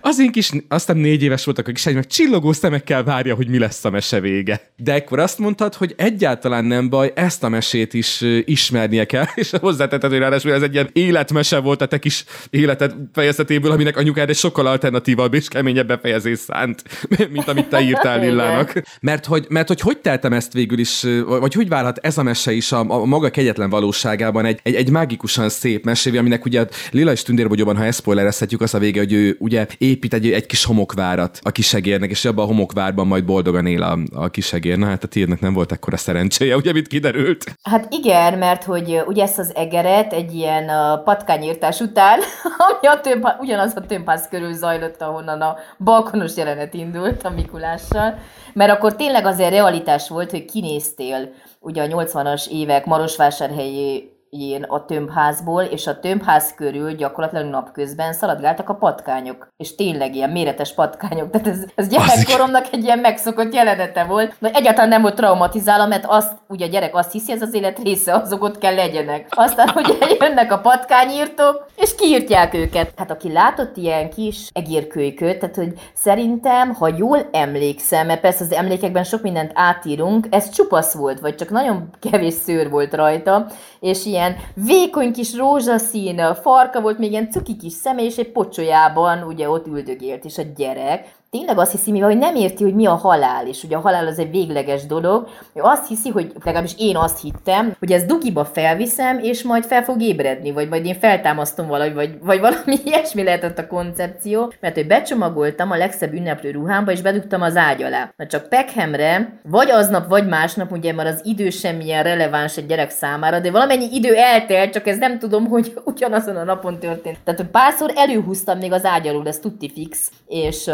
Az 0.00 0.20
én 0.20 0.32
kis, 0.32 0.50
aztán 0.68 0.96
négy 0.96 1.22
éves 1.22 1.44
voltak 1.44 1.68
a 1.68 1.72
kislány, 1.72 1.94
meg 1.94 2.06
csillogó 2.06 2.52
szemekkel 2.52 3.04
várja, 3.04 3.34
hogy 3.34 3.48
mi 3.48 3.58
lesz 3.58 3.84
a 3.84 3.90
mese 3.90 4.20
vége. 4.20 4.60
De 4.76 4.92
ekkor 4.92 5.18
azt 5.18 5.38
mondtad, 5.38 5.74
hogy 5.74 5.94
egyáltalán 5.96 6.64
nem 6.64 6.88
baj, 6.88 7.12
ezt 7.14 7.44
a 7.44 7.48
mesét 7.48 7.94
is 7.94 8.24
ismernie 8.62 9.04
kell, 9.04 9.24
és 9.42 9.50
hozzátetted, 9.60 10.10
hogy 10.10 10.18
ráadásul 10.18 10.52
ez 10.52 10.62
egy 10.62 10.74
ilyen 10.74 10.90
életmese 10.92 11.58
volt 11.58 11.80
a 11.80 11.86
te 11.86 11.98
kis 11.98 12.24
életed 12.50 12.94
fejezetéből, 13.12 13.70
aminek 13.70 13.96
anyukád 13.96 14.28
egy 14.28 14.36
sokkal 14.36 14.66
alternatívabb 14.66 15.34
és 15.34 15.48
keményebb 15.48 15.86
befejezés 15.86 16.38
szánt, 16.38 16.82
mint 17.32 17.48
amit 17.48 17.68
te 17.68 17.80
írtál 17.80 18.20
Lillának. 18.24 18.82
Mert 19.00 19.26
hogy, 19.26 19.46
mert 19.48 19.68
hogy 19.68 19.80
hogy 19.80 19.98
teltem 19.98 20.32
ezt 20.32 20.52
végül 20.52 20.78
is, 20.78 21.06
vagy 21.26 21.54
hogy 21.54 21.68
válhat 21.68 21.98
ez 21.98 22.18
a 22.18 22.22
mese 22.22 22.52
is 22.52 22.72
a, 22.72 22.78
a 22.78 23.04
maga 23.04 23.30
kegyetlen 23.30 23.70
valóságában 23.70 24.44
egy, 24.44 24.60
egy, 24.62 24.74
egy 24.74 24.90
mágikusan 24.90 25.48
szép 25.48 25.84
mesévé, 25.84 26.18
aminek 26.18 26.44
ugye 26.44 26.66
Lila 26.90 27.12
és 27.12 27.22
Tündérbogyóban, 27.22 27.76
ha 27.76 27.84
ezt 27.84 27.98
spoilerezhetjük, 27.98 28.60
az 28.60 28.74
a 28.74 28.78
vége, 28.78 29.00
hogy 29.00 29.12
ő 29.12 29.36
ugye 29.38 29.66
épít 29.78 30.14
egy, 30.14 30.32
egy 30.32 30.46
kis 30.46 30.64
homokvárat 30.64 31.38
a 31.42 31.50
kisegérnek, 31.50 32.10
és 32.10 32.24
abban 32.24 32.44
a 32.44 32.46
homokvárban 32.46 33.06
majd 33.06 33.24
boldogan 33.24 33.66
él 33.66 33.82
a, 33.82 33.98
a 34.12 34.28
kisegér. 34.28 34.78
Na 34.78 34.86
hát 34.86 35.04
a 35.04 35.06
tiédnek 35.06 35.40
nem 35.40 35.52
volt 35.52 35.72
ekkora 35.72 35.96
szerencséje, 35.96 36.56
ugye, 36.56 36.72
mit 36.72 36.86
kiderült? 36.86 37.56
Hát 37.62 37.86
igen, 37.90 38.38
mert 38.42 38.64
hogy 38.64 39.02
ugye 39.06 39.22
ezt 39.22 39.38
az 39.38 39.52
egeret 39.54 40.12
egy 40.12 40.34
ilyen 40.34 40.70
patkányírtás 41.04 41.80
után, 41.80 42.20
ami 42.68 42.86
a 42.86 43.00
több, 43.00 43.28
ugyanaz 43.40 43.72
a 43.76 43.80
tömbház 43.80 44.28
körül 44.28 44.52
zajlott, 44.52 45.02
ahonnan 45.02 45.40
a 45.40 45.56
balkonos 45.78 46.36
jelenet 46.36 46.74
indult 46.74 47.22
a 47.22 47.30
Mikulással, 47.30 48.18
mert 48.52 48.70
akkor 48.70 48.96
tényleg 48.96 49.26
azért 49.26 49.50
realitás 49.50 50.08
volt, 50.08 50.30
hogy 50.30 50.44
kinéztél 50.44 51.32
ugye 51.60 51.82
a 51.82 51.86
80-as 51.86 52.48
évek 52.48 52.84
Marosvásárhelyi 52.84 54.11
én 54.36 54.62
a 54.62 54.84
tömbházból, 54.84 55.62
és 55.62 55.86
a 55.86 55.98
tömbház 56.00 56.54
körül 56.54 56.92
gyakorlatilag 56.92 57.46
napközben 57.46 58.12
szaladgáltak 58.12 58.68
a 58.68 58.74
patkányok. 58.74 59.48
És 59.56 59.74
tényleg 59.74 60.14
ilyen 60.14 60.30
méretes 60.30 60.74
patkányok. 60.74 61.30
Tehát 61.30 61.46
ez, 61.46 61.64
ez 61.74 61.88
gyerekkoromnak 61.88 62.66
egy 62.72 62.84
ilyen 62.84 62.98
megszokott 62.98 63.54
jelenete 63.54 64.04
volt. 64.04 64.34
De 64.38 64.50
egyáltalán 64.52 64.88
nem 64.88 65.02
volt 65.02 65.14
traumatizálva, 65.14 65.86
mert 65.86 66.04
azt, 66.06 66.32
ugye 66.48 66.66
a 66.66 66.68
gyerek 66.68 66.94
azt 66.94 67.12
hiszi, 67.12 67.32
ez 67.32 67.42
az 67.42 67.54
élet 67.54 67.78
része, 67.78 68.14
azok 68.14 68.42
ott 68.42 68.58
kell 68.58 68.74
legyenek. 68.74 69.26
Aztán 69.30 69.68
ugye 69.74 69.94
jönnek 70.18 70.52
a 70.52 70.58
patkányírtók, 70.58 71.66
és 71.76 71.94
kiírtják 71.94 72.54
őket. 72.54 72.92
Hát 72.96 73.10
aki 73.10 73.32
látott 73.32 73.76
ilyen 73.76 74.10
kis 74.10 74.48
egérkölyköt, 74.52 75.38
tehát 75.38 75.56
hogy 75.56 75.72
szerintem, 75.94 76.74
ha 76.74 76.88
jól 76.96 77.28
emlékszem, 77.32 78.06
mert 78.06 78.20
persze 78.20 78.44
az 78.44 78.52
emlékekben 78.52 79.04
sok 79.04 79.22
mindent 79.22 79.52
átírunk, 79.54 80.26
ez 80.30 80.50
csupasz 80.50 80.94
volt, 80.94 81.20
vagy 81.20 81.34
csak 81.34 81.50
nagyon 81.50 81.90
kevés 82.10 82.34
szőr 82.34 82.70
volt 82.70 82.94
rajta, 82.94 83.46
és 83.80 84.04
ilyen 84.04 84.21
vékony 84.54 85.12
kis 85.12 85.36
rózsaszín 85.36 86.34
farka 86.42 86.80
volt, 86.80 86.98
még 86.98 87.10
ilyen 87.10 87.30
cuki 87.30 87.56
kis 87.56 87.72
szeme, 87.72 88.04
és 88.04 88.16
egy 88.16 88.32
pocsolyában 88.32 89.22
ugye 89.22 89.48
ott 89.48 89.66
üldögélt, 89.66 90.24
és 90.24 90.38
a 90.38 90.42
gyerek 90.56 91.20
tényleg 91.36 91.58
azt 91.58 91.70
hiszi, 91.70 91.90
mivel 91.90 92.08
hogy 92.08 92.18
nem 92.18 92.34
érti, 92.34 92.62
hogy 92.62 92.74
mi 92.74 92.86
a 92.86 92.94
halál, 92.94 93.46
és 93.46 93.62
ugye 93.64 93.76
a 93.76 93.80
halál 93.80 94.06
az 94.06 94.18
egy 94.18 94.30
végleges 94.30 94.86
dolog, 94.86 95.28
ő 95.54 95.60
azt 95.62 95.88
hiszi, 95.88 96.08
hogy 96.08 96.32
legalábbis 96.44 96.74
én 96.78 96.96
azt 96.96 97.20
hittem, 97.20 97.76
hogy 97.78 97.92
ez 97.92 98.04
dugiba 98.04 98.44
felviszem, 98.44 99.18
és 99.18 99.42
majd 99.42 99.64
fel 99.64 99.82
fog 99.82 100.02
ébredni, 100.02 100.50
vagy 100.50 100.68
majd 100.68 100.86
én 100.86 100.98
feltámasztom 100.98 101.66
valahogy, 101.66 101.94
vagy, 101.94 102.18
vagy 102.22 102.40
valami 102.40 102.76
ilyesmi 102.84 103.22
lehetett 103.22 103.58
a 103.58 103.66
koncepció, 103.66 104.52
mert 104.60 104.74
hogy 104.74 104.86
becsomagoltam 104.86 105.70
a 105.70 105.76
legszebb 105.76 106.12
ünneplő 106.12 106.50
ruhámba, 106.50 106.92
és 106.92 107.00
bedugtam 107.00 107.42
az 107.42 107.56
ágy 107.56 107.82
alá. 107.82 108.12
Na 108.16 108.26
csak 108.26 108.48
Peckhamre, 108.48 109.40
vagy 109.42 109.70
aznap, 109.70 110.08
vagy 110.08 110.28
másnap, 110.28 110.72
ugye 110.72 110.92
már 110.92 111.06
az 111.06 111.20
idő 111.24 111.50
semmilyen 111.50 112.02
releváns 112.02 112.56
egy 112.56 112.66
gyerek 112.66 112.90
számára, 112.90 113.40
de 113.40 113.50
valamennyi 113.50 113.88
idő 113.92 114.14
eltelt, 114.14 114.72
csak 114.72 114.86
ez 114.86 114.98
nem 114.98 115.18
tudom, 115.18 115.46
hogy 115.46 115.72
ugyanazon 115.84 116.36
a 116.36 116.44
napon 116.44 116.78
történt. 116.78 117.18
Tehát 117.24 117.46
párszor 117.50 117.92
előhúztam 117.94 118.58
még 118.58 118.72
az 118.72 118.84
ágy 118.84 119.08
alul, 119.08 119.28
ez 119.28 119.38
tutti 119.38 119.70
fix, 119.74 120.10
és 120.26 120.70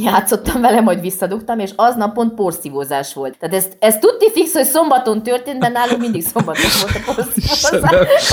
játszottam 0.00 0.60
vele, 0.60 0.80
majd 0.80 1.00
visszadugtam, 1.00 1.58
és 1.58 1.70
aznap 1.76 2.14
pont 2.14 2.34
porszívózás 2.34 3.14
volt. 3.14 3.38
Tehát 3.38 3.54
ez, 3.54 3.66
ez 3.78 3.98
tudti 3.98 4.30
fix, 4.30 4.52
hogy 4.52 4.64
szombaton 4.64 5.22
történt, 5.22 5.58
de 5.58 5.68
nálunk 5.68 6.00
mindig 6.00 6.22
szombaton 6.22 6.70
volt 6.82 6.96
a 7.06 7.12
porszívózás. 7.14 8.32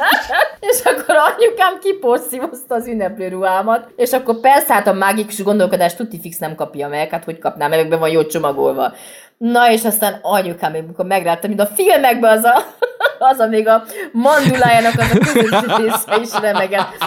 és 0.70 0.80
akkor 0.84 1.14
anyukám 1.16 1.78
kiporszívozta 1.80 2.74
az 2.74 2.86
ünneplő 2.86 3.28
ruhámat, 3.28 3.90
és 3.96 4.12
akkor 4.12 4.40
persze 4.40 4.72
hát 4.72 4.86
a 4.86 4.92
mágikus 4.92 5.42
gondolkodás 5.42 5.94
tudti 5.94 6.20
fix 6.20 6.38
nem 6.38 6.54
kapja 6.54 6.88
meg, 6.88 7.10
hát 7.10 7.24
hogy 7.24 7.38
kapnám, 7.38 7.70
meg 7.70 7.98
van 7.98 8.10
jó 8.10 8.24
csomagolva. 8.24 8.92
Na 9.38 9.70
és 9.70 9.84
aztán 9.84 10.18
anyukám, 10.22 10.74
amikor 10.74 11.04
megláttam, 11.04 11.48
mint 11.48 11.60
a 11.60 11.66
filmekben 11.66 12.36
az 12.36 12.44
a, 12.44 12.64
az 13.30 13.38
a 13.38 13.46
még 13.46 13.68
a 13.68 13.84
mandulájának 14.12 14.92
az 14.96 15.10
a 15.14 15.18
közös 15.18 15.76
része 15.76 16.16
is 16.22 16.40
remegett. 16.40 16.88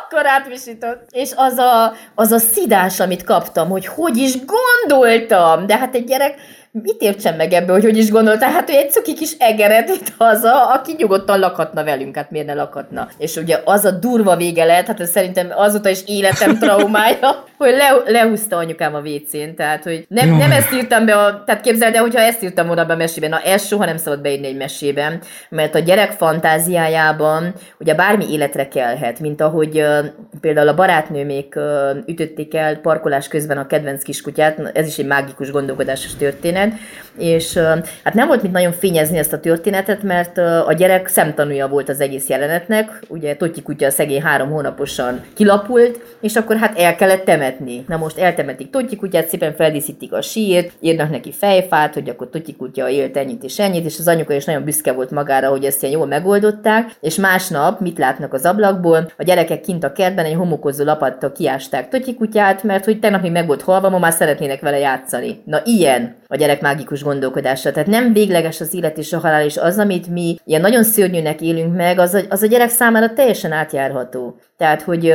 Akkor 0.00 0.26
átvisított. 0.26 1.08
És 1.10 1.30
az 1.36 1.58
a, 1.58 1.92
az 2.14 2.32
a 2.32 2.38
szidás, 2.38 3.00
amit 3.00 3.24
kaptam, 3.24 3.68
hogy 3.68 3.86
hogy 3.86 4.16
is 4.16 4.34
gondoltam. 4.44 5.66
De 5.66 5.76
hát 5.76 5.94
egy 5.94 6.04
gyerek 6.04 6.34
mit 6.72 7.02
értsen 7.02 7.34
meg 7.34 7.52
ebből, 7.52 7.74
hogy 7.74 7.84
hogy 7.84 7.96
is 7.96 8.10
gondolta? 8.10 8.44
Hát 8.44 8.70
ő 8.70 8.72
egy 8.72 8.90
cuki 8.90 9.14
kis 9.14 9.32
egeret 9.38 9.88
vitt 9.88 10.12
haza, 10.18 10.66
aki 10.66 10.94
nyugodtan 10.98 11.38
lakhatna 11.38 11.84
velünk, 11.84 12.16
hát 12.16 12.30
miért 12.30 12.46
ne 12.46 12.54
lakhatna? 12.54 13.08
És 13.18 13.36
ugye 13.36 13.60
az 13.64 13.84
a 13.84 13.90
durva 13.90 14.36
vége 14.36 14.64
lehet, 14.64 14.86
hát 14.86 15.00
ez 15.00 15.10
szerintem 15.10 15.48
azóta 15.54 15.88
is 15.88 16.00
életem 16.06 16.58
traumája, 16.58 17.44
hogy 17.58 17.70
le, 17.70 18.12
lehúzta 18.12 18.56
anyukám 18.56 18.94
a 18.94 19.00
WC-n, 19.00 19.54
tehát 19.56 19.82
hogy 19.82 20.04
nem, 20.08 20.36
nem 20.36 20.50
ezt 20.50 20.72
írtam 20.72 21.04
be, 21.04 21.14
a, 21.14 21.44
tehát 21.44 21.60
képzeld 21.60 21.94
el, 21.94 22.00
hogyha 22.00 22.20
ezt 22.20 22.42
írtam 22.42 22.66
volna 22.66 22.84
be 22.84 22.92
a 22.92 22.96
mesében, 22.96 23.30
na 23.30 23.40
ezt 23.40 23.66
soha 23.66 23.84
nem 23.84 23.96
szabad 23.96 24.20
beírni 24.20 24.46
egy 24.46 24.56
mesében, 24.56 25.20
mert 25.48 25.74
a 25.74 25.78
gyerek 25.78 26.12
fantáziájában 26.12 27.54
ugye 27.78 27.94
bármi 27.94 28.32
életre 28.32 28.68
kelhet, 28.68 29.20
mint 29.20 29.40
ahogy 29.40 29.80
uh, 29.80 30.04
például 30.40 30.68
a 30.68 30.74
barátnőmék 30.74 31.54
uh, 31.56 31.62
ütötték 32.06 32.54
el 32.54 32.76
parkolás 32.76 33.28
közben 33.28 33.58
a 33.58 33.66
kedvenc 33.66 34.02
kiskutyát, 34.02 34.70
ez 34.74 34.86
is 34.86 34.98
egy 34.98 35.06
mágikus 35.06 35.50
gondolkodásos 35.50 36.16
történet, 36.16 36.60
történet, 36.62 37.00
és 37.18 37.58
hát 38.04 38.14
nem 38.14 38.26
volt 38.26 38.42
mit 38.42 38.52
nagyon 38.52 38.72
fényezni 38.72 39.18
ezt 39.18 39.32
a 39.32 39.40
történetet, 39.40 40.02
mert 40.02 40.38
a 40.38 40.72
gyerek 40.72 41.08
szemtanúja 41.08 41.68
volt 41.68 41.88
az 41.88 42.00
egész 42.00 42.28
jelenetnek, 42.28 43.02
ugye 43.08 43.36
Totyi 43.36 43.62
kutya 43.62 43.86
a 43.86 43.90
szegény 43.90 44.22
három 44.22 44.50
hónaposan 44.50 45.24
kilapult, 45.34 46.00
és 46.20 46.36
akkor 46.36 46.56
hát 46.56 46.78
el 46.78 46.96
kellett 46.96 47.24
temetni. 47.24 47.84
Na 47.88 47.96
most 47.96 48.18
eltemetik 48.18 48.70
Totyi 48.70 48.96
kutyát, 48.96 49.28
szépen 49.28 49.54
feldíszítik 49.54 50.12
a 50.12 50.22
sírt, 50.22 50.72
írnak 50.80 51.10
neki 51.10 51.32
fejfát, 51.32 51.94
hogy 51.94 52.08
akkor 52.08 52.28
Totyi 52.30 52.56
kutya 52.56 52.88
élt 52.88 53.16
ennyit 53.16 53.42
és 53.42 53.58
ennyit, 53.58 53.84
és 53.84 53.98
az 53.98 54.08
anyuka 54.08 54.34
is 54.34 54.44
nagyon 54.44 54.64
büszke 54.64 54.92
volt 54.92 55.10
magára, 55.10 55.48
hogy 55.48 55.64
ezt 55.64 55.82
ilyen 55.82 55.94
jól 55.94 56.06
megoldották, 56.06 56.90
és 57.00 57.16
másnap 57.16 57.80
mit 57.80 57.98
látnak 57.98 58.32
az 58.32 58.44
ablakból? 58.44 59.10
A 59.16 59.22
gyerekek 59.22 59.60
kint 59.60 59.84
a 59.84 59.92
kertben 59.92 60.24
egy 60.24 60.34
homokozó 60.34 60.84
lapattal 60.84 61.32
kiásták 61.32 61.88
Totyi 61.88 62.14
kutyát, 62.14 62.62
mert 62.62 62.84
hogy 62.84 62.98
tegnap 62.98 63.22
még 63.22 63.32
meg 63.32 63.46
volt 63.46 63.62
halva, 63.62 63.88
ma 63.88 63.98
már 63.98 64.12
szeretnének 64.12 64.60
vele 64.60 64.78
játszani. 64.78 65.42
Na 65.44 65.60
ilyen 65.64 66.16
a 66.28 66.36
gyerek 66.36 66.51
mágikus 66.60 67.02
gondolkodása. 67.02 67.70
Tehát 67.70 67.88
nem 67.88 68.12
végleges 68.12 68.60
az 68.60 68.74
élet 68.74 68.98
és 68.98 69.12
a 69.12 69.18
halál, 69.18 69.44
és 69.44 69.56
az, 69.56 69.78
amit 69.78 70.08
mi 70.08 70.36
ilyen 70.44 70.60
nagyon 70.60 70.84
szörnyűnek 70.84 71.40
élünk 71.40 71.76
meg, 71.76 71.98
az 71.98 72.14
a, 72.14 72.20
az 72.28 72.42
a 72.42 72.46
gyerek 72.46 72.68
számára 72.68 73.12
teljesen 73.12 73.52
átjárható. 73.52 74.36
Tehát, 74.56 74.82
hogy 74.82 75.14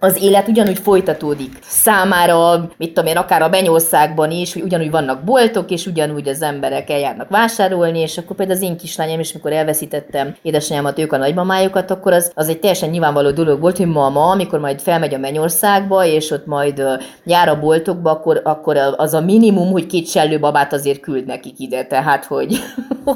az 0.00 0.22
élet 0.22 0.48
ugyanúgy 0.48 0.78
folytatódik. 0.78 1.58
Számára, 1.62 2.68
mit 2.76 2.92
tudom 2.92 3.10
én, 3.10 3.16
akár 3.16 3.42
a 3.42 3.48
Benyországban 3.48 4.30
is, 4.30 4.52
hogy 4.52 4.62
ugyanúgy 4.62 4.90
vannak 4.90 5.24
boltok, 5.24 5.70
és 5.70 5.86
ugyanúgy 5.86 6.28
az 6.28 6.42
emberek 6.42 6.90
eljárnak 6.90 7.28
vásárolni, 7.28 7.98
és 7.98 8.18
akkor 8.18 8.36
például 8.36 8.58
az 8.58 8.64
én 8.64 8.76
kislányom 8.76 9.20
is, 9.20 9.32
mikor 9.32 9.52
elveszítettem 9.52 10.34
édesanyámat, 10.42 10.98
ők 10.98 11.12
a 11.12 11.16
nagymamájukat, 11.16 11.90
akkor 11.90 12.12
az, 12.12 12.32
az 12.34 12.48
egy 12.48 12.58
teljesen 12.58 12.90
nyilvánvaló 12.90 13.30
dolog 13.30 13.60
volt, 13.60 13.76
hogy 13.76 13.86
mama, 13.86 14.30
amikor 14.30 14.58
majd 14.58 14.80
felmegy 14.80 15.14
a 15.14 15.18
Mennyországba, 15.18 16.04
és 16.04 16.30
ott 16.30 16.46
majd 16.46 16.82
jár 17.24 17.48
a 17.48 17.60
boltokba, 17.60 18.10
akkor, 18.10 18.40
akkor 18.44 18.76
az 18.96 19.14
a 19.14 19.20
minimum, 19.20 19.70
hogy 19.70 19.86
két 19.86 20.40
babát 20.40 20.72
azért 20.72 21.00
küld 21.00 21.26
nekik 21.26 21.58
ide, 21.58 21.84
tehát 21.84 22.24
hogy, 22.24 22.58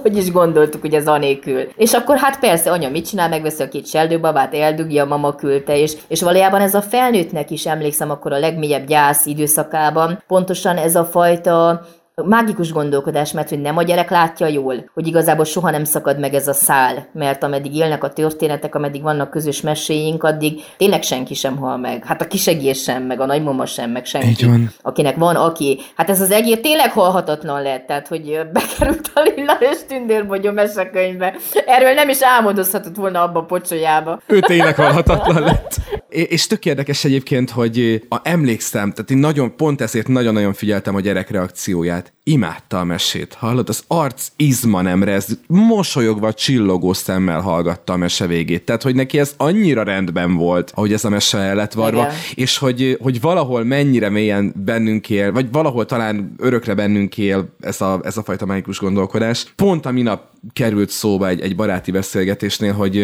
hogy 0.00 0.16
is 0.16 0.32
gondoltuk, 0.32 0.80
hogy 0.80 0.94
ez 0.94 1.06
anélkül. 1.06 1.68
És 1.76 1.92
akkor 1.92 2.16
hát 2.16 2.38
persze, 2.38 2.70
anya 2.70 2.88
mit 2.88 3.08
csinál, 3.08 3.28
megveszi 3.28 3.62
a 3.62 3.68
két 3.68 4.20
babát, 4.20 4.54
eldugja, 4.54 5.04
mama 5.04 5.34
küldte, 5.34 5.78
és, 5.78 5.96
és 6.08 6.22
valójában 6.22 6.60
ez 6.60 6.74
a 6.74 6.82
felnőttnek 6.82 7.50
is 7.50 7.66
emlékszem 7.66 8.10
akkor 8.10 8.32
a 8.32 8.38
legmélyebb 8.38 8.86
gyász 8.86 9.26
időszakában, 9.26 10.22
pontosan 10.26 10.76
ez 10.76 10.96
a 10.96 11.04
fajta 11.04 11.82
mágikus 12.14 12.72
gondolkodás, 12.72 13.32
mert 13.32 13.48
hogy 13.48 13.60
nem 13.60 13.76
a 13.76 13.82
gyerek 13.82 14.10
látja 14.10 14.46
jól, 14.46 14.90
hogy 14.94 15.06
igazából 15.06 15.44
soha 15.44 15.70
nem 15.70 15.84
szakad 15.84 16.18
meg 16.18 16.34
ez 16.34 16.48
a 16.48 16.52
szál, 16.52 17.06
mert 17.12 17.42
ameddig 17.42 17.74
élnek 17.74 18.04
a 18.04 18.12
történetek, 18.12 18.74
ameddig 18.74 19.02
vannak 19.02 19.30
közös 19.30 19.60
meséink, 19.60 20.22
addig 20.22 20.60
tényleg 20.76 21.02
senki 21.02 21.34
sem 21.34 21.56
hal 21.56 21.76
meg. 21.76 22.04
Hát 22.04 22.22
a 22.22 22.26
kisegés 22.26 22.82
sem, 22.82 23.02
meg 23.02 23.20
a 23.20 23.26
nagymama 23.26 23.66
sem, 23.66 23.90
meg 23.90 24.04
senki. 24.04 24.46
van. 24.46 24.72
Akinek 24.82 25.16
van, 25.16 25.36
aki. 25.36 25.80
Hát 25.96 26.10
ez 26.10 26.20
az 26.20 26.30
egér 26.30 26.60
tényleg 26.60 26.92
halhatatlan 26.92 27.62
lett, 27.62 27.86
tehát 27.86 28.08
hogy 28.08 28.40
bekerült 28.52 29.10
a 29.14 29.20
Lilla 29.20 29.56
és 29.60 29.78
Tündérbogyó 29.88 30.50
mesekönyvbe. 30.50 31.34
Erről 31.66 31.92
nem 31.92 32.08
is 32.08 32.22
álmodozhatott 32.22 32.96
volna 32.96 33.22
abba 33.22 33.38
a 33.38 33.44
pocsolyába. 33.44 34.20
Ő 34.26 34.40
tényleg 34.40 34.74
halhatatlan 34.74 35.42
lett. 35.42 35.76
És 36.08 36.46
tök 36.46 36.66
érdekes 36.66 37.04
egyébként, 37.04 37.50
hogy 37.50 38.02
a, 38.08 38.16
emlékszem, 38.22 38.92
tehát 38.92 39.10
én 39.10 39.18
nagyon, 39.18 39.56
pont 39.56 39.80
ezért 39.80 40.08
nagyon-nagyon 40.08 40.52
figyeltem 40.52 40.94
a 40.94 41.00
gyerek 41.00 41.30
reakcióját 41.30 42.01
imádta 42.24 42.80
a 42.80 42.84
mesét. 42.84 43.34
Hallod? 43.34 43.68
Az 43.68 43.82
arc 43.86 44.28
izma 44.36 44.82
nem 44.82 45.02
rez, 45.02 45.38
mosolyogva, 45.46 46.32
csillogó 46.32 46.92
szemmel 46.92 47.40
hallgatta 47.40 47.92
a 47.92 47.96
mese 47.96 48.26
végét. 48.26 48.64
Tehát, 48.64 48.82
hogy 48.82 48.94
neki 48.94 49.18
ez 49.18 49.34
annyira 49.36 49.82
rendben 49.82 50.34
volt, 50.34 50.72
ahogy 50.74 50.92
ez 50.92 51.04
a 51.04 51.08
mese 51.08 51.38
el 51.38 51.54
lett 51.54 51.72
varva, 51.72 52.02
Igen. 52.02 52.14
és 52.34 52.58
hogy, 52.58 52.98
hogy 53.00 53.20
valahol 53.20 53.64
mennyire 53.64 54.08
mélyen 54.08 54.52
bennünk 54.56 55.10
él, 55.10 55.32
vagy 55.32 55.52
valahol 55.52 55.86
talán 55.86 56.34
örökre 56.38 56.74
bennünk 56.74 57.18
él 57.18 57.54
ez 57.60 57.80
a, 57.80 58.00
ez 58.04 58.16
a 58.16 58.22
fajta 58.22 58.46
mágikus 58.46 58.78
gondolkodás. 58.78 59.52
Pont 59.56 59.86
a 59.86 59.90
minap 59.90 60.31
került 60.52 60.90
szóba 60.90 61.28
egy, 61.28 61.40
egy 61.40 61.56
baráti 61.56 61.90
beszélgetésnél, 61.90 62.72
hogy 62.72 62.96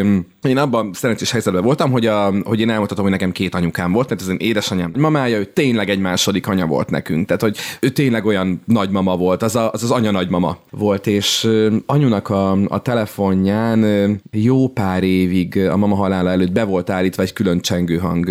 én 0.42 0.58
abban 0.58 0.92
szerencsés 0.92 1.30
helyzetben 1.30 1.62
voltam, 1.62 1.90
hogy, 1.90 2.06
a, 2.06 2.32
hogy 2.44 2.60
én 2.60 2.70
elmondhatom, 2.70 3.04
hogy 3.04 3.12
nekem 3.12 3.32
két 3.32 3.54
anyukám 3.54 3.92
volt, 3.92 4.08
mert 4.08 4.20
az 4.20 4.28
én 4.28 4.36
édesanyám 4.38 4.92
mamája, 4.96 5.38
ő 5.38 5.44
tényleg 5.44 5.90
egy 5.90 5.98
második 5.98 6.46
anya 6.46 6.66
volt 6.66 6.90
nekünk. 6.90 7.26
Tehát, 7.26 7.42
hogy 7.42 7.56
ő 7.80 7.88
tényleg 7.88 8.24
olyan 8.26 8.62
nagymama 8.64 9.16
volt, 9.16 9.42
az 9.42 9.56
a, 9.56 9.70
az, 9.72 9.82
az 9.82 9.90
anya 9.90 10.10
nagymama 10.10 10.58
volt, 10.70 11.06
és 11.06 11.48
anyunak 11.86 12.28
a, 12.28 12.52
a 12.52 12.82
telefonján 12.82 14.20
jó 14.30 14.68
pár 14.68 15.02
évig 15.02 15.58
a 15.58 15.76
mama 15.76 15.94
halála 15.94 16.30
előtt 16.30 16.52
be 16.52 16.64
volt 16.64 16.90
állítva 16.90 17.22
egy 17.22 17.32
külön 17.32 17.60
csengőhang, 17.60 18.30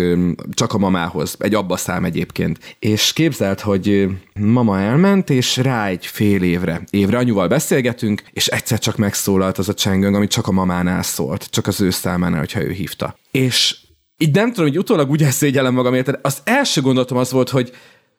csak 0.54 0.72
a 0.72 0.78
mamához, 0.78 1.36
egy 1.38 1.54
abba 1.54 1.76
szám 1.76 2.04
egyébként. 2.04 2.76
És 2.78 3.12
képzelt, 3.12 3.60
hogy 3.60 4.08
mama 4.40 4.80
elment, 4.80 5.30
és 5.30 5.56
rá 5.56 5.86
egy 5.86 6.06
fél 6.06 6.42
évre, 6.42 6.82
évre 6.90 7.18
anyuval 7.18 7.48
beszélgetünk, 7.48 8.22
és 8.32 8.46
egyszer 8.46 8.78
csak 8.78 8.96
megszólalt 8.98 9.58
az 9.58 9.68
a 9.68 9.74
csengőng, 9.74 10.14
ami 10.14 10.26
csak 10.26 10.46
a 10.46 10.52
mamánál 10.52 11.02
szólt, 11.02 11.50
csak 11.50 11.66
az 11.66 11.80
ő 11.80 11.90
számánál, 11.90 12.38
hogyha 12.38 12.62
ő 12.62 12.70
hívta. 12.70 13.16
És 13.30 13.76
így 14.16 14.34
nem 14.34 14.48
tudom, 14.48 14.66
hogy 14.66 14.78
utólag 14.78 15.10
úgy 15.10 15.22
elszégyellem 15.22 15.74
magam, 15.74 15.94
érted? 15.94 16.18
Az 16.22 16.38
első 16.44 16.80
gondolatom 16.80 17.18
az 17.18 17.32
volt, 17.32 17.48
hogy, 17.48 17.72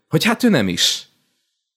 hogy 0.08 0.24
hát 0.24 0.44
ő 0.44 0.50
nem 0.50 0.68
is. 0.68 1.08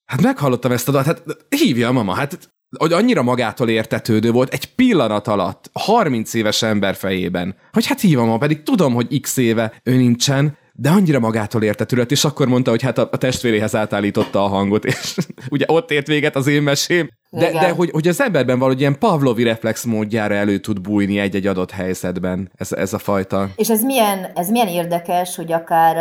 Hát 0.05 0.21
meghallottam 0.21 0.73
ezt 0.73 0.89
a 0.89 0.93
dalt, 0.93 1.07
hát 1.07 1.23
hívja 1.49 1.89
a 1.89 1.93
mama, 1.93 2.15
hát 2.15 2.51
hogy 2.79 2.93
annyira 2.93 3.23
magától 3.23 3.69
értetődő 3.69 4.31
volt 4.31 4.53
egy 4.53 4.75
pillanat 4.75 5.29
alatt, 5.29 5.71
30 5.73 6.35
éves 6.35 6.63
ember 6.63 6.95
fejében, 6.95 7.57
hogy 7.73 7.87
hát 7.87 8.01
hívom, 8.01 8.39
pedig 8.39 8.63
tudom, 8.63 8.95
hogy 8.95 9.21
x 9.21 9.37
éve 9.37 9.81
ő 9.83 9.97
nincsen, 9.97 10.57
de 10.73 10.91
annyira 10.91 11.19
magától 11.19 11.63
értetődött, 11.63 12.11
és 12.11 12.25
akkor 12.25 12.49
mondta, 12.49 12.71
hogy 12.71 12.83
hát 12.83 12.99
a, 12.99 13.09
a 13.13 13.17
testvéréhez 13.17 13.75
átállította 13.75 14.45
a 14.45 14.49
hangot, 14.49 14.85
és 14.85 15.17
ugye 15.51 15.65
ott 15.69 15.91
ért 15.91 16.07
véget 16.07 16.37
az 16.37 16.47
én 16.47 16.63
mesém, 16.63 17.09
de, 17.31 17.51
de 17.51 17.71
hogy, 17.71 17.91
hogy 17.91 18.09
az 18.09 18.21
emberben 18.21 18.59
valahogy 18.59 18.81
ilyen 18.81 18.99
Pavlovi 18.99 19.43
reflex 19.43 19.85
módjára 19.85 20.35
elő 20.35 20.59
tud 20.59 20.81
bújni 20.81 21.19
egy-egy 21.19 21.47
adott 21.47 21.71
helyzetben 21.71 22.51
ez, 22.55 22.73
ez 22.73 22.93
a 22.93 22.99
fajta. 22.99 23.49
És 23.57 23.71
ez 23.71 23.83
milyen, 23.83 24.27
ez 24.35 24.51
milyen 24.51 24.69
érdekes, 24.69 25.37
hogy 25.37 25.53
akár 25.53 25.97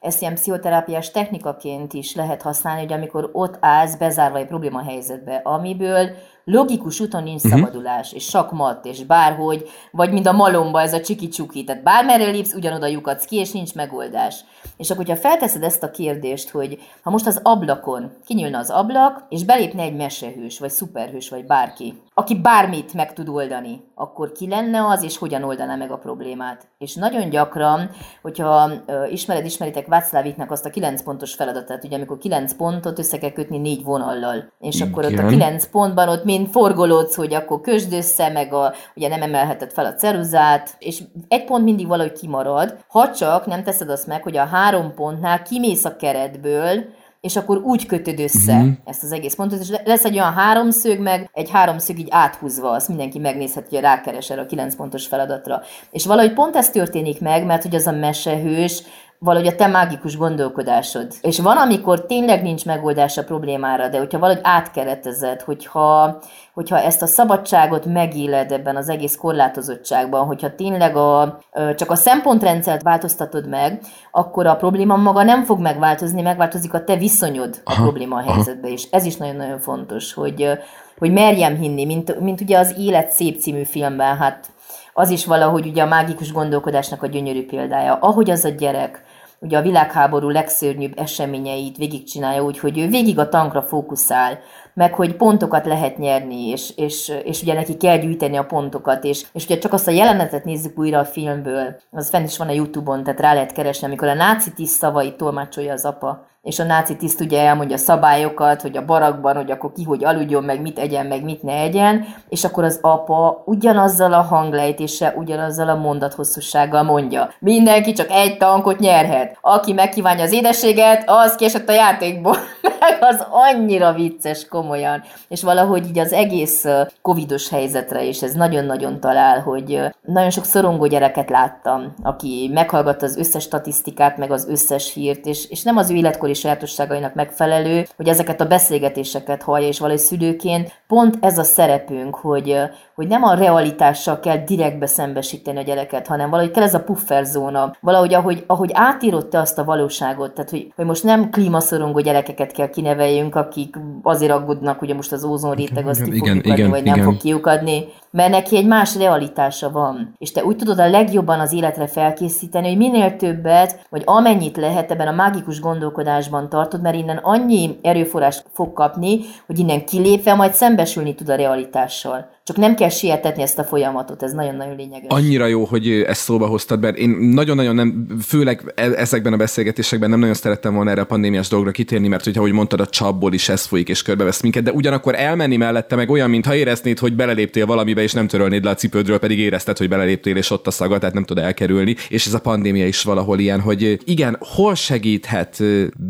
ezt 0.00 0.20
ilyen 0.20 0.34
pszichoterápiás 0.34 1.10
technikaként 1.10 1.92
is 1.92 2.14
lehet 2.14 2.42
használni, 2.42 2.80
hogy 2.80 2.92
amikor 2.92 3.30
ott 3.32 3.56
állsz 3.60 3.94
bezárva 3.94 4.38
egy 4.38 4.46
probléma 4.46 4.82
helyzetbe, 4.82 5.40
amiből 5.44 6.10
logikus 6.50 7.00
úton 7.00 7.22
nincs 7.22 7.44
uh-huh. 7.44 7.60
szabadulás, 7.60 8.12
és 8.12 8.24
sakmat, 8.24 8.84
és 8.84 9.04
bárhogy, 9.04 9.68
vagy 9.90 10.12
mint 10.12 10.26
a 10.26 10.32
malomba 10.32 10.80
ez 10.80 10.92
a 10.92 11.00
csiki-csuki, 11.00 11.64
tehát 11.64 11.82
bármerre 11.82 12.30
lépsz, 12.30 12.54
ugyanoda 12.54 12.86
lyukadsz 12.86 13.24
ki, 13.24 13.36
és 13.36 13.52
nincs 13.52 13.74
megoldás. 13.74 14.44
És 14.76 14.90
akkor, 14.90 15.04
hogyha 15.04 15.20
felteszed 15.20 15.62
ezt 15.62 15.82
a 15.82 15.90
kérdést, 15.90 16.50
hogy 16.50 16.78
ha 17.02 17.10
most 17.10 17.26
az 17.26 17.40
ablakon 17.42 18.12
kinyílna 18.26 18.58
az 18.58 18.70
ablak, 18.70 19.24
és 19.28 19.44
belépne 19.44 19.82
egy 19.82 19.96
mesehős, 19.96 20.58
vagy 20.58 20.70
szuperhős, 20.70 21.28
vagy 21.28 21.44
bárki, 21.44 22.02
aki 22.18 22.34
bármit 22.40 22.94
meg 22.94 23.12
tud 23.12 23.28
oldani, 23.28 23.84
akkor 23.94 24.32
ki 24.32 24.48
lenne 24.48 24.86
az, 24.86 25.02
és 25.02 25.18
hogyan 25.18 25.42
oldaná 25.42 25.76
meg 25.76 25.90
a 25.90 25.96
problémát. 25.96 26.68
És 26.78 26.94
nagyon 26.94 27.28
gyakran, 27.28 27.90
hogyha 28.22 28.70
ismered, 29.10 29.44
ismeritek 29.44 29.86
Václaviknak 29.86 30.50
azt 30.50 30.66
a 30.66 30.70
kilenc 30.70 31.02
pontos 31.02 31.34
feladatát, 31.34 31.84
ugye 31.84 31.96
amikor 31.96 32.18
kilenc 32.18 32.52
pontot 32.52 32.98
össze 32.98 33.18
kell 33.18 33.30
kötni 33.30 33.58
négy 33.58 33.84
vonallal, 33.84 34.52
és 34.60 34.74
Igen. 34.74 34.88
akkor 34.88 35.04
ott 35.04 35.18
a 35.18 35.26
kilenc 35.26 35.66
pontban 35.66 36.08
ott 36.08 36.24
mind 36.24 36.48
forgolódsz, 36.48 37.14
hogy 37.14 37.34
akkor 37.34 37.60
kösd 37.60 37.92
össze, 37.92 38.28
meg 38.28 38.52
a, 38.52 38.72
ugye 38.94 39.08
nem 39.08 39.22
emelheted 39.22 39.72
fel 39.72 39.84
a 39.84 39.94
ceruzát, 39.94 40.76
és 40.78 41.02
egy 41.28 41.44
pont 41.44 41.64
mindig 41.64 41.86
valahogy 41.86 42.12
kimarad, 42.12 42.84
ha 42.88 43.12
csak 43.12 43.46
nem 43.46 43.62
teszed 43.62 43.90
azt 43.90 44.06
meg, 44.06 44.22
hogy 44.22 44.36
a 44.36 44.44
három 44.44 44.94
pontnál 44.94 45.42
kimész 45.42 45.84
a 45.84 45.96
keretből, 45.96 46.84
és 47.20 47.36
akkor 47.36 47.56
úgy 47.56 47.86
kötöd 47.86 48.20
össze 48.20 48.54
uh-huh. 48.54 48.72
ezt 48.84 49.02
az 49.02 49.12
egész 49.12 49.34
pontot, 49.34 49.60
és 49.60 49.72
lesz 49.84 50.04
egy 50.04 50.14
olyan 50.14 50.32
háromszög, 50.32 51.00
meg 51.00 51.30
egy 51.32 51.50
háromszög 51.50 51.98
így 51.98 52.08
áthúzva, 52.10 52.70
azt 52.70 52.88
mindenki 52.88 53.18
megnézheti, 53.18 53.74
hogy 53.74 53.84
rákeres 53.84 54.30
erre 54.30 54.40
a 54.40 54.46
kilenc 54.46 54.76
pontos 54.76 55.06
feladatra. 55.06 55.62
És 55.90 56.06
valahogy 56.06 56.32
pont 56.32 56.56
ez 56.56 56.70
történik 56.70 57.20
meg, 57.20 57.44
mert 57.44 57.62
hogy 57.62 57.74
az 57.74 57.86
a 57.86 57.92
mesehős 57.92 58.82
valahogy 59.20 59.46
a 59.46 59.54
te 59.54 59.66
mágikus 59.66 60.16
gondolkodásod. 60.16 61.06
És 61.20 61.38
van, 61.40 61.56
amikor 61.56 62.06
tényleg 62.06 62.42
nincs 62.42 62.64
megoldás 62.64 63.18
a 63.18 63.24
problémára, 63.24 63.88
de 63.88 63.98
hogyha 63.98 64.18
valahogy 64.18 64.42
átkeretezed, 64.44 65.40
hogyha, 65.40 66.18
hogyha 66.54 66.80
ezt 66.80 67.02
a 67.02 67.06
szabadságot 67.06 67.86
megéled 67.86 68.52
ebben 68.52 68.76
az 68.76 68.88
egész 68.88 69.16
korlátozottságban, 69.16 70.26
hogyha 70.26 70.54
tényleg 70.54 70.96
a, 70.96 71.38
csak 71.76 71.90
a 71.90 71.94
szempontrendszert 71.94 72.82
változtatod 72.82 73.48
meg, 73.48 73.80
akkor 74.10 74.46
a 74.46 74.56
probléma 74.56 74.96
maga 74.96 75.22
nem 75.22 75.44
fog 75.44 75.60
megváltozni, 75.60 76.22
megváltozik 76.22 76.74
a 76.74 76.84
te 76.84 76.96
viszonyod 76.96 77.60
a 77.64 77.72
aha, 77.72 77.82
probléma 77.82 78.16
a 78.16 78.32
helyzetbe, 78.32 78.68
és 78.68 78.88
ez 78.90 79.04
is 79.04 79.16
nagyon-nagyon 79.16 79.60
fontos, 79.60 80.14
hogy, 80.14 80.50
hogy 80.98 81.12
merjem 81.12 81.56
hinni, 81.56 81.84
mint, 81.84 82.20
mint 82.20 82.40
ugye 82.40 82.58
az 82.58 82.74
Élet 82.78 83.10
szép 83.10 83.40
című 83.40 83.64
filmben, 83.64 84.16
hát 84.16 84.50
az 84.92 85.10
is 85.10 85.26
valahogy 85.26 85.66
ugye 85.66 85.82
a 85.82 85.86
mágikus 85.86 86.32
gondolkodásnak 86.32 87.02
a 87.02 87.06
gyönyörű 87.06 87.46
példája. 87.46 87.94
Ahogy 88.00 88.30
az 88.30 88.44
a 88.44 88.48
gyerek 88.48 89.02
ugye 89.40 89.58
a 89.58 89.62
világháború 89.62 90.28
legszörnyűbb 90.28 90.98
eseményeit 90.98 91.76
végigcsinálja 91.76 92.42
úgy, 92.42 92.58
hogy 92.58 92.78
ő 92.78 92.88
végig 92.88 93.18
a 93.18 93.28
tankra 93.28 93.62
fókuszál, 93.62 94.38
meg 94.74 94.94
hogy 94.94 95.16
pontokat 95.16 95.66
lehet 95.66 95.98
nyerni, 95.98 96.48
és, 96.48 96.72
és, 96.76 97.12
és 97.24 97.42
ugye 97.42 97.54
neki 97.54 97.76
kell 97.76 97.98
gyűjteni 97.98 98.36
a 98.36 98.44
pontokat, 98.44 99.04
és, 99.04 99.24
és 99.32 99.44
ugye 99.44 99.58
csak 99.58 99.72
azt 99.72 99.88
a 99.88 99.90
jelenetet 99.90 100.44
nézzük 100.44 100.78
újra 100.78 100.98
a 100.98 101.04
filmből, 101.04 101.76
az 101.90 102.08
fenn 102.08 102.24
is 102.24 102.38
van 102.38 102.48
a 102.48 102.52
Youtube-on, 102.52 103.02
tehát 103.02 103.20
rá 103.20 103.32
lehet 103.32 103.52
keresni, 103.52 103.86
amikor 103.86 104.08
a 104.08 104.14
náci 104.14 104.52
tiszt 104.52 104.78
szavait 104.78 105.16
tolmácsolja 105.16 105.72
az 105.72 105.84
apa, 105.84 106.26
és 106.42 106.58
a 106.58 106.64
náci 106.64 106.96
tiszt 106.96 107.20
ugye 107.20 107.40
elmondja 107.40 107.76
a 107.76 107.78
szabályokat, 107.78 108.62
hogy 108.62 108.76
a 108.76 108.84
barakban, 108.84 109.36
hogy 109.36 109.50
akkor 109.50 109.72
ki 109.72 109.82
hogy 109.82 110.04
aludjon, 110.04 110.44
meg 110.44 110.60
mit 110.60 110.78
egyen, 110.78 111.06
meg 111.06 111.24
mit 111.24 111.42
ne 111.42 111.52
egyen, 111.52 112.04
és 112.28 112.44
akkor 112.44 112.64
az 112.64 112.78
apa 112.82 113.42
ugyanazzal 113.46 114.12
a 114.12 114.22
hanglejtéssel, 114.22 115.14
ugyanazzal 115.16 115.68
a 115.68 115.74
mondathosszúsággal 115.74 116.82
mondja. 116.82 117.30
Mindenki 117.38 117.92
csak 117.92 118.10
egy 118.10 118.36
tankot 118.36 118.78
nyerhet. 118.78 119.38
Aki 119.40 119.72
megkívánja 119.72 120.22
az 120.22 120.32
édességet, 120.32 121.02
az 121.06 121.34
kiesett 121.34 121.68
a 121.68 121.72
játékból. 121.72 122.36
meg 122.80 122.98
az 123.00 123.26
annyira 123.30 123.92
vicces 123.92 124.48
komolyan. 124.48 125.02
És 125.28 125.42
valahogy 125.42 125.86
így 125.86 125.98
az 125.98 126.12
egész 126.12 126.64
covidos 127.02 127.48
helyzetre 127.48 128.04
is 128.04 128.22
ez 128.22 128.32
nagyon-nagyon 128.32 129.00
talál, 129.00 129.40
hogy 129.40 129.80
nagyon 130.02 130.30
sok 130.30 130.44
szorongó 130.44 130.86
gyereket 130.86 131.30
láttam, 131.30 131.94
aki 132.02 132.50
meghallgatta 132.54 133.06
az 133.06 133.16
összes 133.16 133.42
statisztikát, 133.42 134.16
meg 134.16 134.30
az 134.30 134.46
összes 134.48 134.92
hírt, 134.92 135.26
és, 135.26 135.48
és 135.48 135.62
nem 135.62 135.76
az 135.76 135.90
ő 135.90 135.96
életkori 136.28 136.34
sajátosságainak 136.34 137.14
megfelelő, 137.14 137.86
hogy 137.96 138.08
ezeket 138.08 138.40
a 138.40 138.46
beszélgetéseket 138.46 139.42
hallja, 139.42 139.66
és 139.66 139.78
valahogy 139.78 140.00
szülőként 140.00 140.72
pont 140.86 141.16
ez 141.20 141.38
a 141.38 141.42
szerepünk, 141.42 142.14
hogy, 142.14 142.56
hogy 142.98 143.08
nem 143.08 143.22
a 143.22 143.34
realitással 143.34 144.20
kell 144.20 144.36
direktbe 144.36 144.86
szembesíteni 144.86 145.58
a 145.58 145.62
gyereket, 145.62 146.06
hanem 146.06 146.30
valahogy 146.30 146.50
kell 146.50 146.62
ez 146.62 146.74
a 146.74 146.82
pufferzóna, 146.82 147.76
valahogy 147.80 148.14
ahogy, 148.14 148.44
ahogy 148.46 148.70
átírott 148.72 149.30
te 149.30 149.38
azt 149.38 149.58
a 149.58 149.64
valóságot, 149.64 150.32
tehát 150.32 150.50
hogy, 150.50 150.72
hogy 150.76 150.84
most 150.84 151.04
nem 151.04 151.30
klímaszorongó 151.30 152.00
gyerekeket 152.00 152.52
kell 152.52 152.68
kineveljünk, 152.68 153.34
akik 153.34 153.76
azért 154.02 154.32
aggódnak, 154.32 154.78
hogy 154.78 154.94
most 154.94 155.12
az 155.12 155.24
ózon 155.24 155.54
réteg 155.54 155.86
azt 155.86 156.02
ki 156.02 156.18
fog 156.18 156.26
igen, 156.26 156.70
vagy 156.70 156.80
igen. 156.80 156.96
nem 156.98 157.04
fog 157.04 157.16
kiukadni, 157.16 157.84
mert 158.10 158.30
neki 158.30 158.56
egy 158.56 158.66
más 158.66 158.96
realitása 158.96 159.70
van. 159.70 160.14
És 160.18 160.32
te 160.32 160.44
úgy 160.44 160.56
tudod 160.56 160.78
a 160.78 160.90
legjobban 160.90 161.40
az 161.40 161.52
életre 161.52 161.86
felkészíteni, 161.86 162.68
hogy 162.68 162.76
minél 162.76 163.16
többet, 163.16 163.86
vagy 163.90 164.02
amennyit 164.04 164.56
lehet 164.56 164.90
ebben 164.90 165.08
a 165.08 165.12
mágikus 165.12 165.60
gondolkodásban 165.60 166.48
tartod, 166.48 166.82
mert 166.82 166.96
innen 166.96 167.16
annyi 167.16 167.78
erőforrást 167.82 168.44
fog 168.52 168.72
kapni, 168.72 169.20
hogy 169.46 169.58
innen 169.58 169.84
kilépve 169.84 170.34
majd 170.34 170.52
szembesülni 170.52 171.14
tud 171.14 171.28
a 171.28 171.34
realitással. 171.34 172.36
Csak 172.48 172.56
nem 172.56 172.74
kell 172.74 172.88
sietetni 172.88 173.42
ezt 173.42 173.58
a 173.58 173.64
folyamatot, 173.64 174.22
ez 174.22 174.32
nagyon-nagyon 174.32 174.76
lényeges. 174.76 175.08
Annyira 175.08 175.46
jó, 175.46 175.64
hogy 175.64 175.90
ezt 175.90 176.20
szóba 176.20 176.46
hoztad, 176.46 176.80
mert 176.80 176.96
én 176.96 177.10
nagyon-nagyon 177.10 177.74
nem, 177.74 178.06
főleg 178.22 178.72
e- 178.74 178.92
ezekben 178.96 179.32
a 179.32 179.36
beszélgetésekben 179.36 180.10
nem 180.10 180.18
nagyon 180.18 180.34
szerettem 180.34 180.74
volna 180.74 180.90
erre 180.90 181.00
a 181.00 181.04
pandémiás 181.04 181.48
dolgra 181.48 181.70
kitérni, 181.70 182.08
mert 182.08 182.24
hogy 182.24 182.38
ahogy 182.38 182.52
mondtad, 182.52 182.80
a 182.80 182.86
csapból 182.86 183.32
is 183.32 183.48
ez 183.48 183.64
folyik 183.64 183.88
és 183.88 184.02
körbevesz 184.02 184.40
minket, 184.40 184.62
de 184.62 184.72
ugyanakkor 184.72 185.14
elmenni 185.14 185.56
mellette 185.56 185.96
meg 185.96 186.10
olyan, 186.10 186.30
mintha 186.30 186.54
éreznéd, 186.54 186.98
hogy 186.98 187.16
beleléptél 187.16 187.66
valamibe, 187.66 188.02
és 188.02 188.12
nem 188.12 188.26
törölnéd 188.26 188.64
le 188.64 188.70
a 188.70 188.74
cipődről, 188.74 189.18
pedig 189.18 189.38
érezted, 189.38 189.78
hogy 189.78 189.88
beleléptél, 189.88 190.36
és 190.36 190.50
ott 190.50 190.66
a 190.66 190.70
szaga, 190.70 190.98
tehát 190.98 191.14
nem 191.14 191.24
tud 191.24 191.38
elkerülni. 191.38 191.96
És 192.08 192.26
ez 192.26 192.34
a 192.34 192.40
pandémia 192.40 192.86
is 192.86 193.02
valahol 193.02 193.38
ilyen, 193.38 193.60
hogy 193.60 193.98
igen, 194.04 194.36
hol 194.40 194.74
segíthet 194.74 195.62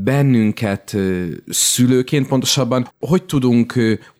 bennünket 0.04 0.96
szülőként 1.48 2.28
pontosabban, 2.28 2.88
hogy 2.98 3.22
tudunk 3.22 3.74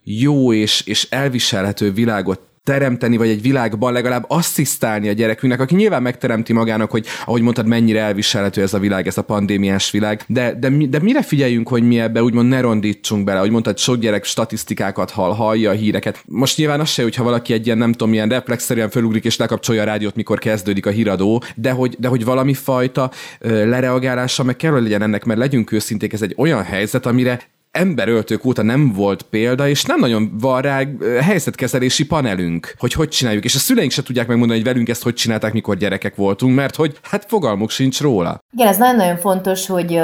jó 0.09 0.53
és, 0.53 0.83
és 0.87 1.07
elviselhető 1.11 1.93
világot 1.93 2.41
teremteni, 2.65 3.17
vagy 3.17 3.29
egy 3.29 3.43
világban 3.43 3.93
legalább 3.93 4.25
asszisztálni 4.29 5.09
a 5.09 5.13
gyerekünknek, 5.13 5.61
aki 5.61 5.75
nyilván 5.75 6.03
megteremti 6.03 6.53
magának, 6.53 6.91
hogy 6.91 7.07
ahogy 7.25 7.43
mondtad, 7.43 7.67
mennyire 7.67 8.01
elviselhető 8.01 8.63
ez 8.63 8.75
a 8.75 8.79
világ, 8.79 9.07
ez 9.07 9.19
a 9.19 9.23
pandémiás 9.23 9.91
világ, 9.91 10.25
de, 10.27 10.55
de, 10.55 10.69
de 10.69 10.99
mire 10.99 11.23
figyeljünk, 11.23 11.69
hogy 11.69 11.83
mi 11.83 12.01
ebbe 12.01 12.23
úgymond 12.23 12.49
ne 12.49 12.61
rondítsunk 12.61 13.25
bele, 13.25 13.39
ahogy 13.39 13.51
mondtad, 13.51 13.79
sok 13.79 13.97
gyerek 13.97 14.25
statisztikákat 14.25 15.11
hall, 15.11 15.35
hallja 15.35 15.71
a 15.71 15.75
híreket. 15.75 16.23
Most 16.27 16.57
nyilván 16.57 16.81
az 16.81 16.89
se, 16.89 17.03
hogyha 17.03 17.25
valaki 17.25 17.53
egy 17.53 17.67
ilyen, 17.67 17.79
nem 17.79 17.93
tudom, 17.93 18.11
milyen 18.11 18.29
reflexzerűen 18.29 18.91
fölugrik 18.91 19.25
és 19.25 19.37
lekapcsolja 19.37 19.83
a 19.83 19.85
rádiót, 19.85 20.15
mikor 20.15 20.39
kezdődik 20.39 20.87
a 20.87 20.91
híradó, 20.91 21.43
de 21.55 21.71
hogy, 21.71 21.97
de 21.99 22.09
hogy 22.09 22.25
valami 22.25 22.55
fajta 22.55 23.11
ö, 23.39 23.69
lereagálása 23.69 24.43
meg 24.43 24.57
kell, 24.57 24.73
hogy 24.73 24.83
legyen 24.83 25.03
ennek, 25.03 25.25
mert 25.25 25.39
legyünk 25.39 25.73
őszinték, 25.73 26.13
ez 26.13 26.23
egy 26.23 26.35
olyan 26.37 26.63
helyzet, 26.63 27.07
amire 27.07 27.41
emberöltők 27.71 28.45
óta 28.45 28.63
nem 28.63 28.93
volt 28.93 29.23
példa, 29.23 29.69
és 29.69 29.85
nem 29.85 30.01
nagyon 30.01 30.37
van 30.41 30.61
rá 30.63 30.83
helyzetkezelési 31.21 32.07
panelünk, 32.07 32.75
hogy 32.79 32.93
hogy 32.93 33.09
csináljuk, 33.09 33.45
és 33.45 33.55
a 33.55 33.59
szüleink 33.59 33.91
se 33.91 34.03
tudják 34.03 34.27
megmondani, 34.27 34.59
hogy 34.59 34.69
velünk 34.69 34.89
ezt 34.89 35.03
hogy 35.03 35.15
csinálták, 35.15 35.53
mikor 35.53 35.77
gyerekek 35.77 36.17
voltunk, 36.17 36.55
mert 36.55 36.77
hogy 36.77 36.99
hát 37.03 37.25
fogalmuk 37.29 37.71
sincs 37.71 38.01
róla. 38.01 38.43
Igen, 38.53 38.67
ez 38.67 38.77
nagyon-nagyon 38.79 39.17
fontos, 39.17 39.67
hogy 39.67 40.01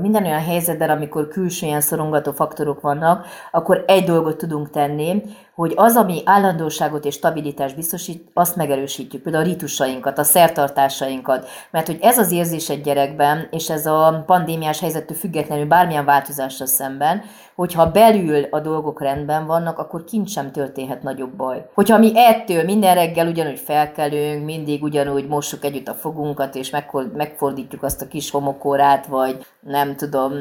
minden 0.00 0.24
olyan 0.24 0.44
helyzetben, 0.44 0.90
amikor 0.90 1.28
külső 1.28 1.66
ilyen 1.66 1.80
szorongató 1.80 2.32
faktorok 2.32 2.80
vannak, 2.80 3.26
akkor 3.50 3.84
egy 3.86 4.04
dolgot 4.04 4.36
tudunk 4.36 4.70
tenni, 4.70 5.22
hogy 5.56 5.72
az, 5.76 5.96
ami 5.96 6.22
állandóságot 6.24 7.04
és 7.04 7.14
stabilitást 7.14 7.76
biztosít, 7.76 8.30
azt 8.34 8.56
megerősítjük, 8.56 9.22
például 9.22 9.44
a 9.44 9.46
ritusainkat, 9.46 10.18
a 10.18 10.22
szertartásainkat, 10.22 11.48
mert 11.70 11.86
hogy 11.86 11.98
ez 12.00 12.18
az 12.18 12.32
érzés 12.32 12.68
egy 12.68 12.80
gyerekben, 12.80 13.48
és 13.50 13.70
ez 13.70 13.86
a 13.86 14.22
pandémiás 14.26 14.80
helyzettől 14.80 15.16
függetlenül 15.16 15.66
bármilyen 15.66 16.04
változásra 16.04 16.66
szemben, 16.66 17.22
hogyha 17.54 17.90
belül 17.90 18.46
a 18.50 18.60
dolgok 18.60 19.00
rendben 19.00 19.46
vannak, 19.46 19.78
akkor 19.78 20.04
kint 20.04 20.28
sem 20.28 20.52
történhet 20.52 21.02
nagyobb 21.02 21.32
baj. 21.32 21.66
Hogyha 21.74 21.98
mi 21.98 22.12
ettől 22.14 22.64
minden 22.64 22.94
reggel 22.94 23.26
ugyanúgy 23.26 23.58
felkelünk, 23.58 24.44
mindig 24.44 24.82
ugyanúgy 24.82 25.26
mossuk 25.26 25.64
együtt 25.64 25.88
a 25.88 25.94
fogunkat, 25.94 26.54
és 26.54 26.74
megfordítjuk 27.12 27.82
azt 27.82 28.02
a 28.02 28.08
kis 28.08 28.30
homokórát, 28.30 29.06
vagy 29.06 29.46
nem 29.60 29.96
tudom, 29.96 30.32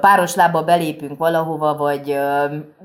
páros 0.00 0.34
lába 0.34 0.62
belépünk 0.64 1.18
valahova, 1.18 1.76
vagy 1.76 2.18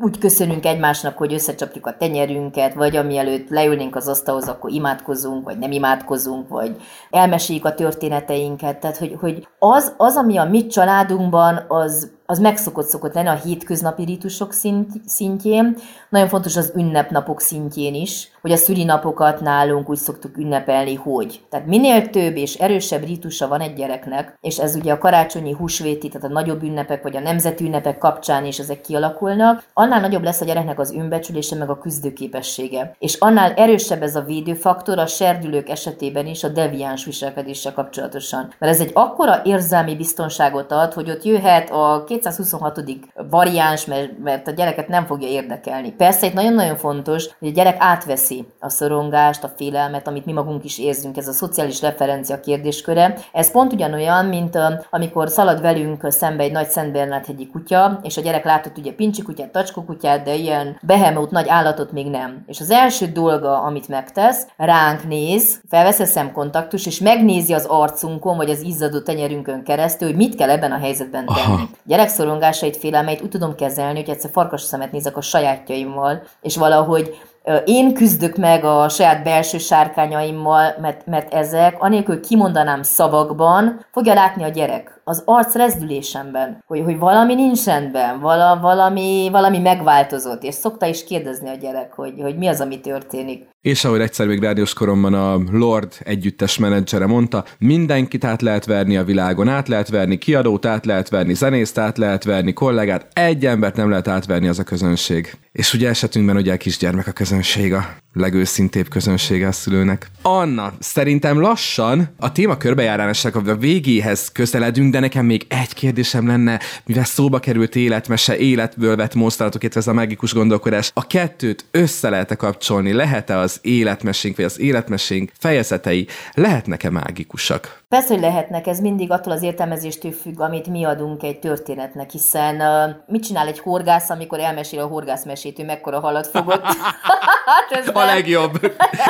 úgy 0.02 0.18
köszönünk 0.18 0.66
egymásnak, 0.66 1.18
hogy 1.18 1.32
összecsapjuk 1.74 1.86
a 1.86 1.98
tenyerünket, 1.98 2.74
vagy 2.74 2.96
amielőtt 2.96 3.50
leülnénk 3.50 3.96
az 3.96 4.08
asztalhoz, 4.08 4.48
akkor 4.48 4.72
imádkozunk, 4.72 5.44
vagy 5.44 5.58
nem 5.58 5.72
imádkozunk, 5.72 6.50
vagy 6.50 6.76
elmeséljük 7.10 7.66
a 7.66 7.74
történeteinket. 7.74 8.80
Tehát, 8.80 8.98
hogy, 8.98 9.16
hogy 9.20 9.48
az, 9.60 9.94
az, 9.98 10.16
ami 10.16 10.38
a 10.38 10.44
mi 10.44 10.68
családunkban, 10.68 11.66
az 11.68 12.12
az 12.26 12.40
megszokott 12.40 12.88
szokott 12.88 13.14
lenni 13.14 13.28
a 13.28 13.42
hétköznapi 13.44 14.04
ritusok 14.04 14.54
szint, 14.54 14.90
szintjén, 15.06 15.78
nagyon 16.10 16.28
fontos 16.28 16.56
az 16.56 16.72
ünnepnapok 16.76 17.42
szintjén 17.42 17.94
is, 17.94 18.32
hogy 18.42 18.52
a 18.52 18.56
szülinapokat 18.56 19.42
nálunk 19.42 19.90
úgy 19.90 19.98
szoktuk 19.98 20.38
ünnepelni, 20.38 20.96
hogy. 20.96 21.42
Tehát 21.50 21.66
minél 21.66 22.10
több 22.10 22.36
és 22.36 22.56
erősebb 22.56 23.06
ritusa 23.06 23.48
van 23.48 23.60
egy 23.60 23.74
gyereknek, 23.74 24.38
és 24.42 24.58
ez 24.58 24.76
ugye 24.76 24.92
a 24.92 24.98
karácsonyi 24.98 25.52
húsvéti, 25.54 26.08
tehát 26.08 26.30
a 26.30 26.34
nagyobb 26.34 26.64
ünnepek 26.64 27.04
vagy 27.04 27.16
a 27.16 27.20
nemzeti 27.20 27.64
ünnepek 27.64 27.98
kapcsán 27.98 28.46
is 28.46 28.60
ezek 28.60 28.82
kialakulnak, 28.82 29.64
annál 29.74 30.00
nagyobb 30.00 30.24
lesz 30.24 30.42
a 30.42 30.46
gyereknek 30.46 30.80
az 30.80 30.92
önbecsülése 30.92 31.56
meg 31.56 31.70
a 31.70 31.78
küzdőképessége. 31.78 32.96
És 33.00 33.16
annál 33.20 33.54
erősebb 33.54 34.02
ez 34.02 34.16
a 34.16 34.22
védőfaktor 34.22 35.00
a 35.00 35.06
serdülők 35.06 35.70
esetében 35.70 36.28
is 36.28 36.44
a 36.44 36.48
deviáns 36.50 37.06
viselkedéssel 37.06 37.74
kapcsolatosan. 37.74 38.54
Mert 38.60 38.74
ez 38.74 38.80
egy 38.80 38.92
akkora 38.94 39.42
érzelmi 39.44 39.96
biztonságot 39.96 40.72
ad, 40.72 40.94
hogy 40.94 41.10
ott 41.10 41.24
jöhet 41.24 41.70
a 41.70 42.04
226. 42.20 42.84
variáns, 43.30 43.86
mert, 43.86 44.20
mert 44.20 44.48
a 44.48 44.52
gyereket 44.52 44.88
nem 44.88 45.06
fogja 45.06 45.28
érdekelni. 45.28 45.92
Persze 45.92 46.26
itt 46.26 46.34
nagyon-nagyon 46.34 46.76
fontos, 46.76 47.30
hogy 47.40 47.48
a 47.48 47.52
gyerek 47.52 47.76
átveszi 47.80 48.48
a 48.60 48.70
szorongást, 48.70 49.44
a 49.44 49.54
félelmet, 49.58 50.08
amit 50.08 50.26
mi 50.26 50.32
magunk 50.32 50.64
is 50.64 50.80
érzünk, 50.80 51.18
ez 51.18 51.28
a 51.28 51.32
szociális 51.32 51.82
referencia 51.82 52.40
kérdésköre. 52.40 53.18
Ez 53.32 53.52
pont 53.52 53.74
ugyanolyan, 53.74 54.26
mint 54.26 54.58
amikor 54.90 55.30
szalad 55.30 55.62
velünk 55.62 56.06
szembe 56.10 56.44
egy 56.44 56.52
nagy 56.52 56.70
Szent 56.70 57.26
hegyi 57.26 57.48
kutya, 57.48 58.00
és 58.04 58.18
a 58.18 58.22
gyerek 58.22 58.44
látott 58.44 58.78
ugye 58.78 58.94
pincsi 58.94 59.22
kutyát, 59.22 59.52
tacskó 59.52 59.84
kutyát, 59.84 60.24
de 60.24 60.36
ilyen 60.36 60.78
behemót 60.82 61.32
nagy 61.32 61.48
állatot 61.48 61.92
még 61.92 62.10
nem. 62.10 62.44
És 62.48 62.60
az 62.60 62.72
első 62.72 63.06
dolga, 63.06 63.62
amit 63.62 63.88
megtesz, 63.88 64.48
ránk 64.58 65.08
néz, 65.08 65.62
felvesz 65.70 66.00
a 66.00 66.06
szemkontaktus, 66.06 66.86
és 66.86 67.00
megnézi 67.00 67.54
az 67.54 67.66
arcunkon, 67.66 68.38
vagy 68.38 68.50
az 68.50 68.62
izzadó 68.62 69.00
tenyerünkön 69.00 69.64
keresztül, 69.64 70.08
hogy 70.08 70.18
mit 70.18 70.36
kell 70.36 70.50
ebben 70.50 70.72
a 70.72 70.78
helyzetben 70.78 71.26
tenni. 71.26 71.40
Aha. 71.40 71.70
Gyerek 71.84 72.03
szorongásait, 72.10 72.78
félelmeit 72.78 73.22
úgy 73.22 73.30
tudom 73.30 73.56
kezelni, 73.56 74.00
hogy 74.00 74.10
egyszer 74.10 74.32
farkas 74.32 74.62
szemet 74.62 74.92
nézek 74.92 75.18
a 75.18 75.22
sajátjaimmal, 75.22 76.22
és 76.42 76.58
valahogy 76.58 77.18
én 77.66 77.94
küzdök 77.94 78.36
meg 78.36 78.64
a 78.64 78.90
saját 78.90 79.24
belső 79.24 79.58
sárkányaimmal, 79.58 80.76
mert, 80.82 81.06
mert 81.06 81.34
ezek, 81.34 81.76
anélkül 81.80 82.20
kimondanám 82.20 82.84
szavakban, 82.84 83.86
fogja 83.92 84.14
látni 84.14 84.44
a 84.44 84.48
gyerek 84.48 85.02
az 85.04 85.22
arc 85.26 85.56
rezdülésemben, 85.56 86.64
hogy, 86.68 86.82
hogy 86.84 87.00
valami 87.00 87.34
nincs 87.34 87.66
rendben, 87.66 88.20
vala, 88.20 88.60
valami, 88.62 89.30
valami 89.32 89.60
megváltozott, 89.60 90.44
és 90.44 90.54
szokta 90.54 90.86
is 90.86 91.04
kérdezni 91.04 91.50
a 91.50 91.56
gyerek, 91.56 91.94
hogy, 91.94 92.14
hogy 92.22 92.38
mi 92.38 92.48
az, 92.48 92.62
ami 92.62 92.80
történik. 92.80 93.48
És 93.64 93.84
ahogy 93.86 94.00
egyszer 94.00 94.28
még 94.28 94.40
rádiós 94.40 94.74
koromban 94.74 95.14
a 95.14 95.44
Lord 95.52 95.94
együttes 96.00 96.58
menedzsere 96.58 97.06
mondta, 97.06 97.46
mindenkit 97.60 98.24
át 98.24 98.42
lehet 98.42 98.66
verni 98.66 98.98
a 98.98 99.04
világon, 99.04 99.48
át 99.48 99.68
lehet 99.68 99.90
verni 99.90 100.18
kiadót, 100.18 100.66
át 100.66 100.86
lehet 100.86 101.10
verni 101.10 101.34
zenészt, 101.34 101.78
át 101.78 101.98
lehet 101.98 102.24
verni 102.24 102.54
kollégát, 102.54 103.08
egy 103.14 103.46
embert 103.46 103.76
nem 103.76 103.90
lehet 103.90 104.08
átverni 104.08 104.48
az 104.48 104.60
a 104.60 104.64
közönség. 104.64 105.38
És 105.52 105.74
ugye 105.74 105.90
esetünkben 105.90 106.36
ugye 106.36 106.54
a 106.54 106.58
kisgyermek 106.58 107.08
a 107.08 107.12
közönség, 107.12 107.74
a 107.74 107.96
legőszintébb 108.14 108.88
közönsége 108.88 109.48
a 109.48 109.52
szülőnek. 109.52 110.12
Anna, 110.22 110.74
szerintem 110.80 111.40
lassan 111.40 112.10
a 112.18 112.32
téma 112.32 112.58
körbejárásnak 112.58 113.36
a 113.36 113.56
végéhez 113.56 114.32
közeledünk, 114.32 114.92
de 114.92 115.00
nekem 115.00 115.26
még 115.26 115.46
egy 115.48 115.74
kérdésem 115.74 116.28
lenne, 116.28 116.60
mivel 116.86 117.04
szóba 117.04 117.40
került 117.40 117.76
életmese, 117.76 118.38
életből 118.38 118.96
vett 118.96 119.16
mozdulatok, 119.16 119.76
ez 119.76 119.88
a 119.88 119.94
magikus 119.94 120.34
gondolkodás. 120.34 120.92
A 120.94 121.08
kettőt 121.08 121.66
össze 121.72 122.10
lehet-e 122.10 122.36
kapcsolni? 122.36 122.92
Lehet-e 122.92 123.38
az 123.38 123.53
életmesénk, 123.62 124.36
vagy 124.36 124.46
az 124.46 124.60
életmesénk 124.60 125.32
fejezetei 125.40 126.08
lehetnek-e 126.34 126.90
mágikusak? 126.90 127.83
Persze, 127.94 128.14
hogy 128.14 128.22
lehetnek, 128.22 128.68
ez 128.68 128.80
mindig 128.80 129.12
attól 129.12 129.34
az 129.34 129.42
értelmezéstől 129.42 130.12
függ, 130.12 130.40
amit 130.40 130.68
mi 130.68 130.84
adunk 130.84 131.24
egy 131.24 131.40
történetnek, 131.40 132.10
hiszen 132.10 132.56
uh, 132.56 132.96
mit 133.08 133.24
csinál 133.24 133.48
egy 133.48 133.60
horgász, 133.60 134.10
amikor 134.10 134.40
elmesél 134.40 134.80
a 134.80 134.86
horgászmesét, 134.86 135.56
hogy 135.56 135.66
mekkora 135.66 136.00
halat 136.00 136.28
fogott? 136.28 136.64
hát 137.50 137.72
ez 137.72 137.88
a 137.88 137.92
nem... 137.92 138.06
legjobb. 138.06 138.60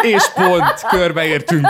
És 0.02 0.30
pont, 0.30 0.82
körbeértünk. 0.90 1.68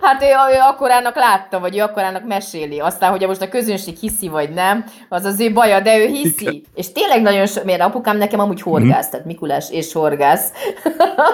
hát 0.00 0.22
ő, 0.22 0.26
ő 0.26 0.58
akkorának 0.60 1.16
látta, 1.16 1.60
vagy 1.60 1.78
ő 1.78 1.82
akkorának 1.82 2.26
meséli. 2.26 2.80
Aztán, 2.80 3.10
hogy 3.10 3.26
most 3.26 3.42
a 3.42 3.48
közönség 3.48 3.96
hiszi, 3.96 4.28
vagy 4.28 4.50
nem, 4.50 4.84
az 5.08 5.24
az 5.24 5.40
ő 5.40 5.52
baja, 5.52 5.80
de 5.80 5.98
ő 5.98 6.06
hiszi. 6.06 6.44
Igen. 6.44 6.62
És 6.74 6.92
tényleg 6.92 7.22
nagyon 7.22 7.46
so, 7.46 7.60
mert 7.64 7.80
apukám 7.80 8.16
nekem 8.16 8.40
amúgy 8.40 8.62
horgász, 8.62 9.06
mm. 9.06 9.10
tehát 9.10 9.26
Mikulás 9.26 9.70
és 9.70 9.92
horgász. 9.92 10.52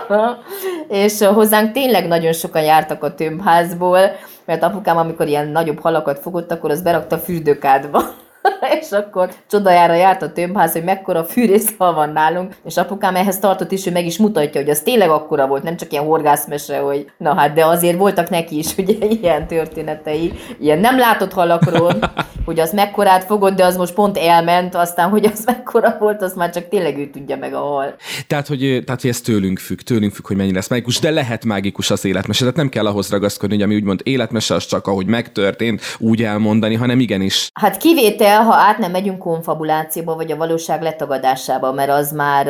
és 0.89 1.23
hozzánk 1.23 1.73
tényleg 1.73 2.07
nagyon 2.07 2.33
sokan 2.33 2.63
jártak 2.63 3.03
a 3.03 3.15
tömbházból, 3.15 4.11
mert 4.51 4.63
apukám, 4.63 4.97
amikor 4.97 5.29
ilyen 5.29 5.49
nagyobb 5.49 5.79
halakat 5.79 6.19
fogott, 6.19 6.51
akkor 6.51 6.71
az 6.71 6.83
berakta 6.83 7.17
a 7.17 7.19
fürdőkádba. 7.19 8.03
és 8.81 8.91
akkor 8.91 9.31
csodajára 9.51 9.95
járt 9.95 10.23
a 10.23 10.33
tömbház, 10.33 10.73
hogy 10.73 10.85
mekkora 10.85 11.25
fűrészfal 11.25 11.95
van 11.95 12.11
nálunk, 12.11 12.55
és 12.65 12.77
apukám 12.77 13.17
ehhez 13.17 13.39
tartott 13.39 13.73
is, 13.73 13.85
hogy 13.85 13.93
meg 13.93 14.07
is 14.07 14.19
mutatja, 14.19 14.61
hogy 14.61 14.71
az 14.71 14.81
tényleg 14.81 15.09
akkora 15.09 15.47
volt, 15.47 15.63
nem 15.63 15.77
csak 15.77 15.93
ilyen 15.93 16.05
horgászmese, 16.05 16.79
hogy 16.79 17.11
na 17.17 17.35
hát, 17.35 17.53
de 17.53 17.65
azért 17.65 17.99
voltak 17.99 18.31
neki 18.31 18.59
is 18.59 18.67
ugye 18.79 19.07
ilyen 19.07 19.47
történetei, 19.47 20.33
ilyen 20.61 20.79
nem 20.79 20.99
látott 20.99 21.33
halakról, 21.33 21.99
hogy 22.45 22.61
az 22.61 22.73
mekkorát 22.73 23.25
fogott, 23.25 23.57
de 23.57 23.65
az 23.65 23.77
most 23.77 23.95
pont 23.95 24.19
elment, 24.19 24.75
aztán, 24.75 25.09
hogy 25.09 25.25
az 25.33 25.45
mekkora 25.45 25.97
volt, 25.99 26.23
az 26.23 26.35
már 26.35 26.51
csak 26.51 26.69
tényleg 26.69 26.99
ő 26.99 27.11
tudja 27.11 27.37
meg 27.37 27.55
a 27.55 27.59
hal. 27.59 27.95
Tehát, 28.27 28.47
hogy, 28.47 28.83
tehát, 28.87 29.01
hogy 29.01 29.11
ez 29.11 29.21
tőlünk 29.21 29.59
függ, 29.59 29.79
tőlünk 29.79 30.15
függ, 30.15 30.27
hogy 30.27 30.37
mennyire 30.37 30.57
lesz 30.57 30.69
mágikus, 30.69 30.99
de 30.99 31.11
lehet 31.11 31.45
mágikus 31.45 31.91
az 31.91 32.05
életmese, 32.05 32.41
tehát 32.41 32.57
nem 32.57 32.69
kell 32.69 32.87
ahhoz 32.87 33.11
ragaszkodni, 33.11 33.55
hogy 33.55 33.65
ami 33.65 33.75
úgymond 33.75 34.01
életmese, 34.03 34.55
az 34.55 34.67
csak 34.67 34.87
ahogy 34.87 35.07
megtörtént, 35.07 35.83
úgy 35.99 36.23
elmondani, 36.23 36.75
hanem 36.75 37.01
igenis. 37.01 37.49
Hát 37.61 37.77
kivétel 37.77 38.30
el, 38.31 38.43
ha 38.43 38.55
át 38.55 38.79
nem 38.79 38.91
megyünk 38.91 39.19
konfabulációba, 39.19 40.15
vagy 40.15 40.33
a 40.33 40.37
valóság 40.37 40.83
letagadásába, 40.83 41.73
mert 41.73 41.91
az 41.91 42.13
már 42.13 42.47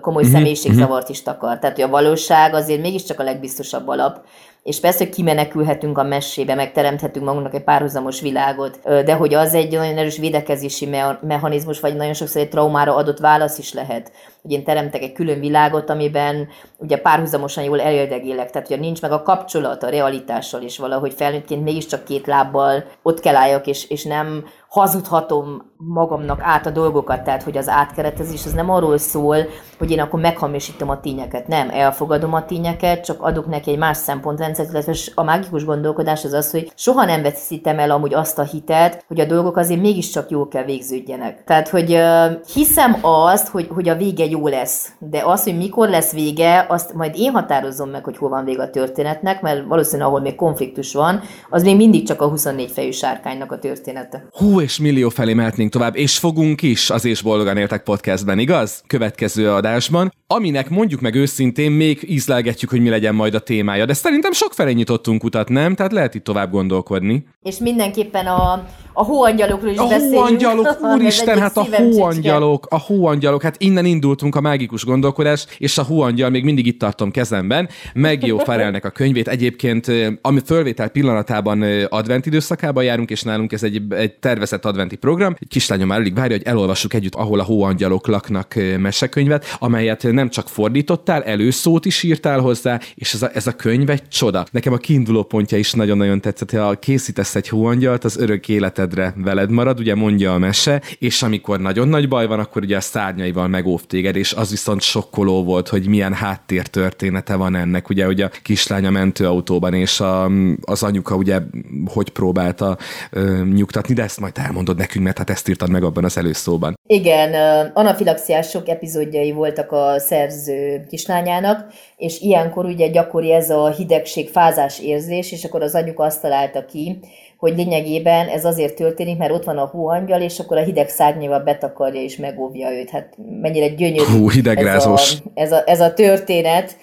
komoly 0.00 0.22
uh-huh, 0.22 0.36
személyiségzavart 0.36 1.08
is 1.08 1.22
takar. 1.22 1.58
Tehát, 1.58 1.76
hogy 1.76 1.84
a 1.84 1.88
valóság 1.88 2.54
azért 2.54 2.80
mégiscsak 2.80 3.20
a 3.20 3.22
legbiztosabb 3.22 3.88
alap. 3.88 4.20
És 4.62 4.80
persze, 4.80 5.04
hogy 5.04 5.14
kimenekülhetünk 5.14 5.98
a 5.98 6.02
mesébe, 6.02 6.54
megteremthetünk 6.54 7.24
magunknak 7.24 7.54
egy 7.54 7.64
párhuzamos 7.64 8.20
világot, 8.20 8.80
de 8.82 9.14
hogy 9.14 9.34
az 9.34 9.54
egy 9.54 9.72
nagyon 9.72 9.98
erős 9.98 10.18
védekezési 10.18 10.88
mechanizmus, 11.20 11.80
vagy 11.80 11.96
nagyon 11.96 12.14
sokszor 12.14 12.40
egy 12.40 12.48
traumára 12.48 12.94
adott 12.94 13.18
válasz 13.18 13.58
is 13.58 13.72
lehet. 13.72 14.12
Hogy 14.42 14.50
én 14.50 14.64
teremtek 14.64 15.02
egy 15.02 15.12
külön 15.12 15.40
világot, 15.40 15.90
amiben 15.90 16.48
ugye 16.76 16.98
párhuzamosan 16.98 17.64
jól 17.64 17.80
eléldegélek, 17.80 18.50
tehát 18.50 18.68
hogy 18.68 18.80
nincs 18.80 19.02
meg 19.02 19.12
a 19.12 19.22
kapcsolat 19.22 19.82
a 19.82 19.88
realitással, 19.88 20.62
és 20.62 20.78
valahogy 20.78 21.12
felnőttként 21.12 21.64
mégiscsak 21.64 22.04
két 22.04 22.26
lábbal 22.26 22.84
ott 23.02 23.20
kell 23.20 23.36
álljak, 23.36 23.66
és, 23.66 23.90
és 23.90 24.04
nem 24.04 24.44
hazudhatom 24.68 25.72
magamnak 25.78 26.40
át 26.42 26.66
a 26.66 26.70
dolgokat, 26.70 27.22
tehát 27.22 27.42
hogy 27.42 27.56
az 27.56 27.68
átkeretezés 27.68 28.44
az 28.44 28.52
nem 28.52 28.70
arról 28.70 28.98
szól, 28.98 29.36
hogy 29.78 29.90
én 29.90 30.00
akkor 30.00 30.20
meghamisítom 30.20 30.90
a 30.90 31.00
tényeket, 31.00 31.48
nem, 31.48 31.68
elfogadom 31.70 32.34
a 32.34 32.44
tényeket, 32.44 33.04
csak 33.04 33.22
adok 33.22 33.46
neki 33.46 33.70
egy 33.70 33.78
más 33.78 33.96
szempontrendszert, 33.96 34.70
illetve 34.70 34.94
a 35.14 35.22
mágikus 35.22 35.64
gondolkodás 35.64 36.24
az 36.24 36.32
az, 36.32 36.50
hogy 36.50 36.72
soha 36.74 37.04
nem 37.04 37.22
veszítem 37.22 37.78
el 37.78 37.90
amúgy 37.90 38.14
azt 38.14 38.38
a 38.38 38.42
hitet, 38.42 39.04
hogy 39.08 39.20
a 39.20 39.24
dolgok 39.24 39.56
azért 39.56 39.80
mégiscsak 39.80 40.30
jól 40.30 40.48
kell 40.48 40.64
végződjenek. 40.64 41.44
Tehát, 41.44 41.68
hogy 41.68 41.92
uh, 41.92 42.52
hiszem 42.52 42.98
azt, 43.00 43.48
hogy, 43.48 43.68
hogy 43.70 43.88
a 43.88 43.96
vége 43.96 44.24
jó 44.24 44.48
lesz, 44.48 44.88
de 44.98 45.22
az, 45.24 45.42
hogy 45.42 45.56
mikor 45.56 45.88
lesz 45.88 46.12
vége, 46.12 46.66
azt 46.68 46.94
majd 46.94 47.12
én 47.16 47.32
határozom 47.32 47.90
meg, 47.90 48.04
hogy 48.04 48.16
hol 48.16 48.28
van 48.28 48.44
vége 48.44 48.62
a 48.62 48.70
történetnek, 48.70 49.42
mert 49.42 49.66
valószínűleg 49.66 50.08
ahol 50.08 50.20
még 50.20 50.34
konfliktus 50.34 50.94
van, 50.94 51.20
az 51.50 51.62
még 51.62 51.76
mindig 51.76 52.06
csak 52.06 52.22
a 52.22 52.28
24 52.28 52.70
fejű 52.70 52.90
sárkánynak 52.90 53.52
a 53.52 53.58
története. 53.58 54.26
Hú, 54.32 54.60
és 54.60 54.78
millió 54.78 55.08
felé 55.08 55.34
mehetnénk 55.34 55.67
mennénk 55.68 55.92
tovább, 55.92 55.96
és 55.96 56.18
fogunk 56.18 56.62
is 56.62 56.90
az 56.90 57.04
És 57.04 57.22
Boldogan 57.22 57.56
Éltek 57.56 57.82
podcastben, 57.82 58.38
igaz? 58.38 58.82
Következő 58.86 59.50
adásban, 59.50 60.12
aminek 60.26 60.68
mondjuk 60.70 61.00
meg 61.00 61.14
őszintén 61.14 61.70
még 61.70 62.04
ízlelgetjük, 62.06 62.70
hogy 62.70 62.80
mi 62.80 62.88
legyen 62.88 63.14
majd 63.14 63.34
a 63.34 63.38
témája, 63.38 63.84
de 63.84 63.92
szerintem 63.92 64.32
sok 64.32 64.52
felé 64.52 64.72
nyitottunk 64.72 65.24
utat, 65.24 65.48
nem? 65.48 65.74
Tehát 65.74 65.92
lehet 65.92 66.14
itt 66.14 66.24
tovább 66.24 66.50
gondolkodni. 66.50 67.26
És 67.42 67.58
mindenképpen 67.58 68.26
a, 68.26 68.66
a 68.92 69.04
hóangyalokról 69.04 69.72
is 69.72 69.78
a 69.78 69.86
beszéljünk. 69.86 70.14
hóangyalok, 70.14 70.78
úristen, 70.94 71.38
hát 71.38 71.56
a 71.56 71.66
hóangyalok, 71.76 72.66
a 72.70 72.78
hóangyalok, 72.78 73.42
hát 73.42 73.56
innen 73.58 73.84
indultunk 73.84 74.36
a 74.36 74.40
mágikus 74.40 74.84
gondolkodás, 74.84 75.46
és 75.58 75.78
a 75.78 75.82
hóangyal 75.82 76.30
még 76.30 76.44
mindig 76.44 76.66
itt 76.66 76.78
tartom 76.78 77.10
kezemben. 77.10 77.68
Megjó 77.94 78.38
Farelnek 78.38 78.84
a 78.84 78.90
könyvét. 78.90 79.28
Egyébként, 79.28 79.86
ami 80.22 80.40
fölvétel 80.44 80.88
pillanatában 80.88 81.62
advent 81.88 82.26
időszakában 82.26 82.84
járunk, 82.84 83.10
és 83.10 83.22
nálunk 83.22 83.52
ez 83.52 83.62
egy, 83.62 83.82
egy 83.90 84.14
tervezett 84.14 84.64
adventi 84.64 84.96
program. 84.96 85.36
Egy 85.38 85.48
kislányom 85.58 85.88
már 85.88 85.98
alig 85.98 86.14
várja, 86.14 86.36
hogy 86.36 86.46
elolvassuk 86.46 86.94
együtt, 86.94 87.14
ahol 87.14 87.40
a 87.40 87.42
hóangyalok 87.42 88.06
laknak 88.06 88.54
mesekönyvet, 88.78 89.56
amelyet 89.58 90.02
nem 90.02 90.28
csak 90.28 90.48
fordítottál, 90.48 91.22
előszót 91.22 91.84
is 91.84 92.02
írtál 92.02 92.40
hozzá, 92.40 92.80
és 92.94 93.14
ez 93.14 93.22
a, 93.22 93.30
ez 93.34 93.46
a 93.46 93.52
könyv 93.52 93.90
egy 93.90 94.08
csoda. 94.08 94.46
Nekem 94.50 94.72
a 94.72 94.76
kiinduló 94.76 95.22
pontja 95.22 95.58
is 95.58 95.72
nagyon-nagyon 95.72 96.20
tetszett, 96.20 96.50
ha 96.50 96.74
készítesz 96.74 97.34
egy 97.34 97.48
hóangyalt, 97.48 98.04
az 98.04 98.16
örök 98.16 98.48
életedre 98.48 99.14
veled 99.16 99.50
marad, 99.50 99.78
ugye 99.78 99.94
mondja 99.94 100.34
a 100.34 100.38
mese, 100.38 100.82
és 100.98 101.22
amikor 101.22 101.60
nagyon 101.60 101.88
nagy 101.88 102.08
baj 102.08 102.26
van, 102.26 102.38
akkor 102.38 102.62
ugye 102.62 102.76
a 102.76 102.80
szárnyaival 102.80 103.48
megóv 103.48 103.84
téged, 103.84 104.16
és 104.16 104.32
az 104.32 104.50
viszont 104.50 104.80
sokkoló 104.80 105.44
volt, 105.44 105.68
hogy 105.68 105.86
milyen 105.86 106.12
háttértörténete 106.12 107.34
van 107.34 107.54
ennek, 107.54 107.88
ugye, 107.88 108.04
hogy 108.04 108.20
a 108.20 108.30
kislánya 108.42 108.90
mentőautóban, 108.90 109.74
és 109.74 110.00
a, 110.00 110.30
az 110.60 110.82
anyuka 110.82 111.14
ugye 111.14 111.40
hogy 111.86 112.08
próbálta 112.08 112.78
ö, 113.10 113.44
nyugtatni, 113.44 113.94
de 113.94 114.02
ezt 114.02 114.20
majd 114.20 114.38
elmondod 114.38 114.76
nekünk, 114.76 115.04
mert 115.04 115.18
hát 115.18 115.30
ezt 115.30 115.47
írtad 115.48 115.70
meg 115.70 115.82
abban 115.82 116.04
az 116.04 116.16
előszóban. 116.16 116.78
Igen, 116.86 117.34
anafilaxiás 117.74 118.48
sok 118.48 118.68
epizódjai 118.68 119.32
voltak 119.32 119.72
a 119.72 119.94
szerző 119.98 120.84
kislányának, 120.88 121.72
és 121.96 122.20
ilyenkor 122.20 122.64
ugye 122.64 122.88
gyakori 122.88 123.32
ez 123.32 123.50
a 123.50 123.70
hidegség, 123.70 124.28
fázás 124.28 124.80
érzés, 124.80 125.32
és 125.32 125.44
akkor 125.44 125.62
az 125.62 125.74
anyuka 125.74 126.04
azt 126.04 126.20
találta 126.20 126.64
ki, 126.64 126.98
hogy 127.38 127.56
lényegében 127.56 128.28
ez 128.28 128.44
azért 128.44 128.74
történik, 128.74 129.18
mert 129.18 129.32
ott 129.32 129.44
van 129.44 129.58
a 129.58 129.66
hóangyal, 129.66 130.20
és 130.20 130.38
akkor 130.38 130.56
a 130.56 130.62
hideg 130.62 130.88
szárnyával 130.88 131.40
betakarja 131.40 132.00
és 132.00 132.16
megóvja 132.16 132.72
őt. 132.72 132.90
Hát 132.90 133.14
mennyire 133.40 133.68
gyönyörű 133.68 134.18
Hú, 134.18 134.28
ez, 134.44 134.86
a, 134.86 134.98
ez, 135.34 135.52
a, 135.52 135.62
ez 135.66 135.80
a 135.80 135.94
történet, 135.94 136.76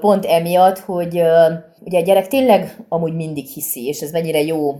pont 0.00 0.24
emiatt, 0.24 0.78
hogy 0.78 1.22
ugye 1.84 1.98
a 1.98 2.02
gyerek 2.02 2.28
tényleg 2.28 2.76
amúgy 2.88 3.14
mindig 3.14 3.46
hiszi, 3.46 3.86
és 3.86 4.00
ez 4.00 4.10
mennyire 4.10 4.42
jó 4.42 4.76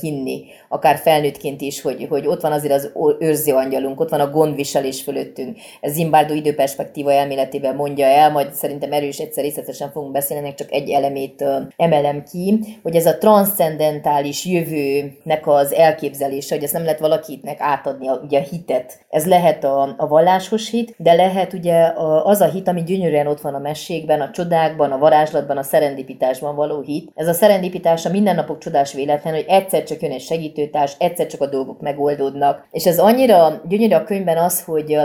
hinni, 0.00 0.44
akár 0.68 0.96
felnőttként 0.96 1.60
is, 1.60 1.80
hogy, 1.80 2.06
hogy 2.08 2.26
ott 2.26 2.40
van 2.40 2.52
azért 2.52 2.72
az 2.72 2.92
őrző 3.18 3.54
angyalunk, 3.54 4.00
ott 4.00 4.08
van 4.08 4.20
a 4.20 4.30
gondviselés 4.30 5.02
fölöttünk. 5.02 5.56
Ez 5.80 5.92
Zimbardo 5.92 6.34
időperspektíva 6.34 7.12
elméletében 7.12 7.74
mondja 7.74 8.06
el, 8.06 8.30
majd 8.30 8.54
szerintem 8.54 8.92
erős 8.92 9.18
egyszer 9.18 9.44
részletesen 9.44 9.90
fogunk 9.90 10.12
beszélni, 10.12 10.54
csak 10.54 10.72
egy 10.72 10.90
elemét 10.90 11.44
emelem 11.76 12.24
ki, 12.30 12.58
hogy 12.82 12.96
ez 12.96 13.06
a 13.06 13.18
transzcendentális 13.18 14.44
jövőnek 14.44 15.46
az 15.46 15.72
elképzelése, 15.72 16.54
hogy 16.54 16.64
ezt 16.64 16.72
nem 16.72 16.84
lehet 16.84 17.00
valakinek 17.00 17.60
átadni 17.60 18.08
a, 18.08 18.20
ugye 18.24 18.38
a 18.38 18.42
hitet. 18.42 18.98
Ez 19.10 19.26
lehet 19.26 19.64
a, 19.64 19.94
a 19.96 20.06
vallásos 20.06 20.70
hit, 20.70 20.94
de 20.98 21.12
lehet 21.12 21.52
ugye 21.52 21.92
az 22.24 22.40
a 22.40 22.50
hit, 22.50 22.68
ami 22.68 22.82
gyönyörűen 22.82 23.26
ott 23.26 23.40
van 23.40 23.54
a 23.54 23.58
mesékben, 23.58 24.20
a 24.20 24.30
csodákban, 24.30 24.92
a 24.92 24.98
varázslatban, 24.98 25.56
a 25.56 25.62
szerendipitásban 25.62 26.45
való 26.54 26.80
hit. 26.80 27.10
Ez 27.14 27.28
a 27.28 27.32
szerendipitás 27.32 28.08
mindennapok 28.08 28.58
csodás 28.58 28.92
véletlen, 28.92 29.34
hogy 29.34 29.44
egyszer 29.48 29.82
csak 29.82 30.02
jön 30.02 30.10
egy 30.10 30.20
segítőtárs, 30.20 30.94
egyszer 30.98 31.26
csak 31.26 31.40
a 31.40 31.46
dolgok 31.46 31.80
megoldódnak. 31.80 32.66
És 32.70 32.86
ez 32.86 32.98
annyira 32.98 33.62
gyönyörű 33.68 33.94
a 33.94 34.04
könyvben 34.04 34.38
az, 34.38 34.64
hogy 34.64 34.96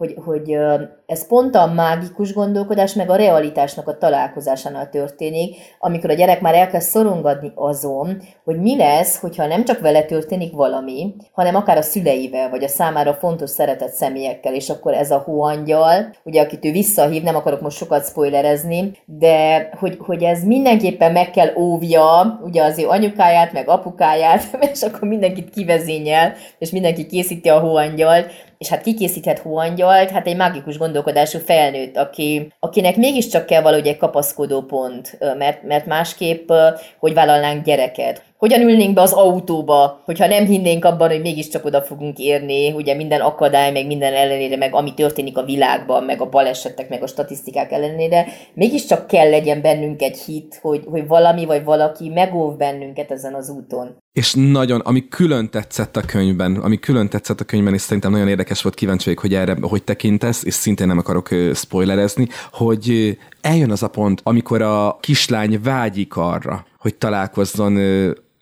hogy, 0.00 0.14
hogy 0.24 0.56
ez 1.06 1.26
pont 1.26 1.54
a 1.54 1.66
mágikus 1.66 2.32
gondolkodás, 2.32 2.94
meg 2.94 3.10
a 3.10 3.16
realitásnak 3.16 3.88
a 3.88 3.98
találkozásánál 3.98 4.88
történik, 4.88 5.56
amikor 5.78 6.10
a 6.10 6.14
gyerek 6.14 6.40
már 6.40 6.54
elkezd 6.54 6.88
szorongadni 6.88 7.52
azon, 7.54 8.22
hogy 8.44 8.60
mi 8.60 8.76
lesz, 8.76 9.20
hogyha 9.20 9.46
nem 9.46 9.64
csak 9.64 9.80
vele 9.80 10.02
történik 10.02 10.52
valami, 10.52 11.14
hanem 11.32 11.54
akár 11.54 11.76
a 11.76 11.82
szüleivel, 11.82 12.50
vagy 12.50 12.64
a 12.64 12.68
számára 12.68 13.14
fontos 13.14 13.50
szeretett 13.50 13.92
személyekkel, 13.92 14.54
és 14.54 14.70
akkor 14.70 14.94
ez 14.94 15.10
a 15.10 15.18
hóangyal, 15.18 16.10
ugye 16.24 16.40
akit 16.40 16.64
ő 16.64 16.70
visszahív, 16.70 17.22
nem 17.22 17.36
akarok 17.36 17.60
most 17.60 17.76
sokat 17.76 18.06
spoilerezni, 18.06 18.92
de 19.04 19.68
hogy, 19.78 19.96
hogy 19.98 20.22
ez 20.22 20.44
mindenképpen 20.44 21.12
meg 21.12 21.30
kell 21.30 21.54
óvja, 21.56 22.40
ugye 22.44 22.62
az 22.62 22.78
ő 22.78 22.88
anyukáját, 22.88 23.52
meg 23.52 23.68
apukáját, 23.68 24.42
és 24.72 24.82
akkor 24.82 25.08
mindenkit 25.08 25.50
kivezényel, 25.50 26.32
és 26.58 26.70
mindenki 26.70 27.06
készíti 27.06 27.48
a 27.48 27.60
hóangyal, 27.60 28.24
és 28.60 28.68
hát 28.68 28.82
kikészíthet 28.82 29.38
hóangyalt, 29.38 30.10
hát 30.10 30.26
egy 30.26 30.36
mágikus 30.36 30.78
gondolkodású 30.78 31.38
felnőtt, 31.38 31.96
aki, 31.96 32.52
akinek 32.58 32.96
mégiscsak 32.96 33.46
kell 33.46 33.62
valahogy 33.62 33.86
egy 33.86 33.96
kapaszkodó 33.96 34.62
pont, 34.62 35.18
mert, 35.38 35.62
mert 35.62 35.86
másképp 35.86 36.52
hogy 36.98 37.14
vállalnánk 37.14 37.64
gyereket 37.64 38.22
hogyan 38.40 38.60
ülnénk 38.60 38.94
be 38.94 39.00
az 39.00 39.12
autóba, 39.12 40.02
hogyha 40.04 40.26
nem 40.26 40.44
hinnénk 40.44 40.84
abban, 40.84 41.08
hogy 41.08 41.20
mégiscsak 41.20 41.64
oda 41.64 41.82
fogunk 41.82 42.18
érni, 42.18 42.72
ugye 42.72 42.94
minden 42.94 43.20
akadály, 43.20 43.72
meg 43.72 43.86
minden 43.86 44.14
ellenére, 44.14 44.56
meg 44.56 44.74
ami 44.74 44.94
történik 44.94 45.36
a 45.36 45.44
világban, 45.44 46.04
meg 46.04 46.20
a 46.20 46.28
balesetek, 46.28 46.88
meg 46.88 47.02
a 47.02 47.06
statisztikák 47.06 47.72
ellenére, 47.72 48.26
mégiscsak 48.54 49.06
kell 49.06 49.30
legyen 49.30 49.60
bennünk 49.60 50.02
egy 50.02 50.18
hit, 50.18 50.58
hogy, 50.62 50.84
hogy 50.90 51.06
valami 51.06 51.44
vagy 51.44 51.64
valaki 51.64 52.08
megóv 52.08 52.56
bennünket 52.56 53.10
ezen 53.10 53.34
az 53.34 53.48
úton. 53.48 53.96
És 54.12 54.34
nagyon, 54.34 54.80
ami 54.80 55.08
külön 55.08 55.50
tetszett 55.50 55.96
a 55.96 56.00
könyvben, 56.00 56.56
ami 56.56 56.78
külön 56.78 57.08
tetszett 57.08 57.40
a 57.40 57.44
könyvben, 57.44 57.74
és 57.74 57.80
szerintem 57.80 58.10
nagyon 58.10 58.28
érdekes 58.28 58.62
volt, 58.62 58.74
kíváncsi 58.74 59.04
vagyok, 59.04 59.20
hogy 59.20 59.34
erre 59.34 59.56
hogy 59.60 59.82
tekintesz, 59.82 60.44
és 60.44 60.54
szintén 60.54 60.86
nem 60.86 60.98
akarok 60.98 61.28
spoilerezni, 61.54 62.28
hogy 62.52 63.16
eljön 63.40 63.70
az 63.70 63.82
a 63.82 63.88
pont, 63.88 64.20
amikor 64.24 64.62
a 64.62 64.96
kislány 65.00 65.60
vágyik 65.62 66.16
arra, 66.16 66.66
hogy 66.78 66.94
találkozzon 66.94 67.78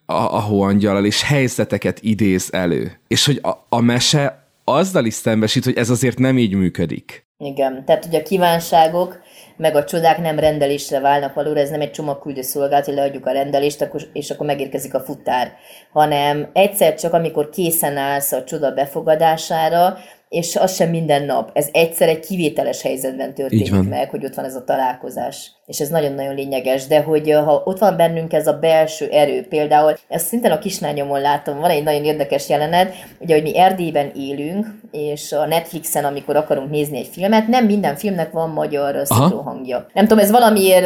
a, 0.09 0.35
a 0.35 0.39
hóangyalal, 0.39 1.05
és 1.05 1.23
helyzeteket 1.23 1.99
idéz 2.01 2.49
elő. 2.51 2.99
És 3.07 3.25
hogy 3.25 3.39
a, 3.43 3.49
a 3.69 3.79
mese 3.79 4.43
azzal 4.63 5.05
is 5.05 5.13
szembesít, 5.13 5.63
hogy 5.63 5.77
ez 5.77 5.89
azért 5.89 6.17
nem 6.17 6.37
így 6.37 6.53
működik. 6.53 7.27
Igen, 7.37 7.85
tehát 7.85 8.05
ugye 8.05 8.19
a 8.19 8.23
kívánságok 8.23 9.19
meg 9.57 9.75
a 9.75 9.83
csodák 9.83 10.17
nem 10.17 10.39
rendelésre 10.39 10.99
válnak 10.99 11.33
valóra, 11.33 11.59
ez 11.59 11.69
nem 11.69 11.81
egy 11.81 11.91
csomagküldő 11.91 12.41
szolgálat, 12.41 12.85
hogy 12.85 12.93
leadjuk 12.93 13.25
a 13.25 13.31
rendelést, 13.31 13.89
és 14.13 14.29
akkor 14.29 14.45
megérkezik 14.45 14.93
a 14.93 14.99
futár, 14.99 15.51
hanem 15.91 16.49
egyszer 16.53 16.95
csak, 16.95 17.13
amikor 17.13 17.49
készen 17.49 17.97
állsz 17.97 18.31
a 18.31 18.43
csoda 18.43 18.71
befogadására, 18.71 19.97
és 20.29 20.55
az 20.55 20.75
sem 20.75 20.89
minden 20.89 21.25
nap. 21.25 21.49
Ez 21.53 21.67
egyszer 21.71 22.09
egy 22.09 22.19
kivételes 22.19 22.81
helyzetben 22.81 23.33
történik 23.33 23.89
meg, 23.89 24.09
hogy 24.09 24.25
ott 24.25 24.35
van 24.35 24.45
ez 24.45 24.55
a 24.55 24.63
találkozás 24.63 25.51
és 25.69 25.79
ez 25.79 25.89
nagyon-nagyon 25.89 26.35
lényeges, 26.35 26.87
de 26.87 27.01
hogy 27.01 27.31
ha 27.31 27.61
ott 27.65 27.79
van 27.79 27.97
bennünk 27.97 28.33
ez 28.33 28.47
a 28.47 28.53
belső 28.53 29.07
erő, 29.11 29.45
például 29.49 29.97
ezt 30.07 30.27
szintén 30.27 30.51
a 30.51 30.59
kislányomon 30.59 31.21
látom, 31.21 31.59
van 31.59 31.69
egy 31.69 31.83
nagyon 31.83 32.03
érdekes 32.03 32.49
jelenet, 32.49 32.93
ugye, 33.19 33.33
hogy 33.33 33.43
mi 33.43 33.57
Erdélyben 33.57 34.11
élünk, 34.15 34.67
és 34.91 35.31
a 35.31 35.45
Netflixen, 35.45 36.05
amikor 36.05 36.35
akarunk 36.35 36.69
nézni 36.69 36.97
egy 36.97 37.09
filmet, 37.11 37.47
nem 37.47 37.65
minden 37.65 37.95
filmnek 37.95 38.31
van 38.31 38.49
magyar 38.49 39.03
hangja. 39.43 39.85
Nem 39.93 40.07
tudom, 40.07 40.23
ez 40.23 40.31
valamiért, 40.31 40.83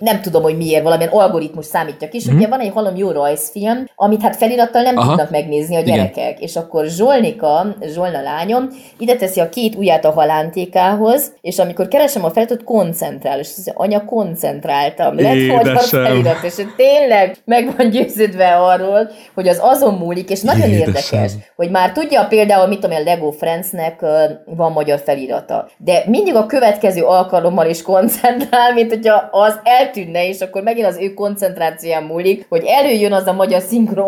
nem 0.00 0.20
tudom, 0.22 0.42
hogy 0.42 0.56
miért, 0.56 0.82
valamilyen 0.82 1.12
algoritmus 1.12 1.64
számítja 1.64 2.08
ki, 2.08 2.16
és 2.16 2.28
mm-hmm. 2.28 2.36
ugye 2.36 2.48
van 2.48 2.60
egy 2.60 2.72
halom 2.72 2.96
jó 2.96 3.10
rajzfilm, 3.10 3.88
amit 3.94 4.22
hát 4.22 4.36
felirattal 4.36 4.82
nem 4.82 4.96
Aha. 4.96 5.08
tudnak 5.08 5.30
megnézni 5.30 5.76
a 5.76 5.80
gyerekek, 5.80 6.16
Igen. 6.16 6.36
és 6.40 6.56
akkor 6.56 6.84
Zsolnika, 6.86 7.76
Zsolna 7.82 8.22
lányom, 8.22 8.68
ide 8.98 9.16
teszi 9.16 9.40
a 9.40 9.48
két 9.48 9.74
ujját 9.74 10.04
a 10.04 10.10
halántékához, 10.10 11.32
és 11.40 11.58
amikor 11.58 11.88
keresem 11.88 12.24
a 12.24 12.30
feliratot, 12.30 12.64
koncentrál, 12.64 13.38
és 13.38 13.48
az 13.56 13.72
anya 13.74 14.04
koncentrál 14.04 14.25
koncentráltam. 14.26 15.16
Lett 15.18 15.46
magyar 15.46 15.78
felirat, 15.78 16.42
és 16.42 16.54
tényleg 16.76 17.36
meg 17.44 17.74
van 17.76 17.90
győződve 17.90 18.56
arról, 18.56 19.10
hogy 19.34 19.48
az 19.48 19.58
azon 19.60 19.94
múlik, 19.94 20.30
és 20.30 20.40
nagyon 20.40 20.68
Édesem. 20.68 20.88
érdekes, 20.88 21.32
hogy 21.56 21.70
már 21.70 21.92
tudja 21.92 22.24
például, 22.24 22.66
mit 22.66 22.80
tudom, 22.80 22.96
a 22.96 23.00
Lego 23.00 23.30
Friendsnek 23.30 24.00
van 24.44 24.72
magyar 24.72 25.00
felirata. 25.04 25.68
De 25.78 26.02
mindig 26.06 26.34
a 26.34 26.46
következő 26.46 27.02
alkalommal 27.02 27.66
is 27.66 27.82
koncentrál, 27.82 28.74
mint 28.74 28.90
hogyha 28.90 29.28
az 29.30 29.60
eltűnne, 29.62 30.28
és 30.28 30.40
akkor 30.40 30.62
megint 30.62 30.86
az 30.86 30.96
ő 31.00 31.14
koncentrációján 31.14 32.02
múlik, 32.02 32.46
hogy 32.48 32.62
előjön 32.66 33.12
az 33.12 33.26
a 33.26 33.32
magyar 33.32 33.62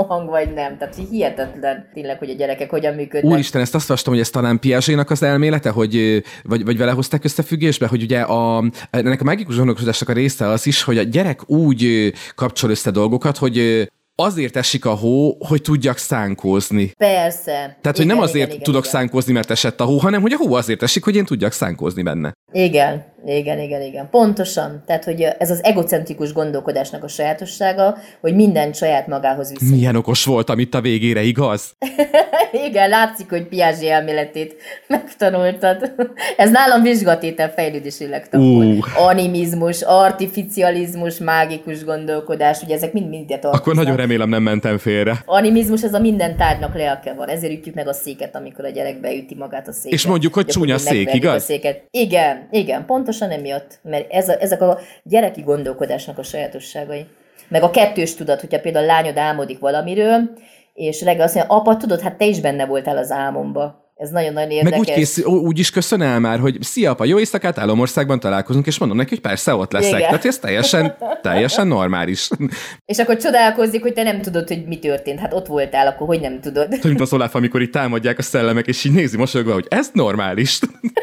hang, 0.09 0.31
vagy 0.31 0.53
nem. 0.55 0.79
Tehát 0.79 0.97
hihetetlen 1.11 1.89
tényleg, 1.95 2.19
hogy 2.19 2.31
a 2.31 2.35
gyerekek 2.35 2.71
hogyan 2.71 2.95
működnek. 2.95 3.33
Úristen, 3.33 3.61
ezt 3.61 3.75
azt 3.75 3.89
vastam, 3.89 4.13
hogy 4.13 4.23
ez 4.23 4.31
talán 4.31 4.61
Piaget-nak 4.61 5.11
az 5.11 5.23
elmélete, 5.23 5.71
hogy, 5.71 6.23
vagy, 6.43 6.65
vagy 6.65 6.79
vele 6.79 6.91
hozták 6.91 7.25
összefüggésbe, 7.25 7.87
hogy 7.87 8.03
ugye 8.03 8.21
a, 8.21 8.65
ennek 8.91 9.21
a 9.21 9.25
mágikus 9.25 9.57
gondolkodásnak 9.57 10.08
a 10.09 10.13
része 10.13 10.49
az 10.49 10.67
is, 10.67 10.83
hogy 10.83 10.99
a 10.99 11.03
gyerek 11.03 11.51
úgy 11.51 12.13
kapcsol 12.35 12.71
össze 12.71 12.91
dolgokat, 12.91 13.37
hogy 13.37 13.89
azért 14.21 14.57
esik 14.57 14.85
a 14.85 14.95
hó, 14.95 15.37
hogy 15.47 15.63
tudjak 15.63 15.97
szánkózni. 15.97 16.91
Persze. 16.97 17.53
Tehát, 17.53 17.79
igen, 17.83 17.95
hogy 17.95 18.07
nem 18.07 18.19
azért 18.19 18.49
igen, 18.53 18.63
tudok 18.63 18.81
igen, 18.81 18.93
szánkózni, 18.93 19.33
mert 19.33 19.51
esett 19.51 19.81
a 19.81 19.85
hó, 19.85 19.97
hanem 19.97 20.21
hogy 20.21 20.33
a 20.33 20.37
hó 20.37 20.55
azért 20.55 20.83
esik, 20.83 21.05
hogy 21.05 21.17
én 21.17 21.25
tudjak 21.25 21.53
szánkózni 21.53 22.03
benne. 22.03 22.33
Igen. 22.53 23.05
Igen, 23.25 23.59
igen, 23.59 23.83
igen. 23.83 24.09
Pontosan. 24.11 24.83
Tehát, 24.87 25.05
hogy 25.05 25.23
ez 25.39 25.51
az 25.51 25.65
egocentrikus 25.65 26.33
gondolkodásnak 26.33 27.05
a 27.05 27.09
sajátossága, 27.09 27.97
hogy 28.21 28.35
minden 28.35 28.73
saját 28.73 29.07
magához 29.07 29.51
viszi. 29.51 29.75
Milyen 29.75 29.97
okos 29.97 30.25
voltam 30.25 30.59
itt 30.59 30.75
a 30.75 30.81
végére, 30.81 31.23
igaz? 31.23 31.77
igen, 32.69 32.89
látszik, 32.89 33.29
hogy 33.31 33.47
Piaget 33.47 33.91
elméletét 33.91 34.57
megtanultad. 34.87 35.93
ez 36.37 36.51
nálam 36.51 36.83
vizsgatétel 36.83 37.51
fejlődési 37.51 38.07
lektor 38.07 38.41
uh. 38.41 39.07
Animizmus, 39.07 39.83
artificializmus, 39.83 41.19
mágikus 41.19 41.85
gondolkodás, 41.85 42.63
ugye 42.63 42.75
ezek 42.75 42.93
mind-mind 42.93 43.39
Akkor 43.43 43.75
nagyon 43.75 43.97
remélem 43.97 44.29
nem 44.29 44.43
mentem 44.43 44.79
félre. 44.79 45.23
Animizmus, 45.27 45.83
ez 45.83 45.95
a 45.95 45.99
minden 45.99 46.37
tárgynak 46.37 46.75
lelke 46.75 47.13
van. 47.13 47.29
Ezért 47.29 47.53
ütjük 47.53 47.75
meg 47.75 47.89
a 47.89 47.93
széket, 47.93 48.37
amikor 48.37 48.65
a 48.65 48.69
gyerek 48.69 49.01
beüti 49.01 49.35
magát 49.35 49.69
a 49.69 49.73
széket. 49.73 49.93
És 49.93 50.07
mondjuk, 50.07 50.35
hogy 50.35 50.47
csúnya 50.47 50.79
szék, 50.79 51.15
igaz? 51.15 51.35
A 51.35 51.39
széket. 51.39 51.83
Igen, 51.91 52.49
igen, 52.51 52.85
pontosan 52.87 53.18
emiatt. 53.21 53.79
Mert 53.83 54.13
ez 54.13 54.29
a, 54.29 54.41
ezek 54.41 54.61
a 54.61 54.79
gyereki 55.03 55.41
gondolkodásnak 55.41 56.19
a 56.19 56.23
sajátosságai. 56.23 57.07
Meg 57.49 57.63
a 57.63 57.71
kettős 57.71 58.15
tudat, 58.15 58.41
hogyha 58.41 58.61
például 58.61 58.85
a 58.85 58.89
lányod 58.89 59.17
álmodik 59.17 59.59
valamiről, 59.59 60.31
és 60.75 61.03
reggel 61.03 61.25
azt 61.25 61.35
mondja, 61.35 61.55
apa, 61.55 61.77
tudod, 61.77 62.01
hát 62.01 62.17
te 62.17 62.25
is 62.25 62.41
benne 62.41 62.67
voltál 62.67 62.97
az 62.97 63.11
álmomba. 63.11 63.87
Ez 63.99 64.11
nagyon-nagyon 64.11 64.51
érdekes. 64.51 64.79
Meg 64.79 64.89
úgy, 64.89 64.95
kész, 64.95 65.25
úgy 65.25 65.59
is 65.59 65.71
köszön 65.71 66.03
el 66.03 66.21
már, 66.21 66.39
hogy 66.39 66.57
szia, 66.61 66.91
apa, 66.91 67.05
jó 67.05 67.19
éjszakát, 67.19 67.59
Álomországban 67.59 68.21
találkozunk, 68.21 68.67
és 68.67 68.79
mondom 68.79 68.97
neki, 68.97 69.09
hogy 69.09 69.21
persze 69.21 69.55
ott 69.55 69.73
leszek. 69.73 69.99
Igen. 69.99 70.09
Tehát 70.09 70.25
ez 70.25 70.39
teljesen, 70.39 70.97
teljesen 71.23 71.67
normális. 71.67 72.29
És 72.87 72.99
akkor 72.99 73.17
csodálkozik, 73.17 73.83
hogy 73.83 73.93
te 73.93 74.03
nem 74.03 74.21
tudod, 74.21 74.49
hogy 74.49 74.67
mi 74.67 74.79
történt. 74.79 75.19
Hát 75.19 75.33
ott 75.33 75.47
voltál, 75.47 75.87
akkor 75.87 76.07
hogy 76.07 76.21
nem 76.21 76.41
tudod? 76.41 76.79
Mint 76.83 77.01
az 77.01 77.13
Olaf, 77.13 77.35
amikor 77.35 77.63
itt 77.63 77.73
támadják 77.73 78.19
a 78.19 78.23
szellemek, 78.23 78.67
és 78.67 78.85
így 78.85 78.93
nézi 78.93 79.17
mosolyogva, 79.17 79.53
hogy 79.53 79.67
ez 79.69 79.91
normális. 79.93 80.59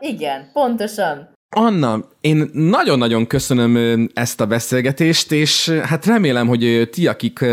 Igen, 0.00 0.50
pontosan. 0.52 1.39
Anna, 1.56 2.08
én 2.20 2.50
nagyon-nagyon 2.52 3.26
köszönöm 3.26 4.08
ezt 4.14 4.40
a 4.40 4.46
beszélgetést, 4.46 5.32
és 5.32 5.68
hát 5.68 6.06
remélem, 6.06 6.46
hogy 6.46 6.88
ti, 6.92 7.06
akik 7.06 7.44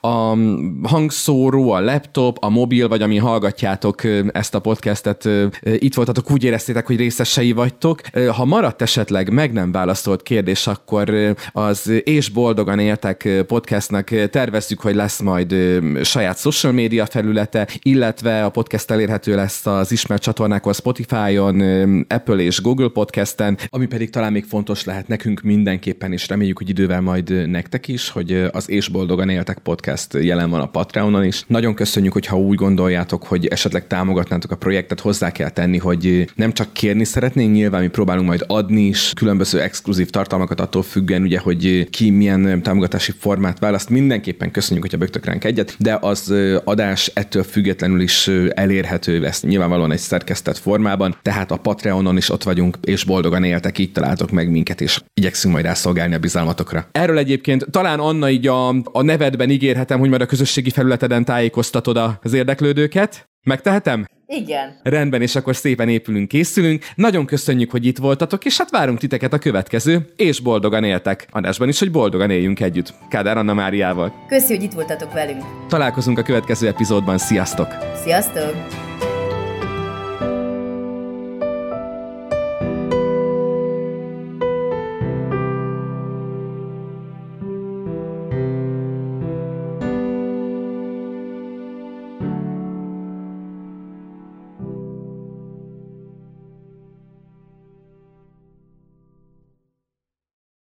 a 0.00 0.36
hangszóró, 0.82 1.70
a 1.70 1.80
laptop, 1.80 2.36
a 2.40 2.48
mobil, 2.48 2.88
vagy 2.88 3.02
ami 3.02 3.16
hallgatjátok 3.16 4.02
ezt 4.32 4.54
a 4.54 4.58
podcastet, 4.58 5.28
itt 5.62 5.94
voltatok, 5.94 6.30
úgy 6.30 6.44
éreztétek, 6.44 6.86
hogy 6.86 6.96
részesei 6.96 7.52
vagytok. 7.52 8.00
Ha 8.32 8.44
maradt 8.44 8.82
esetleg 8.82 9.32
meg 9.32 9.52
nem 9.52 9.72
válaszolt 9.72 10.22
kérdés, 10.22 10.66
akkor 10.66 11.34
az 11.52 11.92
És 12.04 12.28
Boldogan 12.28 12.78
Éltek 12.78 13.28
podcastnak 13.46 14.08
tervezzük, 14.30 14.80
hogy 14.80 14.94
lesz 14.94 15.20
majd 15.20 15.54
saját 16.02 16.38
social 16.38 16.72
média 16.72 17.06
felülete, 17.06 17.68
illetve 17.82 18.44
a 18.44 18.50
podcast 18.50 18.90
elérhető 18.90 19.34
lesz 19.34 19.66
az 19.66 19.92
ismert 19.92 20.22
csatornákon 20.22 20.72
Spotify-on, 20.72 21.60
Apple 22.08 22.36
és 22.36 22.60
Google 22.60 22.88
podcasten, 22.88 23.45
ami 23.68 23.86
pedig 23.86 24.10
talán 24.10 24.32
még 24.32 24.44
fontos 24.44 24.84
lehet 24.84 25.08
nekünk 25.08 25.40
mindenképpen, 25.40 26.12
és 26.12 26.28
reméljük, 26.28 26.58
hogy 26.58 26.68
idővel 26.68 27.00
majd 27.00 27.48
nektek 27.50 27.88
is, 27.88 28.08
hogy 28.08 28.48
az 28.50 28.70
És 28.70 28.88
Boldogan 28.88 29.28
Éltek 29.28 29.58
podcast 29.58 30.14
jelen 30.14 30.50
van 30.50 30.60
a 30.60 30.66
Patreonon 30.66 31.24
is. 31.24 31.44
Nagyon 31.46 31.74
köszönjük, 31.74 32.12
hogyha 32.12 32.38
úgy 32.38 32.56
gondoljátok, 32.56 33.24
hogy 33.24 33.46
esetleg 33.46 33.86
támogatnátok 33.86 34.50
a 34.50 34.56
projektet, 34.56 35.00
hozzá 35.00 35.32
kell 35.32 35.50
tenni, 35.50 35.78
hogy 35.78 36.30
nem 36.34 36.52
csak 36.52 36.72
kérni 36.72 37.04
szeretnénk, 37.04 37.52
nyilván 37.52 37.82
mi 37.82 37.88
próbálunk 37.88 38.26
majd 38.26 38.44
adni 38.46 38.82
is 38.82 39.12
különböző 39.14 39.60
exkluzív 39.60 40.10
tartalmakat 40.10 40.60
attól 40.60 40.82
függően, 40.82 41.22
ugye, 41.22 41.38
hogy 41.38 41.88
ki 41.90 42.10
milyen 42.10 42.62
támogatási 42.62 43.12
formát 43.18 43.58
választ. 43.58 43.88
Mindenképpen 43.88 44.50
köszönjük, 44.50 44.82
hogyha 44.82 44.98
bögtök 44.98 45.24
ránk 45.24 45.44
egyet, 45.44 45.76
de 45.78 45.98
az 46.00 46.34
adás 46.64 47.10
ettől 47.14 47.42
függetlenül 47.42 48.00
is 48.00 48.30
elérhető 48.54 49.20
lesz 49.20 49.42
nyilvánvalóan 49.42 49.92
egy 49.92 49.98
szerkesztett 49.98 50.58
formában, 50.58 51.16
tehát 51.22 51.50
a 51.50 51.56
Patreonon 51.56 52.16
is 52.16 52.30
ott 52.30 52.42
vagyunk, 52.42 52.78
és 52.80 53.04
boldogan 53.36 53.44
éltek, 53.44 53.78
így 53.78 53.92
találtok 53.92 54.30
meg 54.30 54.50
minket, 54.50 54.80
és 54.80 55.00
igyekszünk 55.14 55.54
majd 55.54 55.66
rászolgálni 55.66 56.14
a 56.14 56.18
bizalmatokra. 56.18 56.88
Erről 56.92 57.18
egyébként 57.18 57.70
talán 57.70 57.98
Anna 57.98 58.30
így 58.30 58.46
a, 58.46 58.68
a 58.68 59.02
nevedben 59.02 59.50
ígérhetem, 59.50 59.98
hogy 59.98 60.08
majd 60.08 60.20
a 60.20 60.26
közösségi 60.26 60.70
felületeden 60.70 61.24
tájékoztatod 61.24 61.96
az 62.22 62.32
érdeklődőket. 62.32 63.28
Megtehetem? 63.42 64.06
Igen. 64.26 64.80
Rendben, 64.82 65.22
és 65.22 65.36
akkor 65.36 65.56
szépen 65.56 65.88
épülünk, 65.88 66.28
készülünk. 66.28 66.84
Nagyon 66.94 67.26
köszönjük, 67.26 67.70
hogy 67.70 67.86
itt 67.86 67.98
voltatok, 67.98 68.44
és 68.44 68.58
hát 68.58 68.70
várunk 68.70 68.98
titeket 68.98 69.32
a 69.32 69.38
következő, 69.38 70.06
és 70.16 70.40
boldogan 70.40 70.84
éltek. 70.84 71.26
Adásban 71.30 71.68
is, 71.68 71.78
hogy 71.78 71.90
boldogan 71.90 72.30
éljünk 72.30 72.60
együtt. 72.60 72.94
Kádár 73.08 73.36
Anna 73.36 73.54
Máriával. 73.54 74.12
Köszi, 74.28 74.54
hogy 74.54 74.64
itt 74.64 74.72
voltatok 74.72 75.12
velünk. 75.12 75.42
Találkozunk 75.68 76.18
a 76.18 76.22
következő 76.22 76.66
epizódban. 76.66 77.18
Sziasztok! 77.18 77.68
Sziasztok! 78.04 78.54